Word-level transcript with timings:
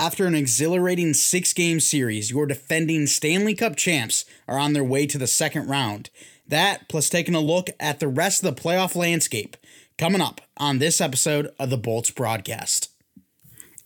After 0.00 0.24
an 0.24 0.34
exhilarating 0.34 1.12
six 1.12 1.52
game 1.52 1.78
series, 1.78 2.30
your 2.30 2.46
defending 2.46 3.06
Stanley 3.06 3.54
Cup 3.54 3.76
champs 3.76 4.24
are 4.48 4.58
on 4.58 4.72
their 4.72 4.82
way 4.82 5.06
to 5.06 5.18
the 5.18 5.26
second 5.26 5.68
round. 5.68 6.08
That, 6.48 6.88
plus 6.88 7.10
taking 7.10 7.34
a 7.34 7.40
look 7.40 7.68
at 7.78 8.00
the 8.00 8.08
rest 8.08 8.42
of 8.42 8.56
the 8.56 8.62
playoff 8.62 8.96
landscape, 8.96 9.58
coming 9.98 10.22
up 10.22 10.40
on 10.56 10.78
this 10.78 11.02
episode 11.02 11.52
of 11.58 11.68
the 11.68 11.76
Bolts 11.76 12.10
broadcast. 12.10 12.88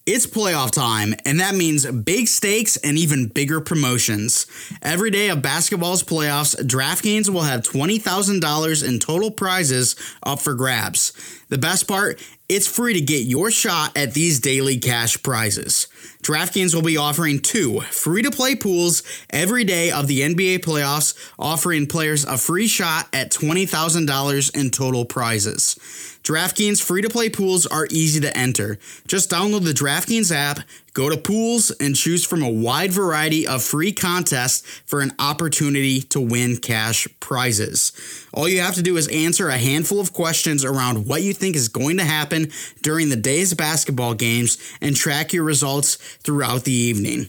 It's 0.06 0.26
playoff 0.26 0.70
time, 0.70 1.14
and 1.24 1.40
that 1.40 1.54
means 1.54 1.90
big 1.90 2.28
stakes 2.28 2.76
and 2.76 2.98
even 2.98 3.28
bigger 3.28 3.58
promotions. 3.62 4.46
Every 4.82 5.10
day 5.10 5.30
of 5.30 5.40
basketball's 5.40 6.02
playoffs, 6.02 6.54
DraftKings 6.54 7.30
will 7.30 7.44
have 7.44 7.62
$20,000 7.62 8.86
in 8.86 8.98
total 8.98 9.30
prizes 9.30 9.96
up 10.22 10.40
for 10.40 10.52
grabs. 10.52 11.12
The 11.54 11.58
best 11.58 11.86
part, 11.86 12.20
it's 12.48 12.66
free 12.66 12.94
to 12.94 13.00
get 13.00 13.26
your 13.26 13.48
shot 13.52 13.96
at 13.96 14.12
these 14.12 14.40
daily 14.40 14.76
cash 14.76 15.22
prizes. 15.22 15.86
DraftKings 16.20 16.74
will 16.74 16.82
be 16.82 16.96
offering 16.96 17.38
two 17.38 17.80
free 17.82 18.22
to 18.22 18.32
play 18.32 18.56
pools 18.56 19.04
every 19.30 19.62
day 19.62 19.92
of 19.92 20.08
the 20.08 20.22
NBA 20.22 20.64
playoffs, 20.64 21.14
offering 21.38 21.86
players 21.86 22.24
a 22.24 22.38
free 22.38 22.66
shot 22.66 23.06
at 23.12 23.30
$20,000 23.30 24.56
in 24.60 24.70
total 24.72 25.04
prizes. 25.04 25.76
DraftKings 26.24 26.82
free 26.82 27.02
to 27.02 27.08
play 27.08 27.30
pools 27.30 27.66
are 27.66 27.86
easy 27.88 28.18
to 28.18 28.36
enter. 28.36 28.76
Just 29.06 29.30
download 29.30 29.64
the 29.64 29.70
DraftKings 29.70 30.34
app, 30.34 30.58
go 30.94 31.10
to 31.10 31.16
pools, 31.16 31.70
and 31.72 31.96
choose 31.96 32.24
from 32.24 32.42
a 32.42 32.48
wide 32.48 32.92
variety 32.92 33.46
of 33.46 33.62
free 33.62 33.92
contests 33.92 34.62
for 34.86 35.00
an 35.00 35.12
opportunity 35.18 36.00
to 36.00 36.20
win 36.20 36.56
cash 36.56 37.06
prizes. 37.20 37.92
All 38.32 38.48
you 38.48 38.60
have 38.60 38.76
to 38.76 38.82
do 38.82 38.96
is 38.96 39.08
answer 39.08 39.48
a 39.48 39.58
handful 39.58 40.00
of 40.00 40.12
questions 40.12 40.64
around 40.64 41.06
what 41.06 41.22
you 41.22 41.34
think 41.34 41.56
is 41.56 41.68
going 41.68 41.98
to 41.98 42.04
happen 42.04 42.50
during 42.82 43.08
the 43.08 43.16
day's 43.16 43.52
basketball 43.54 44.14
games 44.14 44.56
and 44.80 44.94
track 44.96 45.32
your 45.32 45.44
results 45.44 45.96
throughout 45.96 46.64
the 46.64 46.72
evening. 46.72 47.28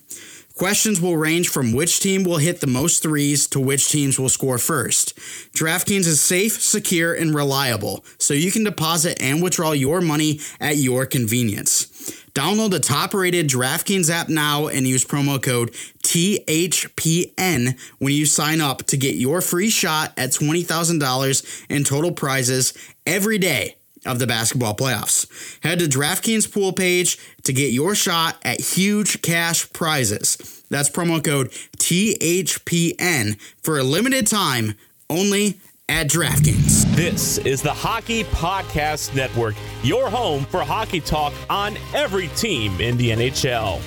Questions 0.56 1.02
will 1.02 1.18
range 1.18 1.50
from 1.50 1.74
which 1.74 2.00
team 2.00 2.24
will 2.24 2.38
hit 2.38 2.62
the 2.62 2.68
most 2.68 3.04
threes 3.04 3.46
to 3.48 3.60
which 3.60 3.90
teams 3.90 4.18
will 4.18 4.30
score 4.30 4.58
first. 4.58 5.14
DraftKings 5.52 6.08
is 6.08 6.22
safe, 6.22 6.62
secure, 6.62 7.14
and 7.14 7.36
reliable, 7.36 8.06
so 8.20 8.34
you 8.34 8.54
can 8.54 8.64
deposit 8.64 9.22
and 9.22 9.44
withdraw 9.44 9.74
your 9.74 10.00
money 10.00 10.40
at 10.62 10.78
your 10.78 11.06
convenience. 11.06 11.88
Download 12.34 12.72
the 12.72 12.80
top 12.80 13.14
rated 13.14 13.50
DraftKings 13.50 14.10
app 14.10 14.30
now 14.30 14.68
and 14.68 14.88
use 14.88 15.04
promo 15.04 15.44
code 15.44 15.74
THPN 16.04 17.78
when 18.00 18.14
you 18.14 18.26
sign 18.26 18.62
up 18.62 18.84
to 18.84 18.96
get 18.96 19.16
your 19.16 19.42
free 19.42 19.70
shot 19.70 20.14
at 20.16 20.30
$20,000 20.30 21.66
in 21.70 21.84
total 21.84 22.14
prizes 22.14 22.74
every 23.06 23.38
day 23.38 23.76
of 24.06 24.20
the 24.20 24.28
basketball 24.28 24.76
playoffs. 24.76 25.28
Head 25.64 25.80
to 25.80 25.86
DraftKings 25.86 26.52
pool 26.52 26.74
page 26.74 27.18
to 27.44 27.54
get 27.54 27.72
your 27.72 27.96
shot 27.96 28.38
at 28.44 28.60
huge 28.60 29.22
cash 29.22 29.72
prizes. 29.74 30.64
That's 30.70 30.90
promo 30.90 31.24
code 31.24 31.52
THPN 31.78 33.40
for 33.62 33.78
a 33.78 33.84
limited 33.84 34.28
time 34.28 34.76
only 35.10 35.60
at 35.88 36.08
DraftKings. 36.08 36.96
This 36.96 37.38
is 37.40 37.62
the 37.62 37.74
Hockey 37.74 38.24
Podcast 38.26 39.16
Network, 39.16 39.56
your 39.84 40.10
home 40.10 40.46
for 40.46 40.62
hockey 40.62 41.00
talk 41.00 41.34
on 41.50 41.78
every 41.94 42.28
team 42.30 42.80
in 42.82 42.98
the 42.98 43.12
NHL. 43.12 43.82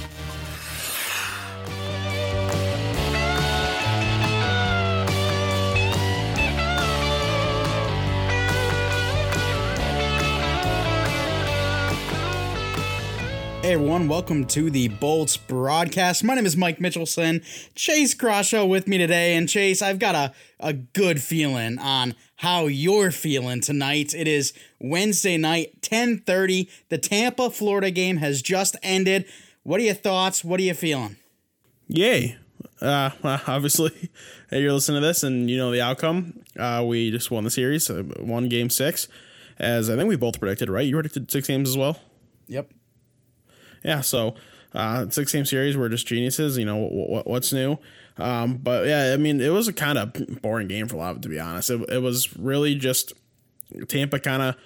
Hey 13.68 13.74
everyone, 13.74 14.08
welcome 14.08 14.46
to 14.46 14.70
the 14.70 14.88
Bolts 14.88 15.36
broadcast. 15.36 16.24
My 16.24 16.34
name 16.34 16.46
is 16.46 16.56
Mike 16.56 16.78
Mitchelson. 16.78 17.44
Chase 17.74 18.14
Croshaw 18.14 18.66
with 18.66 18.88
me 18.88 18.96
today. 18.96 19.36
And 19.36 19.46
Chase, 19.46 19.82
I've 19.82 19.98
got 19.98 20.14
a, 20.14 20.32
a 20.58 20.72
good 20.72 21.20
feeling 21.20 21.78
on 21.78 22.14
how 22.36 22.64
you're 22.64 23.10
feeling 23.10 23.60
tonight. 23.60 24.14
It 24.14 24.26
is 24.26 24.54
Wednesday 24.80 25.36
night, 25.36 25.86
1030. 25.86 26.70
The 26.88 26.96
Tampa, 26.96 27.50
Florida 27.50 27.90
game 27.90 28.16
has 28.16 28.40
just 28.40 28.74
ended. 28.82 29.26
What 29.64 29.80
are 29.80 29.84
your 29.84 29.92
thoughts? 29.92 30.42
What 30.42 30.60
are 30.60 30.62
you 30.62 30.72
feeling? 30.72 31.16
Yay. 31.88 32.38
Uh, 32.80 33.10
obviously, 33.46 34.10
you're 34.50 34.72
listening 34.72 35.02
to 35.02 35.06
this 35.06 35.22
and 35.22 35.50
you 35.50 35.58
know 35.58 35.70
the 35.70 35.82
outcome. 35.82 36.40
Uh, 36.58 36.82
we 36.86 37.10
just 37.10 37.30
won 37.30 37.44
the 37.44 37.50
series, 37.50 37.90
uh, 37.90 38.02
won 38.18 38.48
game 38.48 38.70
six, 38.70 39.08
as 39.58 39.90
I 39.90 39.96
think 39.96 40.08
we 40.08 40.16
both 40.16 40.40
predicted, 40.40 40.70
right? 40.70 40.86
You 40.86 40.94
predicted 40.94 41.30
six 41.30 41.46
games 41.46 41.68
as 41.68 41.76
well? 41.76 42.00
Yep 42.46 42.70
yeah, 43.84 44.00
so 44.00 44.34
uh, 44.74 45.08
six 45.10 45.32
game 45.32 45.44
series, 45.44 45.76
we're 45.76 45.88
just 45.88 46.06
geniuses. 46.06 46.58
You 46.58 46.64
know 46.64 46.76
what, 46.76 47.26
what's 47.26 47.52
new. 47.52 47.78
Um, 48.18 48.56
but 48.56 48.86
yeah, 48.86 49.12
I 49.12 49.16
mean, 49.16 49.40
it 49.40 49.50
was 49.50 49.68
a 49.68 49.72
kind 49.72 49.98
of 49.98 50.42
boring 50.42 50.68
game 50.68 50.88
for 50.88 50.96
a 50.96 50.98
lot 50.98 51.12
of 51.12 51.16
it, 51.18 51.22
to 51.22 51.28
be 51.28 51.38
honest. 51.38 51.70
It, 51.70 51.88
it 51.88 52.02
was 52.02 52.36
really 52.36 52.74
just 52.74 53.12
Tampa 53.86 54.18
kind 54.18 54.42
of, 54.42 54.56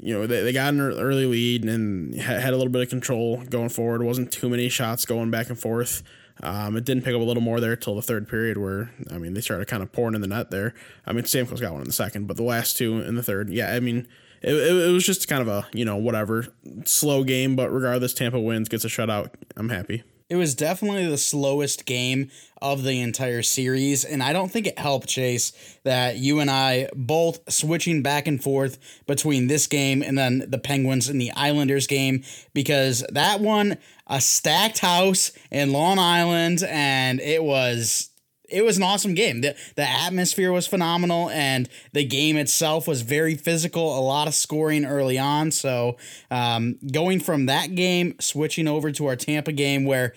you 0.00 0.14
know, 0.14 0.26
they, 0.26 0.42
they 0.42 0.52
got 0.52 0.72
an 0.72 0.80
early 0.80 1.26
lead 1.26 1.64
and 1.64 2.14
had 2.14 2.52
a 2.52 2.56
little 2.56 2.72
bit 2.72 2.82
of 2.82 2.88
control 2.88 3.42
going 3.44 3.68
forward. 3.68 4.00
It 4.00 4.06
wasn't 4.06 4.32
too 4.32 4.48
many 4.48 4.68
shots 4.68 5.04
going 5.04 5.30
back 5.30 5.50
and 5.50 5.58
forth. 5.58 6.02
Um, 6.42 6.76
it 6.76 6.84
didn't 6.84 7.04
pick 7.04 7.14
up 7.14 7.20
a 7.20 7.24
little 7.24 7.42
more 7.42 7.60
there 7.60 7.76
till 7.76 7.94
the 7.94 8.02
third 8.02 8.28
period, 8.28 8.56
where 8.58 8.90
I 9.10 9.18
mean 9.18 9.34
they 9.34 9.40
started 9.40 9.68
kind 9.68 9.82
of 9.82 9.92
pouring 9.92 10.16
in 10.16 10.20
the 10.20 10.26
net 10.26 10.50
there. 10.50 10.74
I 11.06 11.12
mean 11.12 11.24
Stamkos 11.24 11.60
got 11.60 11.72
one 11.72 11.82
in 11.82 11.86
the 11.86 11.92
second, 11.92 12.26
but 12.26 12.36
the 12.36 12.42
last 12.42 12.76
two 12.76 13.00
in 13.00 13.14
the 13.14 13.22
third, 13.22 13.50
yeah, 13.50 13.72
I 13.72 13.78
mean 13.78 14.08
it, 14.44 14.54
it, 14.54 14.88
it, 14.88 14.92
was 14.92 15.06
just 15.06 15.26
kind 15.26 15.42
of 15.42 15.48
a 15.48 15.66
you 15.72 15.84
know 15.84 15.96
whatever 15.96 16.46
slow 16.84 17.24
game, 17.24 17.56
but 17.56 17.70
regardless, 17.70 18.12
Tampa 18.12 18.38
wins, 18.38 18.68
gets 18.68 18.84
a 18.84 18.88
shutout. 18.88 19.30
I'm 19.56 19.70
happy. 19.70 20.02
It 20.28 20.36
was 20.36 20.54
definitely 20.54 21.06
the 21.06 21.18
slowest 21.18 21.84
game 21.84 22.30
of 22.60 22.82
the 22.82 23.00
entire 23.00 23.42
series, 23.42 24.04
and 24.04 24.22
I 24.22 24.32
don't 24.32 24.50
think 24.50 24.66
it 24.66 24.78
helped 24.78 25.06
Chase 25.06 25.52
that 25.84 26.16
you 26.16 26.40
and 26.40 26.50
I 26.50 26.88
both 26.94 27.40
switching 27.52 28.02
back 28.02 28.26
and 28.26 28.42
forth 28.42 28.78
between 29.06 29.48
this 29.48 29.66
game 29.66 30.02
and 30.02 30.16
then 30.16 30.44
the 30.48 30.58
Penguins 30.58 31.08
and 31.08 31.20
the 31.20 31.30
Islanders 31.32 31.86
game 31.86 32.24
because 32.54 33.04
that 33.10 33.40
one 33.40 33.76
a 34.06 34.20
stacked 34.20 34.78
house 34.78 35.32
in 35.50 35.72
Long 35.72 35.98
Island, 35.98 36.62
and 36.66 37.20
it 37.20 37.42
was 37.42 38.10
it 38.48 38.62
was 38.62 38.76
an 38.76 38.82
awesome 38.82 39.14
game. 39.14 39.40
The, 39.40 39.56
the 39.76 39.88
atmosphere 39.88 40.52
was 40.52 40.66
phenomenal 40.66 41.30
and 41.30 41.68
the 41.92 42.04
game 42.04 42.36
itself 42.36 42.86
was 42.86 43.02
very 43.02 43.34
physical, 43.34 43.98
a 43.98 44.00
lot 44.00 44.28
of 44.28 44.34
scoring 44.34 44.84
early 44.84 45.18
on. 45.18 45.50
So, 45.50 45.96
um, 46.30 46.76
going 46.92 47.20
from 47.20 47.46
that 47.46 47.74
game, 47.74 48.16
switching 48.20 48.68
over 48.68 48.92
to 48.92 49.06
our 49.06 49.16
Tampa 49.16 49.52
game 49.52 49.84
where 49.84 50.14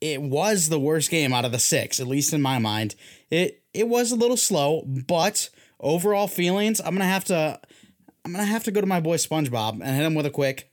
it 0.00 0.20
was 0.22 0.68
the 0.68 0.78
worst 0.78 1.10
game 1.10 1.32
out 1.32 1.44
of 1.44 1.52
the 1.52 1.58
six, 1.58 2.00
at 2.00 2.06
least 2.06 2.32
in 2.32 2.42
my 2.42 2.58
mind. 2.58 2.94
It 3.30 3.62
it 3.74 3.88
was 3.88 4.12
a 4.12 4.16
little 4.16 4.36
slow, 4.36 4.82
but 4.86 5.50
overall 5.80 6.28
feelings, 6.28 6.80
I'm 6.80 6.94
gonna 6.94 7.04
have 7.04 7.24
to 7.24 7.60
I'm 8.24 8.32
gonna 8.32 8.44
have 8.44 8.64
to 8.64 8.70
go 8.70 8.80
to 8.80 8.86
my 8.86 9.00
boy 9.00 9.16
SpongeBob 9.16 9.74
and 9.74 9.96
hit 9.96 10.04
him 10.04 10.14
with 10.14 10.26
a 10.26 10.30
quick 10.30 10.70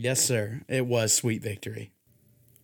Yes, 0.00 0.24
sir. 0.24 0.62
It 0.68 0.86
was 0.86 1.12
Sweet 1.12 1.42
Victory. 1.42 1.92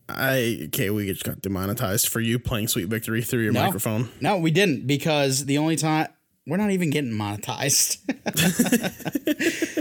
I 0.09 0.61
okay, 0.67 0.91
we 0.91 1.07
just 1.07 1.25
got 1.25 1.41
demonetized 1.41 2.09
for 2.09 2.21
you 2.21 2.39
playing 2.39 2.69
Sweet 2.69 2.89
Victory 2.89 3.23
through 3.23 3.43
your 3.43 3.53
no, 3.53 3.65
microphone. 3.65 4.11
No, 4.21 4.39
we 4.39 4.51
didn't 4.51 4.87
because 4.87 5.47
the 5.47 5.59
only 5.59 5.77
time 5.77 6.09
we're 6.47 6.59
not 6.59 6.71
even 6.71 6.91
getting 6.91 7.11
monetized. 7.11 7.99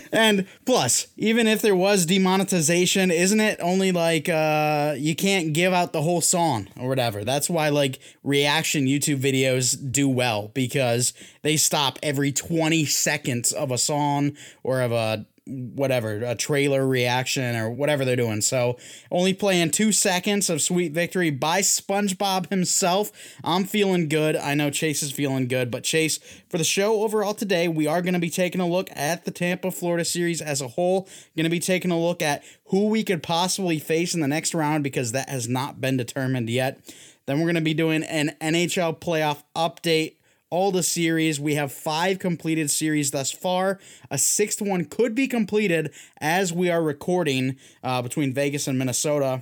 and 0.14 0.48
plus, 0.66 1.08
even 1.18 1.46
if 1.46 1.62
there 1.62 1.76
was 1.76 2.06
demonetization, 2.06 3.12
isn't 3.12 3.40
it 3.40 3.60
only 3.62 3.92
like 3.92 4.30
uh, 4.30 4.96
you 4.98 5.14
can't 5.14 5.52
give 5.52 5.74
out 5.74 5.92
the 5.92 6.02
whole 6.02 6.22
song 6.22 6.70
or 6.80 6.88
whatever? 6.88 7.26
That's 7.26 7.50
why 7.50 7.68
like 7.70 8.00
reaction 8.24 8.86
YouTube 8.86 9.20
videos 9.20 9.78
do 9.92 10.08
well 10.08 10.52
because 10.54 11.14
they 11.42 11.58
stop 11.58 12.00
every 12.02 12.32
20 12.32 12.86
seconds 12.86 13.52
of 13.52 13.70
a 13.70 13.78
song 13.78 14.38
or 14.64 14.82
of 14.82 14.94
a 14.94 15.26
whatever 15.46 16.24
a 16.24 16.36
trailer 16.36 16.88
reaction 16.88 17.56
or 17.56 17.70
whatever 17.70 18.06
they're 18.06 18.16
doing. 18.16 18.42
So 18.42 18.78
only 19.12 19.34
playing 19.34 19.72
two 19.72 19.92
seconds 19.92 20.50
of 20.50 20.62
Sweet 20.62 20.94
Victory 20.94 21.32
by 21.32 21.62
SpongeBob 21.62 22.50
himself. 22.50 23.12
I'm 23.44 23.66
feeling 23.66 24.08
good. 24.08 24.36
I 24.36 24.54
know 24.54 24.70
Chase 24.70 25.04
is 25.04 25.12
feeling 25.12 25.48
good, 25.48 25.70
but 25.70 25.84
Chase, 25.84 26.20
for 26.50 26.58
the 26.58 26.64
show 26.64 27.02
overall 27.02 27.34
today, 27.34 27.68
we 27.68 27.88
are 27.88 28.02
going 28.02 28.14
to 28.14 28.20
be 28.20 28.30
taking 28.30 28.62
a 28.62 28.68
look 28.68 28.90
at 28.96 29.26
the 29.26 29.32
Tampa 29.32 29.72
Florida 29.72 30.06
series 30.06 30.42
as 30.42 30.62
a 30.62 30.70
whole. 30.70 31.10
Going 31.36 31.44
to 31.44 31.50
be 31.50 31.60
taking 31.60 31.92
a 31.92 32.00
look 32.00 32.22
at 32.22 32.44
who 32.68 32.88
we 32.88 33.04
could 33.04 33.22
possibly 33.22 33.80
face 33.80 34.14
in 34.14 34.22
the 34.22 34.28
next 34.28 34.54
round 34.54 34.84
because 34.84 35.12
that 35.12 35.30
has 35.30 35.50
not 35.50 35.82
been 35.82 35.98
determined 35.98 36.50
yet. 36.50 36.80
Then 37.26 37.40
we're 37.40 37.46
going 37.46 37.56
to 37.56 37.62
be 37.62 37.74
doing 37.74 38.04
an 38.04 38.36
NHL 38.42 39.00
playoff 39.00 39.44
update 39.56 40.16
all 40.54 40.72
the 40.72 40.84
series. 40.84 41.40
We 41.40 41.56
have 41.56 41.72
five 41.72 42.20
completed 42.20 42.70
series 42.70 43.10
thus 43.10 43.32
far. 43.32 43.80
A 44.12 44.20
sixth 44.20 44.62
one 44.62 44.86
could 44.86 45.16
be 45.16 45.28
completed 45.28 45.92
as 46.22 46.54
we 46.54 46.70
are 46.70 46.84
recording 46.84 47.58
uh, 47.84 48.04
between 48.04 48.36
Vegas 48.36 48.68
and 48.68 48.78
Minnesota. 48.78 49.42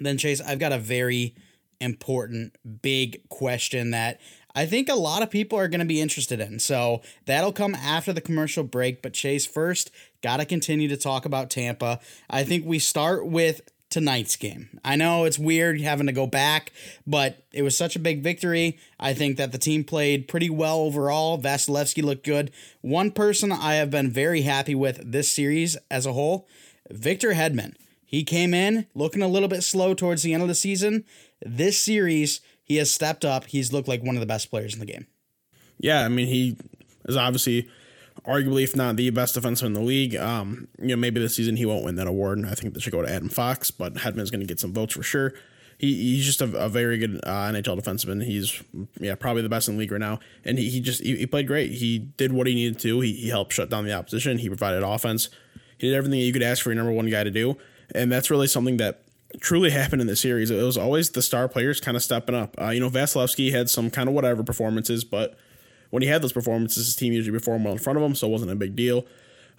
Then, 0.00 0.18
Chase, 0.18 0.40
I've 0.40 0.58
got 0.58 0.72
a 0.72 0.78
very 0.78 1.36
important, 1.80 2.56
big 2.82 3.28
question 3.28 3.92
that 3.92 4.20
I 4.52 4.66
think 4.66 4.88
a 4.88 4.96
lot 4.96 5.22
of 5.22 5.30
people 5.30 5.60
are 5.60 5.68
going 5.68 5.78
to 5.78 5.86
be 5.86 6.00
interested 6.00 6.40
in. 6.40 6.58
So 6.58 7.02
that'll 7.26 7.52
come 7.52 7.76
after 7.76 8.12
the 8.12 8.20
commercial 8.20 8.64
break. 8.64 9.02
But 9.02 9.12
Chase, 9.12 9.46
first, 9.46 9.92
got 10.22 10.38
to 10.38 10.44
continue 10.44 10.88
to 10.88 10.96
talk 10.96 11.24
about 11.24 11.50
Tampa. 11.50 12.00
I 12.28 12.42
think 12.42 12.66
we 12.66 12.80
start 12.80 13.28
with 13.28 13.60
tonight's 13.96 14.36
game. 14.36 14.78
I 14.84 14.94
know 14.94 15.24
it's 15.24 15.38
weird 15.38 15.80
having 15.80 16.06
to 16.06 16.12
go 16.12 16.26
back, 16.26 16.70
but 17.06 17.46
it 17.50 17.62
was 17.62 17.74
such 17.74 17.96
a 17.96 17.98
big 17.98 18.22
victory. 18.22 18.78
I 19.00 19.14
think 19.14 19.38
that 19.38 19.52
the 19.52 19.58
team 19.58 19.84
played 19.84 20.28
pretty 20.28 20.50
well 20.50 20.80
overall. 20.80 21.40
Vasilevskiy 21.40 22.02
looked 22.02 22.26
good. 22.26 22.50
One 22.82 23.10
person 23.10 23.50
I 23.50 23.76
have 23.76 23.90
been 23.90 24.10
very 24.10 24.42
happy 24.42 24.74
with 24.74 25.00
this 25.02 25.30
series 25.30 25.78
as 25.90 26.04
a 26.04 26.12
whole, 26.12 26.46
Victor 26.90 27.32
Hedman. 27.32 27.72
He 28.04 28.22
came 28.22 28.52
in 28.52 28.86
looking 28.94 29.22
a 29.22 29.28
little 29.28 29.48
bit 29.48 29.62
slow 29.62 29.94
towards 29.94 30.22
the 30.22 30.34
end 30.34 30.42
of 30.42 30.48
the 30.48 30.54
season. 30.54 31.06
This 31.40 31.78
series, 31.78 32.42
he 32.62 32.76
has 32.76 32.92
stepped 32.92 33.24
up. 33.24 33.46
He's 33.46 33.72
looked 33.72 33.88
like 33.88 34.02
one 34.02 34.14
of 34.14 34.20
the 34.20 34.26
best 34.26 34.50
players 34.50 34.74
in 34.74 34.80
the 34.80 34.84
game. 34.84 35.06
Yeah, 35.78 36.04
I 36.04 36.08
mean, 36.08 36.26
he 36.26 36.58
is 37.06 37.16
obviously 37.16 37.66
arguably, 38.26 38.64
if 38.64 38.74
not 38.74 38.96
the 38.96 39.10
best 39.10 39.36
defenseman 39.36 39.66
in 39.66 39.72
the 39.74 39.80
league. 39.80 40.16
Um, 40.16 40.68
you 40.80 40.88
know, 40.88 40.96
maybe 40.96 41.20
this 41.20 41.36
season 41.36 41.56
he 41.56 41.66
won't 41.66 41.84
win 41.84 41.94
that 41.96 42.06
award. 42.06 42.44
I 42.44 42.54
think 42.54 42.74
that 42.74 42.80
should 42.80 42.92
go 42.92 43.02
to 43.02 43.10
Adam 43.10 43.28
Fox, 43.28 43.70
but 43.70 43.94
Hedman's 43.94 44.30
going 44.30 44.40
to 44.40 44.46
get 44.46 44.60
some 44.60 44.72
votes 44.72 44.94
for 44.94 45.02
sure. 45.02 45.32
He, 45.78 45.94
he's 45.94 46.24
just 46.24 46.40
a, 46.40 46.44
a 46.56 46.68
very 46.68 46.98
good 46.98 47.20
uh, 47.24 47.50
NHL 47.50 47.78
defenseman. 47.78 48.24
He's 48.24 48.62
yeah 48.98 49.14
probably 49.14 49.42
the 49.42 49.48
best 49.48 49.68
in 49.68 49.74
the 49.74 49.80
league 49.80 49.92
right 49.92 50.00
now, 50.00 50.20
and 50.44 50.58
he, 50.58 50.70
he 50.70 50.80
just 50.80 51.02
he, 51.02 51.16
he 51.16 51.26
played 51.26 51.46
great. 51.46 51.72
He 51.72 51.98
did 51.98 52.32
what 52.32 52.46
he 52.46 52.54
needed 52.54 52.78
to. 52.80 53.00
He, 53.00 53.12
he 53.12 53.28
helped 53.28 53.52
shut 53.52 53.68
down 53.68 53.84
the 53.84 53.92
opposition. 53.92 54.38
He 54.38 54.48
provided 54.48 54.82
offense. 54.82 55.28
He 55.76 55.88
did 55.88 55.94
everything 55.94 56.18
that 56.18 56.24
you 56.24 56.32
could 56.32 56.42
ask 56.42 56.62
for 56.62 56.70
your 56.70 56.76
number 56.76 56.92
one 56.92 57.10
guy 57.10 57.24
to 57.24 57.30
do, 57.30 57.58
and 57.94 58.10
that's 58.10 58.30
really 58.30 58.46
something 58.46 58.78
that 58.78 59.02
truly 59.40 59.70
happened 59.82 60.00
in 60.00 60.08
the 60.08 60.16
series. 60.16 60.50
It 60.50 60.62
was 60.62 60.78
always 60.78 61.10
the 61.10 61.22
star 61.22 61.46
players 61.46 61.80
kind 61.80 61.96
of 61.96 62.02
stepping 62.02 62.34
up. 62.34 62.54
Uh, 62.58 62.70
you 62.70 62.80
know, 62.80 62.88
Vasilevskiy 62.88 63.52
had 63.52 63.68
some 63.68 63.90
kind 63.90 64.08
of 64.08 64.14
whatever 64.14 64.42
performances, 64.42 65.04
but 65.04 65.36
when 65.96 66.02
he 66.02 66.10
had 66.10 66.20
those 66.20 66.34
performances, 66.34 66.84
his 66.84 66.94
team 66.94 67.14
usually 67.14 67.38
performed 67.38 67.64
well 67.64 67.72
in 67.72 67.78
front 67.78 67.96
of 67.96 68.02
him, 68.04 68.14
so 68.14 68.26
it 68.26 68.30
wasn't 68.30 68.50
a 68.50 68.54
big 68.54 68.76
deal. 68.76 69.06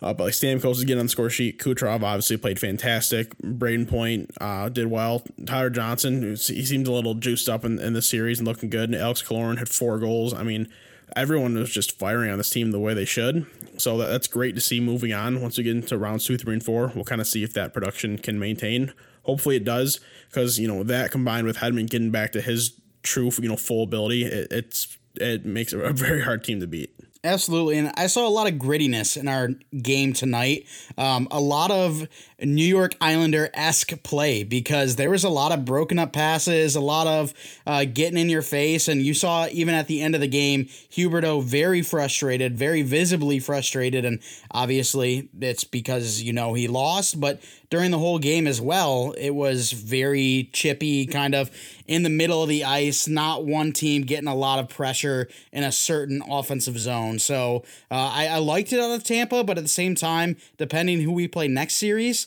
Uh, 0.03 0.13
but 0.13 0.25
like 0.25 0.33
Stamkos 0.33 0.73
is 0.73 0.83
getting 0.83 0.99
on 0.99 1.07
the 1.07 1.09
score 1.09 1.31
sheet. 1.31 1.57
Kucherov 1.57 2.03
obviously 2.03 2.37
played 2.37 2.59
fantastic. 2.59 3.35
Brayden 3.39 3.89
Point 3.89 4.29
uh, 4.39 4.69
did 4.69 4.85
well. 4.85 5.23
Tyler 5.47 5.71
Johnson, 5.71 6.35
he 6.35 6.63
seemed 6.63 6.85
a 6.85 6.91
little 6.91 7.15
juiced 7.15 7.49
up 7.49 7.65
in, 7.65 7.79
in 7.79 7.93
this 7.93 8.07
series 8.07 8.37
and 8.37 8.47
looking 8.47 8.69
good. 8.69 8.91
And 8.91 9.01
Alex 9.01 9.23
Killorn 9.23 9.57
had 9.57 9.67
four 9.67 9.97
goals. 9.97 10.31
I 10.31 10.43
mean, 10.43 10.67
everyone 11.15 11.55
was 11.55 11.71
just 11.71 11.97
firing 11.97 12.29
on 12.29 12.37
this 12.37 12.51
team 12.51 12.69
the 12.69 12.77
way 12.77 12.93
they 12.93 13.03
should. 13.03 13.47
So 13.79 13.97
that, 13.97 14.09
that's 14.09 14.27
great 14.27 14.53
to 14.53 14.61
see 14.61 14.79
moving 14.79 15.13
on. 15.13 15.41
Once 15.41 15.57
we 15.57 15.63
get 15.63 15.75
into 15.75 15.97
rounds 15.97 16.25
two, 16.25 16.37
three, 16.37 16.53
and 16.53 16.63
four, 16.63 16.91
we'll 16.93 17.03
kind 17.03 17.19
of 17.19 17.25
see 17.25 17.41
if 17.41 17.53
that 17.53 17.73
production 17.73 18.19
can 18.19 18.37
maintain. 18.37 18.93
Hopefully 19.23 19.55
it 19.55 19.63
does, 19.63 19.99
because 20.29 20.59
you 20.59 20.67
know 20.67 20.83
that 20.83 21.09
combined 21.09 21.47
with 21.47 21.57
Hedman 21.57 21.89
getting 21.89 22.11
back 22.11 22.33
to 22.33 22.41
his 22.41 22.79
true, 23.03 23.31
you 23.39 23.49
know, 23.49 23.57
full 23.57 23.83
ability, 23.83 24.25
it, 24.25 24.51
it's 24.51 24.97
it 25.15 25.45
makes 25.45 25.73
it 25.73 25.79
a 25.79 25.93
very 25.93 26.21
hard 26.21 26.43
team 26.43 26.59
to 26.59 26.67
beat. 26.67 26.93
Absolutely. 27.23 27.77
And 27.77 27.91
I 27.97 28.07
saw 28.07 28.27
a 28.27 28.29
lot 28.29 28.47
of 28.47 28.53
grittiness 28.53 29.17
in 29.17 29.27
our 29.27 29.49
game 29.81 30.13
tonight. 30.13 30.65
Um, 30.97 31.27
a 31.31 31.39
lot 31.39 31.71
of 31.71 32.07
New 32.39 32.65
York 32.65 32.95
Islander 33.01 33.49
esque 33.53 34.03
play 34.03 34.43
because 34.43 34.95
there 34.95 35.09
was 35.09 35.23
a 35.23 35.29
lot 35.29 35.51
of 35.51 35.65
broken 35.65 35.97
up 35.97 36.13
passes, 36.13 36.75
a 36.75 36.81
lot 36.81 37.07
of 37.07 37.33
uh, 37.65 37.85
getting 37.85 38.19
in 38.19 38.29
your 38.29 38.43
face. 38.43 38.87
And 38.87 39.01
you 39.01 39.15
saw 39.15 39.47
even 39.51 39.73
at 39.73 39.87
the 39.87 40.01
end 40.01 40.13
of 40.13 40.21
the 40.21 40.27
game, 40.27 40.65
Huberdeau 40.91 41.43
very 41.43 41.81
frustrated, 41.81 42.55
very 42.55 42.83
visibly 42.83 43.39
frustrated. 43.39 44.05
And 44.05 44.19
obviously, 44.51 45.29
it's 45.39 45.63
because, 45.63 46.21
you 46.21 46.31
know, 46.31 46.53
he 46.53 46.67
lost. 46.67 47.19
But 47.19 47.41
during 47.69 47.91
the 47.91 47.99
whole 47.99 48.19
game 48.19 48.47
as 48.47 48.61
well, 48.61 49.13
it 49.17 49.31
was 49.31 49.71
very 49.71 50.49
chippy, 50.53 51.05
kind 51.05 51.35
of 51.35 51.49
in 51.87 52.03
the 52.03 52.09
middle 52.09 52.43
of 52.43 52.49
the 52.49 52.63
ice, 52.63 53.07
not 53.07 53.45
one 53.45 53.71
team 53.71 54.03
getting 54.03 54.27
a 54.27 54.35
lot 54.35 54.59
of 54.59 54.69
pressure 54.69 55.27
in 55.51 55.63
a 55.63 55.71
certain 55.71 56.21
offensive 56.29 56.77
zone. 56.77 57.19
So 57.19 57.63
uh, 57.89 58.11
I, 58.13 58.27
I 58.27 58.37
liked 58.37 58.71
it 58.73 58.79
out 58.79 58.91
of 58.91 59.03
Tampa, 59.03 59.43
but 59.43 59.57
at 59.57 59.63
the 59.63 59.69
same 59.69 59.95
time, 59.95 60.37
depending 60.57 61.01
who 61.01 61.11
we 61.11 61.27
play 61.27 61.47
next 61.47 61.75
series, 61.75 62.26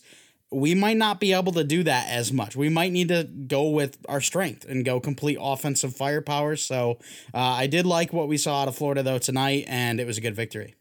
we 0.52 0.74
might 0.74 0.96
not 0.96 1.20
be 1.20 1.32
able 1.32 1.52
to 1.52 1.64
do 1.64 1.82
that 1.84 2.08
as 2.08 2.32
much. 2.32 2.56
We 2.56 2.68
might 2.68 2.92
need 2.92 3.08
to 3.08 3.24
go 3.24 3.68
with 3.68 3.98
our 4.08 4.20
strength 4.20 4.64
and 4.68 4.84
go 4.84 4.98
complete 4.98 5.38
offensive 5.40 5.94
firepower. 5.94 6.56
So 6.56 6.98
uh, 7.32 7.38
I 7.38 7.66
did 7.66 7.86
like 7.86 8.12
what 8.12 8.28
we 8.28 8.36
saw 8.36 8.62
out 8.62 8.68
of 8.68 8.76
Florida 8.76 9.02
though 9.02 9.18
tonight, 9.18 9.64
and 9.68 10.00
it 10.00 10.06
was 10.06 10.18
a 10.18 10.20
good 10.20 10.34
victory. 10.34 10.74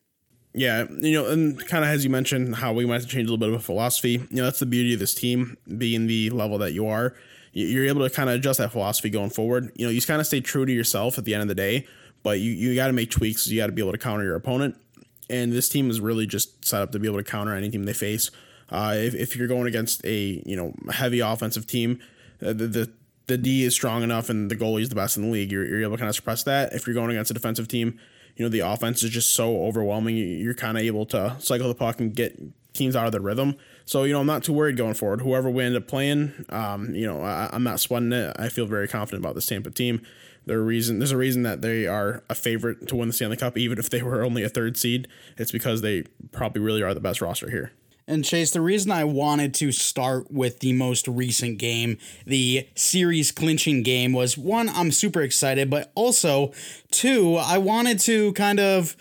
Yeah, 0.53 0.87
you 0.89 1.13
know, 1.13 1.29
and 1.29 1.63
kind 1.67 1.83
of 1.83 1.91
as 1.91 2.03
you 2.03 2.09
mentioned, 2.09 2.55
how 2.55 2.73
we 2.73 2.85
might 2.85 2.95
have 2.95 3.03
to 3.03 3.07
change 3.07 3.27
a 3.27 3.31
little 3.31 3.37
bit 3.37 3.49
of 3.49 3.55
a 3.55 3.63
philosophy. 3.63 4.13
You 4.13 4.27
know, 4.31 4.43
that's 4.43 4.59
the 4.59 4.65
beauty 4.65 4.93
of 4.95 4.99
this 4.99 5.13
team 5.13 5.57
being 5.77 6.07
the 6.07 6.31
level 6.31 6.57
that 6.57 6.73
you 6.73 6.87
are. 6.87 7.15
You're 7.51 7.85
able 7.85 8.07
to 8.07 8.13
kind 8.13 8.29
of 8.29 8.35
adjust 8.35 8.57
that 8.59 8.71
philosophy 8.71 9.09
going 9.09 9.29
forward. 9.29 9.71
You 9.75 9.85
know, 9.85 9.91
you 9.91 10.01
kind 10.01 10.19
of 10.19 10.27
stay 10.27 10.41
true 10.41 10.65
to 10.65 10.71
yourself 10.71 11.17
at 11.17 11.25
the 11.25 11.33
end 11.33 11.43
of 11.43 11.47
the 11.47 11.55
day, 11.55 11.87
but 12.23 12.39
you, 12.39 12.51
you 12.51 12.75
got 12.75 12.87
to 12.87 12.93
make 12.93 13.11
tweaks. 13.11 13.47
You 13.47 13.57
got 13.57 13.67
to 13.67 13.71
be 13.71 13.81
able 13.81 13.91
to 13.91 13.97
counter 13.97 14.23
your 14.23 14.35
opponent. 14.35 14.75
And 15.29 15.51
this 15.51 15.69
team 15.69 15.91
is 15.91 16.01
really 16.01 16.25
just 16.25 16.65
set 16.65 16.81
up 16.81 16.91
to 16.93 16.99
be 16.99 17.07
able 17.07 17.19
to 17.19 17.23
counter 17.23 17.53
any 17.53 17.69
team 17.69 17.83
they 17.83 17.93
face. 17.93 18.31
Uh, 18.71 18.95
if, 18.97 19.15
if 19.15 19.35
you're 19.35 19.47
going 19.47 19.67
against 19.67 20.05
a 20.05 20.41
you 20.45 20.55
know 20.55 20.73
heavy 20.91 21.19
offensive 21.19 21.65
team, 21.67 21.99
uh, 22.41 22.53
the, 22.53 22.67
the 22.67 22.93
the 23.27 23.37
D 23.37 23.63
is 23.63 23.73
strong 23.73 24.03
enough 24.03 24.29
and 24.29 24.49
the 24.49 24.55
goalie 24.55 24.81
is 24.81 24.89
the 24.89 24.95
best 24.95 25.15
in 25.15 25.23
the 25.23 25.29
league. 25.29 25.51
You're, 25.51 25.65
you're 25.65 25.81
able 25.81 25.91
to 25.91 25.97
kind 25.97 26.09
of 26.09 26.15
suppress 26.15 26.43
that. 26.43 26.73
If 26.73 26.87
you're 26.87 26.95
going 26.95 27.11
against 27.11 27.31
a 27.31 27.33
defensive 27.33 27.67
team, 27.67 27.99
you 28.35 28.43
know 28.43 28.49
the 28.49 28.61
offense 28.61 29.03
is 29.03 29.11
just 29.11 29.33
so 29.33 29.63
overwhelming. 29.63 30.17
You're 30.17 30.53
kind 30.53 30.77
of 30.77 30.83
able 30.83 31.05
to 31.07 31.35
cycle 31.39 31.67
the 31.67 31.75
puck 31.75 31.99
and 31.99 32.13
get 32.13 32.39
teams 32.73 32.95
out 32.95 33.05
of 33.05 33.11
their 33.11 33.21
rhythm. 33.21 33.55
So 33.85 34.03
you 34.03 34.13
know 34.13 34.19
I'm 34.19 34.27
not 34.27 34.43
too 34.43 34.53
worried 34.53 34.77
going 34.77 34.93
forward. 34.95 35.21
Whoever 35.21 35.49
we 35.49 35.63
end 35.63 35.75
up 35.75 35.87
playing, 35.87 36.45
um, 36.49 36.93
you 36.95 37.05
know 37.05 37.21
I, 37.21 37.49
am 37.53 37.63
not 37.63 37.79
sweating 37.79 38.11
it. 38.11 38.35
I 38.37 38.49
feel 38.49 38.65
very 38.65 38.87
confident 38.87 39.23
about 39.23 39.35
this 39.35 39.45
Tampa 39.45 39.71
team. 39.71 40.01
There's 40.45 40.59
a 40.59 40.63
reason 40.63 40.99
there's 40.99 41.11
a 41.11 41.17
reason 41.17 41.43
that 41.43 41.61
they 41.61 41.85
are 41.85 42.23
a 42.29 42.35
favorite 42.35 42.87
to 42.87 42.95
win 42.95 43.09
the 43.09 43.13
Stanley 43.13 43.37
Cup, 43.37 43.57
even 43.57 43.77
if 43.77 43.89
they 43.89 44.01
were 44.01 44.23
only 44.23 44.43
a 44.43 44.49
third 44.49 44.77
seed. 44.77 45.07
It's 45.37 45.51
because 45.51 45.81
they 45.81 46.03
probably 46.31 46.61
really 46.61 46.81
are 46.81 46.93
the 46.93 46.99
best 46.99 47.21
roster 47.21 47.49
here. 47.49 47.71
And 48.09 48.25
Chase, 48.25 48.49
the 48.49 48.59
reason 48.59 48.91
I 48.91 49.03
wanted 49.03 49.53
to 49.55 49.71
start 49.71 50.31
with 50.31 50.61
the 50.61 50.73
most 50.73 51.07
recent 51.07 51.59
game, 51.59 51.99
the 52.25 52.67
series 52.73 53.31
clinching 53.31 53.83
game, 53.83 54.13
was 54.13 54.35
one, 54.35 54.67
I'm 54.67 54.91
super 54.91 55.21
excited, 55.21 55.69
but 55.69 55.91
also 55.93 56.51
two, 56.89 57.35
I 57.35 57.59
wanted 57.59 57.99
to 57.99 58.33
kind 58.33 58.59
of 58.59 58.97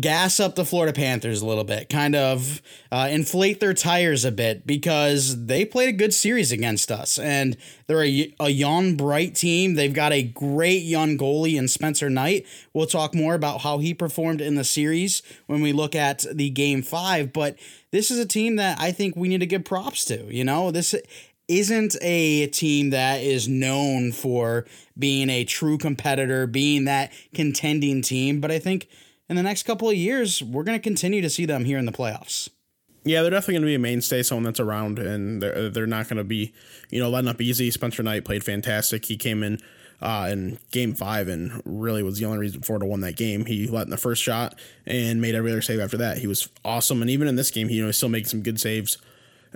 gas 0.00 0.38
up 0.38 0.54
the 0.54 0.64
Florida 0.64 0.92
Panthers 0.92 1.42
a 1.42 1.46
little 1.46 1.64
bit, 1.64 1.88
kind 1.88 2.14
of 2.14 2.62
uh, 2.92 3.08
inflate 3.10 3.58
their 3.58 3.74
tires 3.74 4.24
a 4.24 4.30
bit 4.30 4.64
because 4.64 5.46
they 5.46 5.64
played 5.64 5.88
a 5.88 5.98
good 5.98 6.14
series 6.14 6.52
against 6.52 6.92
us. 6.92 7.18
And 7.18 7.56
they're 7.88 8.04
a, 8.04 8.32
a 8.38 8.48
young, 8.50 8.96
bright 8.96 9.34
team. 9.34 9.74
They've 9.74 9.92
got 9.92 10.12
a 10.12 10.22
great 10.22 10.84
young 10.84 11.18
goalie 11.18 11.58
in 11.58 11.66
Spencer 11.66 12.08
Knight. 12.08 12.46
We'll 12.72 12.86
talk 12.86 13.12
more 13.12 13.34
about 13.34 13.62
how 13.62 13.78
he 13.78 13.92
performed 13.92 14.40
in 14.40 14.54
the 14.54 14.62
series 14.62 15.20
when 15.46 15.62
we 15.62 15.72
look 15.72 15.96
at 15.96 16.24
the 16.32 16.48
game 16.48 16.82
five, 16.82 17.32
but 17.32 17.56
this 17.92 18.10
is 18.10 18.18
a 18.18 18.26
team 18.26 18.56
that 18.56 18.80
I 18.80 18.90
think 18.90 19.14
we 19.14 19.28
need 19.28 19.40
to 19.40 19.46
give 19.46 19.64
props 19.64 20.04
to. 20.06 20.24
You 20.34 20.44
know, 20.44 20.70
this 20.70 20.94
isn't 21.46 21.96
a 22.00 22.46
team 22.48 22.90
that 22.90 23.20
is 23.20 23.46
known 23.46 24.10
for 24.12 24.66
being 24.98 25.30
a 25.30 25.44
true 25.44 25.78
competitor, 25.78 26.46
being 26.46 26.86
that 26.86 27.12
contending 27.34 28.02
team, 28.02 28.40
but 28.40 28.50
I 28.50 28.58
think 28.58 28.88
in 29.28 29.36
the 29.36 29.42
next 29.42 29.62
couple 29.64 29.88
of 29.88 29.96
years, 29.96 30.42
we're 30.42 30.64
going 30.64 30.78
to 30.78 30.82
continue 30.82 31.22
to 31.22 31.30
see 31.30 31.46
them 31.46 31.64
here 31.64 31.78
in 31.78 31.86
the 31.86 31.92
playoffs. 31.92 32.48
Yeah, 33.04 33.22
they're 33.22 33.30
definitely 33.30 33.54
going 33.54 33.62
to 33.62 33.66
be 33.66 33.74
a 33.74 33.78
mainstay, 33.80 34.22
someone 34.22 34.44
that's 34.44 34.60
around, 34.60 34.98
and 34.98 35.42
they're, 35.42 35.70
they're 35.70 35.86
not 35.86 36.08
going 36.08 36.18
to 36.18 36.24
be, 36.24 36.52
you 36.90 37.00
know, 37.00 37.10
letting 37.10 37.28
up 37.28 37.40
easy. 37.40 37.70
Spencer 37.70 38.02
Knight 38.02 38.24
played 38.24 38.44
fantastic. 38.44 39.06
He 39.06 39.16
came 39.16 39.42
in 39.42 39.58
uh, 40.02 40.28
in 40.30 40.58
game 40.70 40.94
five 40.94 41.28
and 41.28 41.62
really 41.64 42.02
was 42.02 42.18
the 42.18 42.24
only 42.24 42.38
reason 42.38 42.60
Florida 42.60 42.86
won 42.86 43.00
that 43.00 43.16
game. 43.16 43.46
He 43.46 43.66
let 43.66 43.84
in 43.84 43.90
the 43.90 43.96
first 43.96 44.22
shot 44.22 44.58
and 44.84 45.20
made 45.20 45.34
every 45.34 45.52
other 45.52 45.62
save 45.62 45.80
after 45.80 45.96
that. 45.98 46.18
He 46.18 46.26
was 46.26 46.48
awesome. 46.64 47.00
And 47.00 47.10
even 47.10 47.28
in 47.28 47.36
this 47.36 47.50
game, 47.50 47.68
he, 47.68 47.76
you 47.76 47.84
know, 47.84 47.90
still 47.92 48.08
making 48.08 48.28
some 48.28 48.42
good 48.42 48.60
saves. 48.60 48.98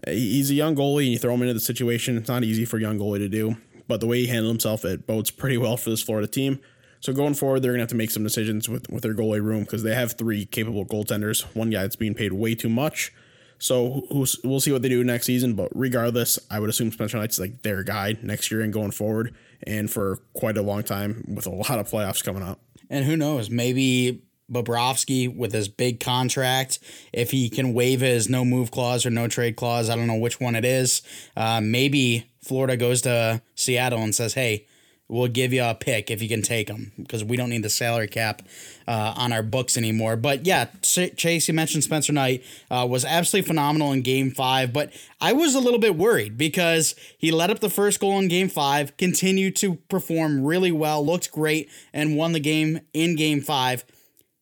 He's 0.07 0.51
a 0.51 0.55
young 0.55 0.77
goalie 0.77 1.05
and 1.05 1.13
you 1.13 1.19
throw 1.19 1.35
him 1.35 1.43
into 1.43 1.55
the 1.55 1.61
situation. 1.61 2.17
It's 2.17 2.29
not 2.29 2.45
easy 2.45 2.65
for 2.65 2.77
a 2.77 2.81
young 2.81 2.99
goalie 2.99 3.19
to 3.19 3.29
do, 3.29 3.57
but 3.89 4.01
the 4.01 4.07
way 4.07 4.21
he 4.21 4.27
handled 4.27 4.53
himself, 4.53 4.85
it 4.85 5.07
bodes 5.07 5.31
pretty 5.31 5.57
well 5.57 5.77
for 5.77 5.91
this 5.91 6.03
Florida 6.03 6.29
team. 6.29 6.61
So 7.01 7.13
going 7.13 7.35
forward, 7.35 7.61
they're 7.61 7.73
going 7.73 7.79
to 7.79 7.83
have 7.83 7.91
to 7.91 7.97
make 7.97 8.11
some 8.11 8.23
decisions 8.23 8.69
with, 8.69 8.91
with 8.91 9.03
their 9.03 9.15
goalie 9.15 9.43
room 9.43 9.61
because 9.61 9.83
they 9.83 9.95
have 9.95 10.13
three 10.13 10.45
capable 10.45 10.85
goaltenders. 10.85 11.43
One 11.55 11.71
guy 11.71 11.83
that's 11.83 11.97
being 11.97 12.15
paid 12.15 12.33
way 12.33 12.55
too 12.55 12.69
much. 12.69 13.13
So 13.59 14.07
we'll 14.45 14.61
see 14.61 14.73
what 14.73 14.83
they 14.83 14.89
do 14.89 15.03
next 15.05 15.27
season. 15.27 15.55
But 15.55 15.71
regardless, 15.75 16.39
I 16.51 16.61
would 16.61 16.71
assume 16.71 16.93
Spencer 16.93 17.17
Knight's 17.17 17.39
like 17.39 17.63
their 17.63 17.83
guy 17.83 18.17
next 18.23 18.51
year 18.51 18.61
and 18.61 18.73
going 18.73 18.91
forward 18.91 19.35
and 19.67 19.91
for 19.91 20.21
quite 20.35 20.57
a 20.57 20.63
long 20.63 20.83
time 20.83 21.25
with 21.29 21.47
a 21.47 21.51
lot 21.51 21.79
of 21.79 21.89
playoffs 21.89 22.23
coming 22.23 22.43
up. 22.43 22.61
And 22.91 23.05
who 23.05 23.17
knows, 23.17 23.51
maybe 23.51 24.23
Bobrovsky 24.51 25.35
with 25.35 25.53
his 25.53 25.69
big 25.69 25.99
contract, 25.99 26.79
if 27.13 27.31
he 27.31 27.49
can 27.49 27.75
waive 27.75 28.01
his 28.01 28.29
no 28.29 28.45
move 28.45 28.71
clause 28.71 29.05
or 29.05 29.11
no 29.11 29.27
trade 29.27 29.57
clause, 29.57 29.91
I 29.91 29.97
don't 29.97 30.07
know 30.07 30.15
which 30.15 30.41
one 30.41 30.55
it 30.55 30.65
is. 30.65 31.03
Uh, 31.37 31.61
maybe 31.61 32.31
Florida 32.43 32.77
goes 32.77 33.03
to 33.03 33.43
Seattle 33.55 34.03
and 34.03 34.15
says, 34.15 34.35
hey, 34.35 34.67
we'll 35.09 35.29
give 35.29 35.53
you 35.53 35.63
a 35.63 35.75
pick 35.75 36.11
if 36.11 36.21
you 36.21 36.29
can 36.29 36.43
take 36.43 36.67
them 36.67 36.93
because 36.97 37.23
we 37.23 37.37
don't 37.37 37.51
need 37.51 37.63
the 37.63 37.71
salary 37.71 38.09
cap 38.09 38.43
uh, 38.89 39.15
on 39.17 39.33
our 39.33 39.43
books 39.43 39.77
anymore. 39.77 40.17
But 40.17 40.47
yeah, 40.47 40.67
Chase, 40.83 41.49
you 41.49 41.55
mentioned 41.55 41.85
Spencer 41.85 42.13
Knight 42.13 42.43
uh, 42.71 42.87
was 42.89 43.05
absolutely 43.05 43.47
phenomenal 43.47 43.93
in 43.93 44.03
game 44.03 44.31
five, 44.31 44.73
but 44.73 44.93
I 45.21 45.33
was 45.33 45.55
a 45.55 45.61
little 45.61 45.79
bit 45.79 45.97
worried 45.97 46.37
because 46.37 46.95
he 47.17 47.31
led 47.31 47.51
up 47.51 47.61
the 47.61 47.71
first 47.71 48.01
goal 48.01 48.19
in 48.19 48.29
game 48.29 48.49
five, 48.49 48.97
continued 48.97 49.57
to 49.57 49.77
perform 49.89 50.45
really 50.45 50.73
well, 50.73 51.05
looked 51.05 51.31
great, 51.31 51.71
and 51.93 52.17
won 52.17 52.33
the 52.33 52.41
game 52.41 52.81
in 52.93 53.17
game 53.17 53.41
five. 53.41 53.85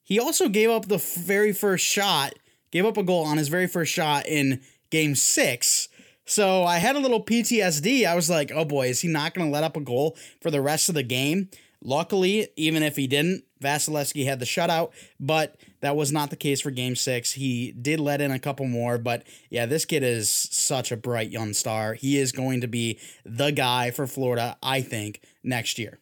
He 0.02 0.18
also 0.18 0.48
gave 0.48 0.70
up 0.70 0.86
the 0.88 0.98
very 0.98 1.52
first 1.52 1.84
shot, 1.84 2.34
gave 2.70 2.84
up 2.84 2.96
a 2.96 3.02
goal 3.02 3.24
on 3.24 3.38
his 3.38 3.48
very 3.48 3.66
first 3.66 3.92
shot 3.92 4.26
in 4.26 4.60
game 4.90 5.14
six 5.14 5.88
so 6.24 6.64
I 6.64 6.78
had 6.78 6.96
a 6.96 7.00
little 7.00 7.22
PTSD. 7.22 8.06
I 8.06 8.14
was 8.14 8.30
like, 8.30 8.50
oh 8.54 8.64
boy, 8.64 8.88
is 8.88 9.00
he 9.00 9.08
not 9.08 9.34
going 9.34 9.46
to 9.46 9.52
let 9.52 9.64
up 9.64 9.76
a 9.76 9.80
goal 9.80 10.16
for 10.40 10.50
the 10.50 10.60
rest 10.60 10.88
of 10.88 10.94
the 10.94 11.02
game? 11.02 11.50
Luckily, 11.82 12.48
even 12.56 12.82
if 12.82 12.96
he 12.96 13.06
didn't, 13.06 13.44
Vasilevskiy 13.62 14.24
had 14.24 14.40
the 14.40 14.46
shutout, 14.46 14.92
but 15.20 15.56
that 15.80 15.96
was 15.96 16.10
not 16.10 16.30
the 16.30 16.36
case 16.36 16.62
for 16.62 16.70
game 16.70 16.96
six. 16.96 17.32
He 17.32 17.72
did 17.72 18.00
let 18.00 18.22
in 18.22 18.30
a 18.30 18.38
couple 18.38 18.66
more, 18.66 18.96
but 18.96 19.22
yeah, 19.50 19.66
this 19.66 19.84
kid 19.84 20.02
is 20.02 20.30
such 20.30 20.90
a 20.90 20.96
bright 20.96 21.30
young 21.30 21.52
star. 21.52 21.92
He 21.92 22.18
is 22.18 22.32
going 22.32 22.62
to 22.62 22.66
be 22.66 22.98
the 23.24 23.50
guy 23.50 23.90
for 23.90 24.06
Florida, 24.06 24.56
I 24.62 24.80
think, 24.80 25.20
next 25.42 25.78
year. 25.78 25.98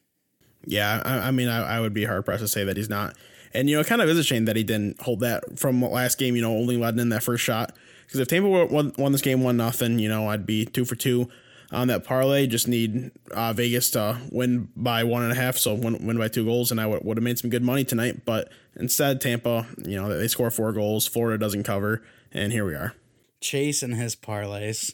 Yeah, 0.65 1.01
I, 1.03 1.27
I 1.27 1.31
mean, 1.31 1.49
I, 1.49 1.77
I 1.77 1.79
would 1.81 1.93
be 1.93 2.05
hard 2.05 2.23
pressed 2.23 2.41
to 2.41 2.47
say 2.47 2.63
that 2.63 2.77
he's 2.77 2.89
not. 2.89 3.17
And, 3.53 3.69
you 3.69 3.75
know, 3.75 3.81
it 3.81 3.87
kind 3.87 4.01
of 4.01 4.07
is 4.07 4.17
a 4.17 4.23
shame 4.23 4.45
that 4.45 4.55
he 4.55 4.63
didn't 4.63 5.01
hold 5.01 5.19
that 5.19 5.59
from 5.59 5.81
last 5.81 6.17
game, 6.17 6.35
you 6.35 6.41
know, 6.41 6.55
only 6.55 6.77
letting 6.77 6.99
in 6.99 7.09
that 7.09 7.23
first 7.23 7.43
shot. 7.43 7.75
Because 8.13 8.21
if 8.21 8.27
Tampa 8.27 8.47
won, 8.47 8.93
won 8.95 9.11
this 9.11 9.23
game 9.23 9.41
one 9.41 9.57
nothing, 9.57 9.97
you 9.97 10.07
know, 10.07 10.27
I'd 10.27 10.45
be 10.45 10.65
two 10.67 10.85
for 10.85 10.93
two 10.93 11.29
on 11.71 11.87
that 11.87 12.03
parlay. 12.03 12.45
Just 12.45 12.67
need 12.67 13.09
uh, 13.31 13.53
Vegas 13.53 13.89
to 13.91 14.19
win 14.31 14.69
by 14.75 15.03
one 15.03 15.23
and 15.23 15.31
a 15.31 15.35
half, 15.35 15.57
so 15.57 15.73
win, 15.73 16.05
win 16.05 16.19
by 16.19 16.27
two 16.27 16.45
goals, 16.45 16.69
and 16.69 16.79
I 16.79 16.85
would, 16.85 17.03
would 17.03 17.17
have 17.17 17.23
made 17.23 17.39
some 17.39 17.49
good 17.49 17.63
money 17.63 17.83
tonight. 17.83 18.23
But 18.23 18.51
instead, 18.75 19.19
Tampa, 19.19 19.65
you 19.83 19.99
know, 19.99 20.15
they 20.15 20.27
score 20.27 20.51
four 20.51 20.71
goals. 20.73 21.07
Florida 21.07 21.39
doesn't 21.39 21.63
cover, 21.63 22.03
and 22.31 22.51
here 22.51 22.65
we 22.65 22.75
are. 22.75 22.93
Chase 23.41 23.81
and 23.81 23.95
his 23.95 24.15
parlays. 24.15 24.93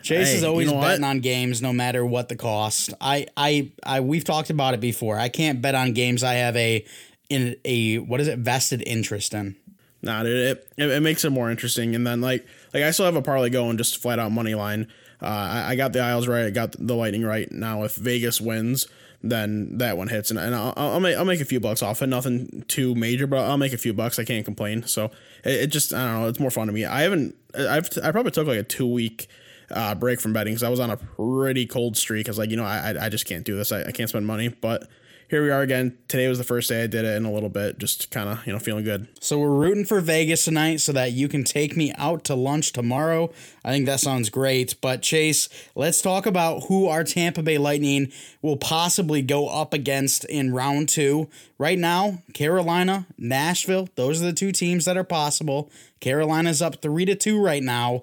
Chase 0.02 0.28
hey, 0.28 0.36
is 0.36 0.44
always 0.44 0.68
you 0.68 0.74
know 0.74 0.80
betting 0.80 1.02
what? 1.02 1.10
on 1.10 1.18
games 1.18 1.60
no 1.60 1.72
matter 1.72 2.06
what 2.06 2.28
the 2.28 2.36
cost. 2.36 2.94
I, 3.00 3.26
I, 3.36 3.72
I, 3.82 4.00
we've 4.02 4.22
talked 4.22 4.50
about 4.50 4.74
it 4.74 4.80
before. 4.80 5.18
I 5.18 5.28
can't 5.28 5.60
bet 5.60 5.74
on 5.74 5.94
games 5.94 6.22
I 6.22 6.34
have 6.34 6.54
a 6.54 6.86
in 7.28 7.56
a 7.64 7.98
what 7.98 8.20
is 8.20 8.28
it 8.28 8.40
vested 8.40 8.82
interest 8.86 9.34
in. 9.34 9.56
Nah, 10.02 10.22
it, 10.22 10.66
it, 10.76 10.90
it 10.90 11.02
makes 11.02 11.24
it 11.24 11.30
more 11.30 11.50
interesting. 11.50 11.94
And 11.94 12.06
then 12.06 12.20
like 12.20 12.46
like 12.72 12.82
I 12.82 12.90
still 12.90 13.06
have 13.06 13.16
a 13.16 13.22
parlay 13.22 13.50
going, 13.50 13.76
just 13.76 14.00
flat 14.00 14.18
out 14.18 14.32
money 14.32 14.54
line. 14.54 14.88
Uh, 15.22 15.26
I, 15.26 15.70
I, 15.72 15.76
got 15.76 15.92
the 15.92 16.00
Isles 16.00 16.26
right. 16.26 16.46
I 16.46 16.50
got 16.50 16.74
the 16.78 16.94
Lightning 16.94 17.22
right. 17.22 17.50
Now 17.52 17.82
if 17.82 17.94
Vegas 17.94 18.40
wins, 18.40 18.88
then 19.22 19.76
that 19.76 19.98
one 19.98 20.08
hits, 20.08 20.30
and, 20.30 20.40
and 20.40 20.54
I'll, 20.54 20.72
I'll 20.76 21.00
make 21.00 21.16
I'll 21.16 21.26
make 21.26 21.42
a 21.42 21.44
few 21.44 21.60
bucks 21.60 21.82
off 21.82 22.00
it. 22.00 22.06
Nothing 22.06 22.64
too 22.68 22.94
major, 22.94 23.26
but 23.26 23.40
I'll 23.40 23.58
make 23.58 23.74
a 23.74 23.78
few 23.78 23.92
bucks. 23.92 24.18
I 24.18 24.24
can't 24.24 24.46
complain. 24.46 24.84
So 24.84 25.06
it, 25.44 25.52
it 25.52 25.66
just 25.66 25.92
I 25.92 26.04
don't 26.04 26.22
know. 26.22 26.28
It's 26.28 26.40
more 26.40 26.50
fun 26.50 26.68
to 26.68 26.72
me. 26.72 26.86
I 26.86 27.02
haven't. 27.02 27.36
I've 27.54 27.90
I 28.02 28.12
probably 28.12 28.32
took 28.32 28.46
like 28.46 28.58
a 28.58 28.62
two 28.62 28.86
week. 28.86 29.28
Uh, 29.72 29.94
break 29.94 30.20
from 30.20 30.32
betting 30.32 30.52
because 30.52 30.64
I 30.64 30.68
was 30.68 30.80
on 30.80 30.90
a 30.90 30.96
pretty 30.96 31.64
cold 31.64 31.96
streak. 31.96 32.26
I 32.26 32.30
was 32.30 32.38
like, 32.38 32.50
you 32.50 32.56
know, 32.56 32.64
I 32.64 32.92
I 33.02 33.08
just 33.08 33.24
can't 33.24 33.44
do 33.44 33.56
this. 33.56 33.70
I, 33.70 33.84
I 33.84 33.92
can't 33.92 34.08
spend 34.08 34.26
money. 34.26 34.48
But 34.48 34.88
here 35.30 35.44
we 35.44 35.50
are 35.50 35.62
again. 35.62 35.96
Today 36.08 36.26
was 36.26 36.38
the 36.38 36.44
first 36.44 36.68
day 36.68 36.82
I 36.82 36.88
did 36.88 37.04
it 37.04 37.16
in 37.16 37.24
a 37.24 37.30
little 37.30 37.48
bit, 37.48 37.78
just 37.78 38.10
kind 38.10 38.28
of, 38.28 38.44
you 38.44 38.52
know, 38.52 38.58
feeling 38.58 38.82
good. 38.82 39.06
So 39.20 39.38
we're 39.38 39.54
rooting 39.54 39.84
for 39.84 40.00
Vegas 40.00 40.44
tonight 40.44 40.80
so 40.80 40.90
that 40.90 41.12
you 41.12 41.28
can 41.28 41.44
take 41.44 41.76
me 41.76 41.92
out 41.96 42.24
to 42.24 42.34
lunch 42.34 42.72
tomorrow. 42.72 43.32
I 43.64 43.70
think 43.70 43.86
that 43.86 44.00
sounds 44.00 44.28
great. 44.28 44.74
But 44.80 45.02
Chase, 45.02 45.48
let's 45.76 46.02
talk 46.02 46.26
about 46.26 46.64
who 46.64 46.88
our 46.88 47.04
Tampa 47.04 47.44
Bay 47.44 47.58
Lightning 47.58 48.10
will 48.42 48.56
possibly 48.56 49.22
go 49.22 49.46
up 49.46 49.72
against 49.72 50.24
in 50.24 50.52
round 50.52 50.88
two. 50.88 51.28
Right 51.58 51.78
now, 51.78 52.24
Carolina, 52.34 53.06
Nashville, 53.16 53.88
those 53.94 54.20
are 54.20 54.26
the 54.26 54.32
two 54.32 54.50
teams 54.50 54.84
that 54.86 54.96
are 54.96 55.04
possible. 55.04 55.70
Carolina's 56.00 56.60
up 56.60 56.82
three 56.82 57.04
to 57.04 57.14
two 57.14 57.40
right 57.40 57.62
now 57.62 58.02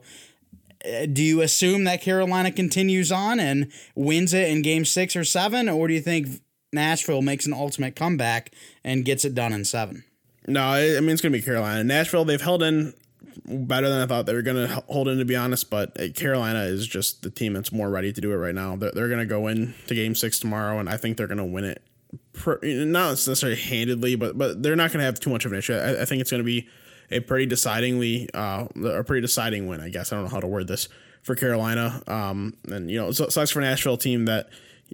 uh, 0.85 1.07
do 1.11 1.23
you 1.23 1.41
assume 1.41 1.83
that 1.85 2.01
Carolina 2.01 2.51
continues 2.51 3.11
on 3.11 3.39
and 3.39 3.69
wins 3.95 4.33
it 4.33 4.47
in 4.47 4.61
game 4.61 4.85
six 4.85 5.15
or 5.15 5.23
seven, 5.23 5.67
or 5.67 5.87
do 5.87 5.93
you 5.93 5.99
think 5.99 6.39
Nashville 6.77 7.21
makes 7.21 7.45
an 7.45 7.53
ultimate 7.53 7.95
comeback 7.95 8.51
and 8.83 9.03
gets 9.03 9.25
it 9.25 9.35
done 9.35 9.51
in 9.51 9.65
seven. 9.65 10.03
No, 10.47 10.61
I 10.63 10.99
mean 11.01 11.09
it's 11.09 11.21
going 11.21 11.33
to 11.33 11.37
be 11.37 11.43
Carolina. 11.43 11.83
Nashville, 11.83 12.23
they've 12.23 12.41
held 12.41 12.63
in 12.63 12.93
better 13.45 13.89
than 13.89 14.01
I 14.01 14.05
thought 14.05 14.25
they 14.25 14.33
were 14.33 14.41
going 14.41 14.67
to 14.67 14.83
hold 14.87 15.07
in, 15.07 15.17
to 15.17 15.25
be 15.25 15.35
honest. 15.35 15.69
But 15.69 16.15
Carolina 16.15 16.63
is 16.63 16.87
just 16.87 17.23
the 17.23 17.29
team 17.29 17.53
that's 17.53 17.71
more 17.71 17.89
ready 17.89 18.13
to 18.13 18.21
do 18.21 18.31
it 18.31 18.35
right 18.35 18.55
now. 18.55 18.75
They're, 18.75 18.91
they're 18.91 19.07
going 19.07 19.19
to 19.19 19.25
go 19.25 19.47
in 19.47 19.73
to 19.87 19.95
Game 19.95 20.15
Six 20.15 20.39
tomorrow, 20.39 20.79
and 20.79 20.89
I 20.89 20.97
think 20.97 21.17
they're 21.17 21.27
going 21.27 21.37
to 21.37 21.45
win 21.45 21.63
it. 21.65 21.83
not 22.63 23.09
necessarily 23.09 23.59
handedly, 23.59 24.15
but 24.15 24.37
but 24.37 24.63
they're 24.63 24.75
not 24.75 24.91
going 24.91 24.99
to 24.99 25.05
have 25.05 25.19
too 25.19 25.29
much 25.29 25.45
of 25.45 25.51
an 25.51 25.57
issue. 25.57 25.73
I, 25.73 26.01
I 26.01 26.05
think 26.05 26.21
it's 26.21 26.31
going 26.31 26.43
to 26.43 26.45
be 26.45 26.67
a 27.11 27.19
pretty 27.19 27.45
decidingly, 27.45 28.29
uh, 28.33 28.67
a 28.85 29.03
pretty 29.03 29.21
deciding 29.21 29.67
win. 29.67 29.81
I 29.81 29.89
guess 29.89 30.11
I 30.11 30.15
don't 30.15 30.25
know 30.25 30.31
how 30.31 30.39
to 30.39 30.47
word 30.47 30.67
this 30.67 30.89
for 31.23 31.35
Carolina. 31.35 32.01
Um, 32.07 32.53
and 32.69 32.89
you 32.89 32.99
know, 32.99 33.09
it 33.09 33.13
sucks 33.13 33.51
for 33.51 33.61
Nashville 33.61 33.97
team 33.97 34.25
that 34.25 34.49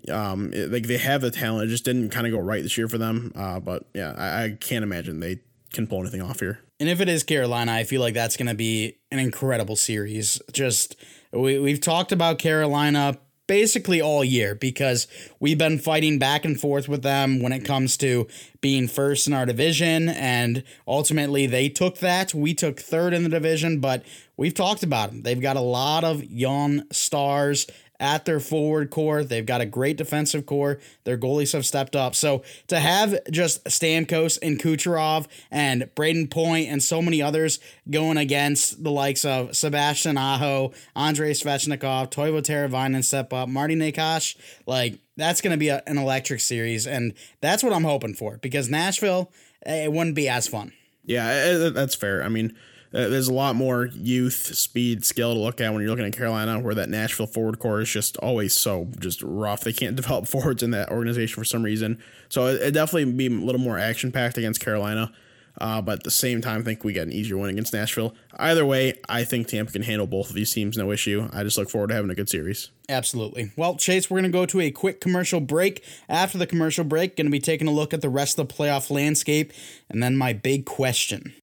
um, 0.10 0.52
it, 0.54 0.72
like 0.72 0.88
they 0.88 0.98
have 0.98 1.22
the 1.22 1.32
talent, 1.32 1.66
it 1.66 1.68
just 1.68 1.86
didn't 1.86 2.10
kind 2.10 2.28
of 2.28 2.34
go 2.34 2.40
right 2.40 2.64
this 2.64 2.78
year 2.78 2.88
for 2.88 2.98
them. 2.98 3.32
Uh, 3.36 3.60
but 3.60 3.86
yeah, 3.94 4.14
I, 4.18 4.44
I 4.44 4.58
can't 4.60 4.84
imagine 4.84 5.20
they 5.20 5.40
can 5.72 5.88
pull 5.88 6.02
anything 6.02 6.22
off 6.22 6.40
here. 6.40 6.60
And 6.80 6.90
if 6.90 7.02
it 7.02 7.10
is 7.10 7.24
Carolina, 7.24 7.72
I 7.72 7.84
feel 7.84 8.02
like 8.02 8.14
that's 8.14 8.38
going 8.38 8.48
to 8.48 8.56
be 8.56 8.98
an 9.12 9.20
incredible 9.20 9.76
series. 9.76 10.42
Just 10.52 10.96
we 11.32 11.60
we've 11.60 11.82
talked 11.82 12.12
about 12.12 12.40
Carolina 12.40 13.18
basically 13.48 14.02
all 14.02 14.24
year 14.24 14.56
because 14.56 15.08
we've 15.40 15.58
been 15.58 15.78
fighting 15.78 16.18
back 16.18 16.46
and 16.46 16.60
forth 16.60 16.88
with 16.88 17.04
them 17.04 17.42
when 17.42 17.52
it 17.52 17.66
comes 17.66 17.98
to 17.98 18.26
being 18.62 18.88
first 18.88 19.28
in 19.28 19.34
our 19.34 19.46
division 19.46 20.08
and 20.08 20.64
ultimately 20.88 21.46
they 21.46 21.68
took 21.68 21.98
that 21.98 22.34
we 22.34 22.54
took 22.54 22.80
third 22.80 23.14
in 23.14 23.24
the 23.24 23.30
division 23.30 23.82
but 23.82 24.04
we've 24.38 24.54
talked 24.54 24.82
about 24.82 25.10
them 25.10 25.24
they've 25.24 25.42
got 25.42 25.58
a 25.58 25.62
lot 25.62 26.06
of 26.06 26.24
young 26.24 26.84
stars 26.90 27.68
at 28.00 28.26
their 28.26 28.40
forward 28.40 28.90
core. 28.90 29.24
They've 29.24 29.46
got 29.46 29.62
a 29.62 29.66
great 29.66 29.98
defensive 29.98 30.46
core. 30.46 30.80
Their 31.04 31.18
goalies 31.18 31.54
have 31.54 31.66
stepped 31.66 31.96
up. 31.96 32.16
So 32.16 32.44
to 32.68 32.80
have 32.80 33.18
just 33.32 33.64
Stamkos 33.66 34.38
and 34.42 34.60
Kucherov 34.60 35.28
and 35.52 35.84
Brayden 35.96 36.30
Point 36.30 36.70
and 36.70 36.82
so 36.82 37.02
many 37.02 37.22
others 37.22 37.60
going 37.90 38.18
against 38.18 38.84
the 38.84 38.92
likes 38.92 39.26
of 39.26 39.56
Sebastian 39.56 40.18
Aho, 40.18 40.74
Andrei 40.96 41.32
Svechnikov, 41.32 42.12
Teuvo 42.12 42.42
Teravainen 42.42 43.04
step 43.04 43.32
up, 43.32 43.48
Marty 43.48 43.76
Necas, 43.76 44.36
like 44.66 45.00
that's 45.16 45.42
going 45.42 45.52
to 45.52 45.58
be 45.58 45.70
a, 45.70 45.84
an 45.88 45.98
electric 45.98 46.40
series. 46.40 46.88
And 46.88 47.14
that's 47.42 47.64
what 47.64 47.74
I'm 47.74 47.84
hoping 47.84 48.16
for 48.16 48.38
because 48.38 48.70
Nashville, 48.70 49.32
eh, 49.66 49.86
it 49.86 49.92
wouldn't 49.92 50.16
be 50.16 50.28
as 50.28 50.48
fun. 50.48 50.74
Yeah, 51.06 51.28
eh, 51.28 51.68
eh, 51.68 51.70
that's 51.70 51.96
fair. 51.96 52.24
I 52.24 52.30
mean, 52.30 52.56
uh, 52.94 53.08
there's 53.08 53.28
a 53.28 53.34
lot 53.34 53.56
more 53.56 53.90
youth, 53.94 54.56
speed, 54.56 55.04
skill 55.04 55.34
to 55.34 55.40
look 55.40 55.60
at 55.60 55.74
when 55.74 55.82
you're 55.82 55.90
looking 55.90 56.06
at 56.06 56.14
Carolina, 56.14 56.60
where 56.60 56.76
that 56.76 56.90
Nashville 56.90 57.26
forward 57.26 57.60
core 57.60 57.82
is 57.82 57.90
just 57.90 58.18
always 58.18 58.56
so 58.56 58.88
just 59.00 59.22
rough. 59.24 59.62
They 59.62 59.74
can't 59.74 59.96
develop 59.98 60.28
forwards 60.28 60.62
in 60.62 60.72
that 60.72 60.90
organization 60.90 61.36
for 61.36 61.46
some 61.46 61.64
reason. 61.64 62.02
So 62.30 62.48
it, 62.48 62.62
it 62.62 62.72
definitely 62.72 63.12
be 63.12 63.28
a 63.28 63.30
little 63.30 63.62
more 63.62 63.80
action 63.80 64.12
packed 64.12 64.38
against 64.38 64.62
Carolina. 64.62 65.12
Uh, 65.60 65.82
but 65.82 66.00
at 66.00 66.04
the 66.04 66.12
same 66.12 66.42
time, 66.42 66.62
I 66.62 66.64
think 66.64 66.84
we 66.84 66.94
get 66.94 67.06
an 67.06 67.14
easier 67.14 67.38
win 67.38 67.52
against 67.52 67.74
Nashville. 67.74 68.16
Either 68.38 68.66
way, 68.66 68.96
I 69.08 69.24
think 69.24 69.48
Tampa 69.48 69.72
can 69.72 69.84
handle 69.84 70.08
both 70.08 70.30
of 70.30 70.36
these 70.36 70.52
teams, 70.52 70.78
no 70.78 70.92
issue. 70.92 71.30
I 71.32 71.44
just 71.44 71.58
look 71.58 71.70
forward 71.70 71.90
to 71.90 71.94
having 71.94 72.10
a 72.10 72.16
good 72.16 72.30
series. 72.30 72.72
Absolutely. 72.90 73.52
Well, 73.56 73.76
Chase, 73.76 74.10
we're 74.10 74.20
going 74.20 74.32
to 74.32 74.36
go 74.36 74.48
to 74.48 74.62
a 74.62 74.72
quick 74.72 75.00
commercial 75.00 75.40
break. 75.40 75.84
After 76.10 76.40
the 76.40 76.48
commercial 76.48 76.84
break, 76.84 77.16
going 77.16 77.28
to 77.28 77.32
be 77.32 77.40
taking 77.40 77.68
a 77.68 77.72
look 77.72 77.94
at 77.94 78.02
the 78.02 78.10
rest 78.10 78.40
of 78.40 78.48
the 78.48 78.54
playoff 78.54 78.90
landscape, 78.90 79.54
and 79.90 80.02
then 80.02 80.18
my 80.18 80.34
big 80.34 80.66
question. 80.66 81.34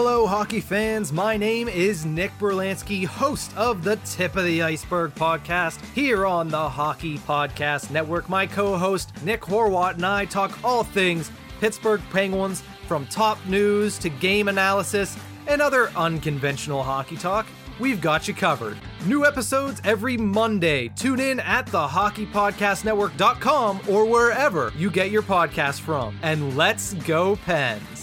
Hello, 0.00 0.28
hockey 0.28 0.60
fans. 0.60 1.12
My 1.12 1.36
name 1.36 1.66
is 1.66 2.06
Nick 2.06 2.30
Berlansky, 2.38 3.04
host 3.04 3.50
of 3.56 3.82
the 3.82 3.96
Tip 4.04 4.36
of 4.36 4.44
the 4.44 4.62
Iceberg 4.62 5.12
podcast 5.16 5.84
here 5.92 6.24
on 6.24 6.46
the 6.46 6.68
Hockey 6.68 7.18
Podcast 7.18 7.90
Network. 7.90 8.28
My 8.28 8.46
co 8.46 8.76
host, 8.76 9.10
Nick 9.24 9.40
Horwat, 9.40 9.94
and 9.94 10.06
I 10.06 10.24
talk 10.24 10.56
all 10.62 10.84
things 10.84 11.32
Pittsburgh 11.60 12.00
Penguins 12.12 12.62
from 12.86 13.06
top 13.06 13.44
news 13.46 13.98
to 13.98 14.08
game 14.08 14.46
analysis 14.46 15.18
and 15.48 15.60
other 15.60 15.88
unconventional 15.96 16.84
hockey 16.84 17.16
talk. 17.16 17.48
We've 17.80 18.00
got 18.00 18.28
you 18.28 18.34
covered. 18.34 18.78
New 19.04 19.26
episodes 19.26 19.80
every 19.82 20.16
Monday. 20.16 20.90
Tune 20.90 21.18
in 21.18 21.40
at 21.40 21.66
thehockeypodcastnetwork.com 21.66 23.80
or 23.88 24.04
wherever 24.04 24.72
you 24.76 24.92
get 24.92 25.10
your 25.10 25.22
podcast 25.22 25.80
from. 25.80 26.16
And 26.22 26.56
let's 26.56 26.94
go, 26.94 27.34
Pens. 27.34 27.97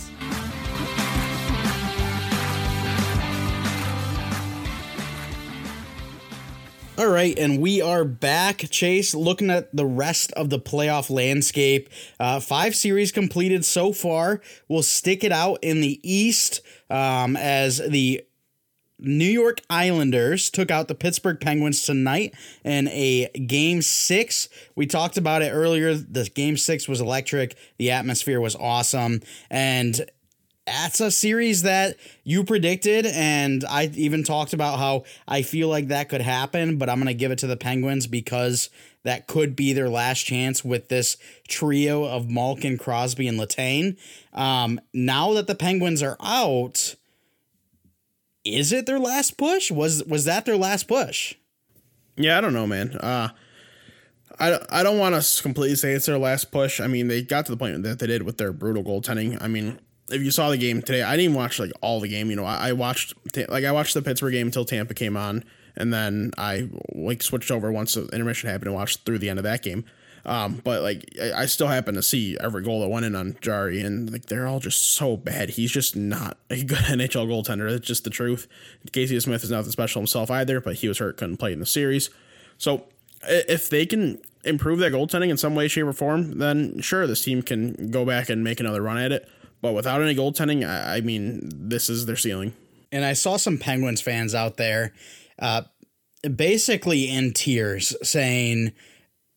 All 6.97 7.09
right, 7.09 7.37
and 7.37 7.59
we 7.59 7.81
are 7.81 8.05
back, 8.05 8.69
Chase, 8.69 9.13
looking 9.13 9.49
at 9.49 9.75
the 9.75 9.85
rest 9.85 10.31
of 10.31 10.49
the 10.49 10.59
playoff 10.59 11.09
landscape. 11.09 11.89
Uh, 12.21 12.39
five 12.39 12.73
series 12.73 13.11
completed 13.11 13.65
so 13.65 13.91
far. 13.91 14.39
We'll 14.69 14.81
stick 14.81 15.25
it 15.25 15.33
out 15.33 15.59
in 15.61 15.81
the 15.81 15.99
East 16.09 16.61
um, 16.89 17.35
as 17.35 17.79
the 17.79 18.23
New 18.97 19.29
York 19.29 19.59
Islanders 19.69 20.49
took 20.49 20.71
out 20.71 20.87
the 20.87 20.95
Pittsburgh 20.95 21.37
Penguins 21.37 21.85
tonight 21.85 22.33
in 22.63 22.87
a 22.87 23.27
game 23.45 23.81
six. 23.81 24.47
We 24.73 24.87
talked 24.87 25.17
about 25.17 25.41
it 25.41 25.49
earlier. 25.49 25.95
The 25.95 26.29
game 26.33 26.55
six 26.55 26.87
was 26.87 27.01
electric. 27.01 27.57
The 27.77 27.91
atmosphere 27.91 28.39
was 28.39 28.55
awesome. 28.55 29.21
And 29.49 30.09
that's 30.65 30.99
a 30.99 31.11
series 31.11 31.61
that 31.61 31.95
you 32.23 32.43
predicted, 32.43 33.05
and 33.05 33.63
I 33.69 33.91
even 33.93 34.23
talked 34.23 34.53
about 34.53 34.79
how 34.79 35.03
I 35.27 35.43
feel 35.43 35.67
like 35.67 35.89
that 35.89 36.09
could 36.09 36.21
happen, 36.21 36.77
but 36.77 36.89
I'm 36.89 36.97
going 36.97 37.07
to 37.07 37.13
give 37.13 37.31
it 37.31 37.39
to 37.39 37.47
the 37.47 37.57
Penguins 37.57 38.07
because 38.07 38.69
that 39.03 39.27
could 39.27 39.55
be 39.55 39.73
their 39.73 39.89
last 39.89 40.23
chance 40.23 40.65
with 40.65 40.89
this 40.89 41.17
trio 41.47 42.05
of 42.05 42.29
Malkin, 42.29 42.77
Crosby, 42.77 43.27
and 43.27 43.39
Letang 43.39 43.97
Um, 44.33 44.79
now 44.93 45.33
that 45.33 45.45
the 45.45 45.55
Penguins 45.55 46.01
are 46.01 46.17
out, 46.19 46.95
is 48.43 48.71
it 48.71 48.87
their 48.87 48.99
last 48.99 49.37
push? 49.37 49.71
Was 49.71 50.03
was 50.05 50.25
that 50.25 50.45
their 50.45 50.57
last 50.57 50.87
push? 50.87 51.35
Yeah, 52.17 52.37
I 52.37 52.41
don't 52.41 52.53
know, 52.53 52.67
man. 52.67 52.95
Uh, 52.95 53.29
I, 54.39 54.59
I 54.69 54.83
don't 54.83 54.97
want 54.97 55.21
to 55.21 55.41
completely 55.41 55.75
say 55.75 55.93
it's 55.93 56.05
their 56.07 56.17
last 56.17 56.51
push. 56.51 56.79
I 56.79 56.87
mean, 56.87 57.07
they 57.07 57.21
got 57.21 57.45
to 57.45 57.51
the 57.51 57.57
point 57.57 57.83
that 57.83 57.99
they 57.99 58.07
did 58.07 58.23
with 58.23 58.37
their 58.37 58.51
brutal 58.51 58.83
goaltending. 58.83 59.41
I 59.41 59.47
mean, 59.47 59.79
if 60.09 60.21
you 60.21 60.31
saw 60.31 60.49
the 60.49 60.57
game 60.57 60.81
today, 60.81 61.01
I 61.01 61.17
didn't 61.17 61.33
watch 61.35 61.59
like 61.59 61.71
all 61.81 61.99
the 61.99 62.07
game. 62.07 62.29
You 62.29 62.35
know, 62.35 62.45
I, 62.45 62.69
I 62.69 62.71
watched 62.73 63.13
like 63.49 63.63
I 63.63 63.71
watched 63.71 63.93
the 63.93 64.01
Pittsburgh 64.01 64.33
game 64.33 64.47
until 64.47 64.65
Tampa 64.65 64.93
came 64.93 65.17
on, 65.17 65.43
and 65.75 65.93
then 65.93 66.31
I 66.37 66.69
like 66.93 67.23
switched 67.23 67.51
over 67.51 67.71
once 67.71 67.93
the 67.93 68.07
intermission 68.07 68.49
happened 68.49 68.67
and 68.67 68.75
watched 68.75 69.05
through 69.05 69.19
the 69.19 69.29
end 69.29 69.39
of 69.39 69.43
that 69.43 69.63
game. 69.63 69.85
Um, 70.25 70.59
but 70.63 70.81
like 70.81 71.05
I, 71.21 71.41
I 71.41 71.45
still 71.45 71.67
happen 71.67 71.95
to 71.95 72.01
see 72.01 72.35
every 72.39 72.63
goal 72.63 72.81
that 72.81 72.89
went 72.89 73.05
in 73.05 73.15
on 73.15 73.37
Jarry, 73.41 73.81
and 73.81 74.11
like 74.11 74.25
they're 74.25 74.47
all 74.47 74.59
just 74.59 74.93
so 74.93 75.17
bad. 75.17 75.51
He's 75.51 75.71
just 75.71 75.95
not 75.95 76.37
a 76.49 76.63
good 76.63 76.77
NHL 76.79 77.27
goaltender. 77.27 77.69
That's 77.69 77.87
just 77.87 78.03
the 78.03 78.09
truth. 78.09 78.47
Casey 78.91 79.15
DeSmith 79.15 79.43
is 79.43 79.51
not 79.51 79.65
the 79.65 79.71
special 79.71 80.01
himself 80.01 80.31
either, 80.31 80.61
but 80.61 80.75
he 80.75 80.87
was 80.87 80.99
hurt, 80.99 81.17
couldn't 81.17 81.37
play 81.37 81.53
in 81.53 81.59
the 81.59 81.65
series. 81.65 82.09
So 82.57 82.85
if 83.27 83.69
they 83.69 83.85
can 83.85 84.19
improve 84.43 84.79
that 84.79 84.93
goaltending 84.93 85.29
in 85.29 85.37
some 85.37 85.55
way, 85.55 85.67
shape, 85.67 85.85
or 85.85 85.93
form, 85.93 86.37
then 86.37 86.79
sure, 86.81 87.07
this 87.07 87.23
team 87.23 87.41
can 87.41 87.91
go 87.91 88.05
back 88.05 88.29
and 88.29 88.43
make 88.43 88.59
another 88.59 88.81
run 88.81 88.97
at 88.97 89.11
it. 89.11 89.27
But 89.61 89.73
without 89.73 90.01
any 90.01 90.15
goaltending, 90.15 90.67
I, 90.67 90.97
I 90.97 91.01
mean, 91.01 91.49
this 91.53 91.89
is 91.89 92.05
their 92.05 92.15
ceiling. 92.15 92.53
And 92.91 93.03
I 93.03 93.13
saw 93.13 93.37
some 93.37 93.57
Penguins 93.57 94.01
fans 94.01 94.35
out 94.35 94.57
there, 94.57 94.93
uh, 95.39 95.63
basically 96.35 97.09
in 97.09 97.33
tears, 97.33 97.95
saying, 98.03 98.73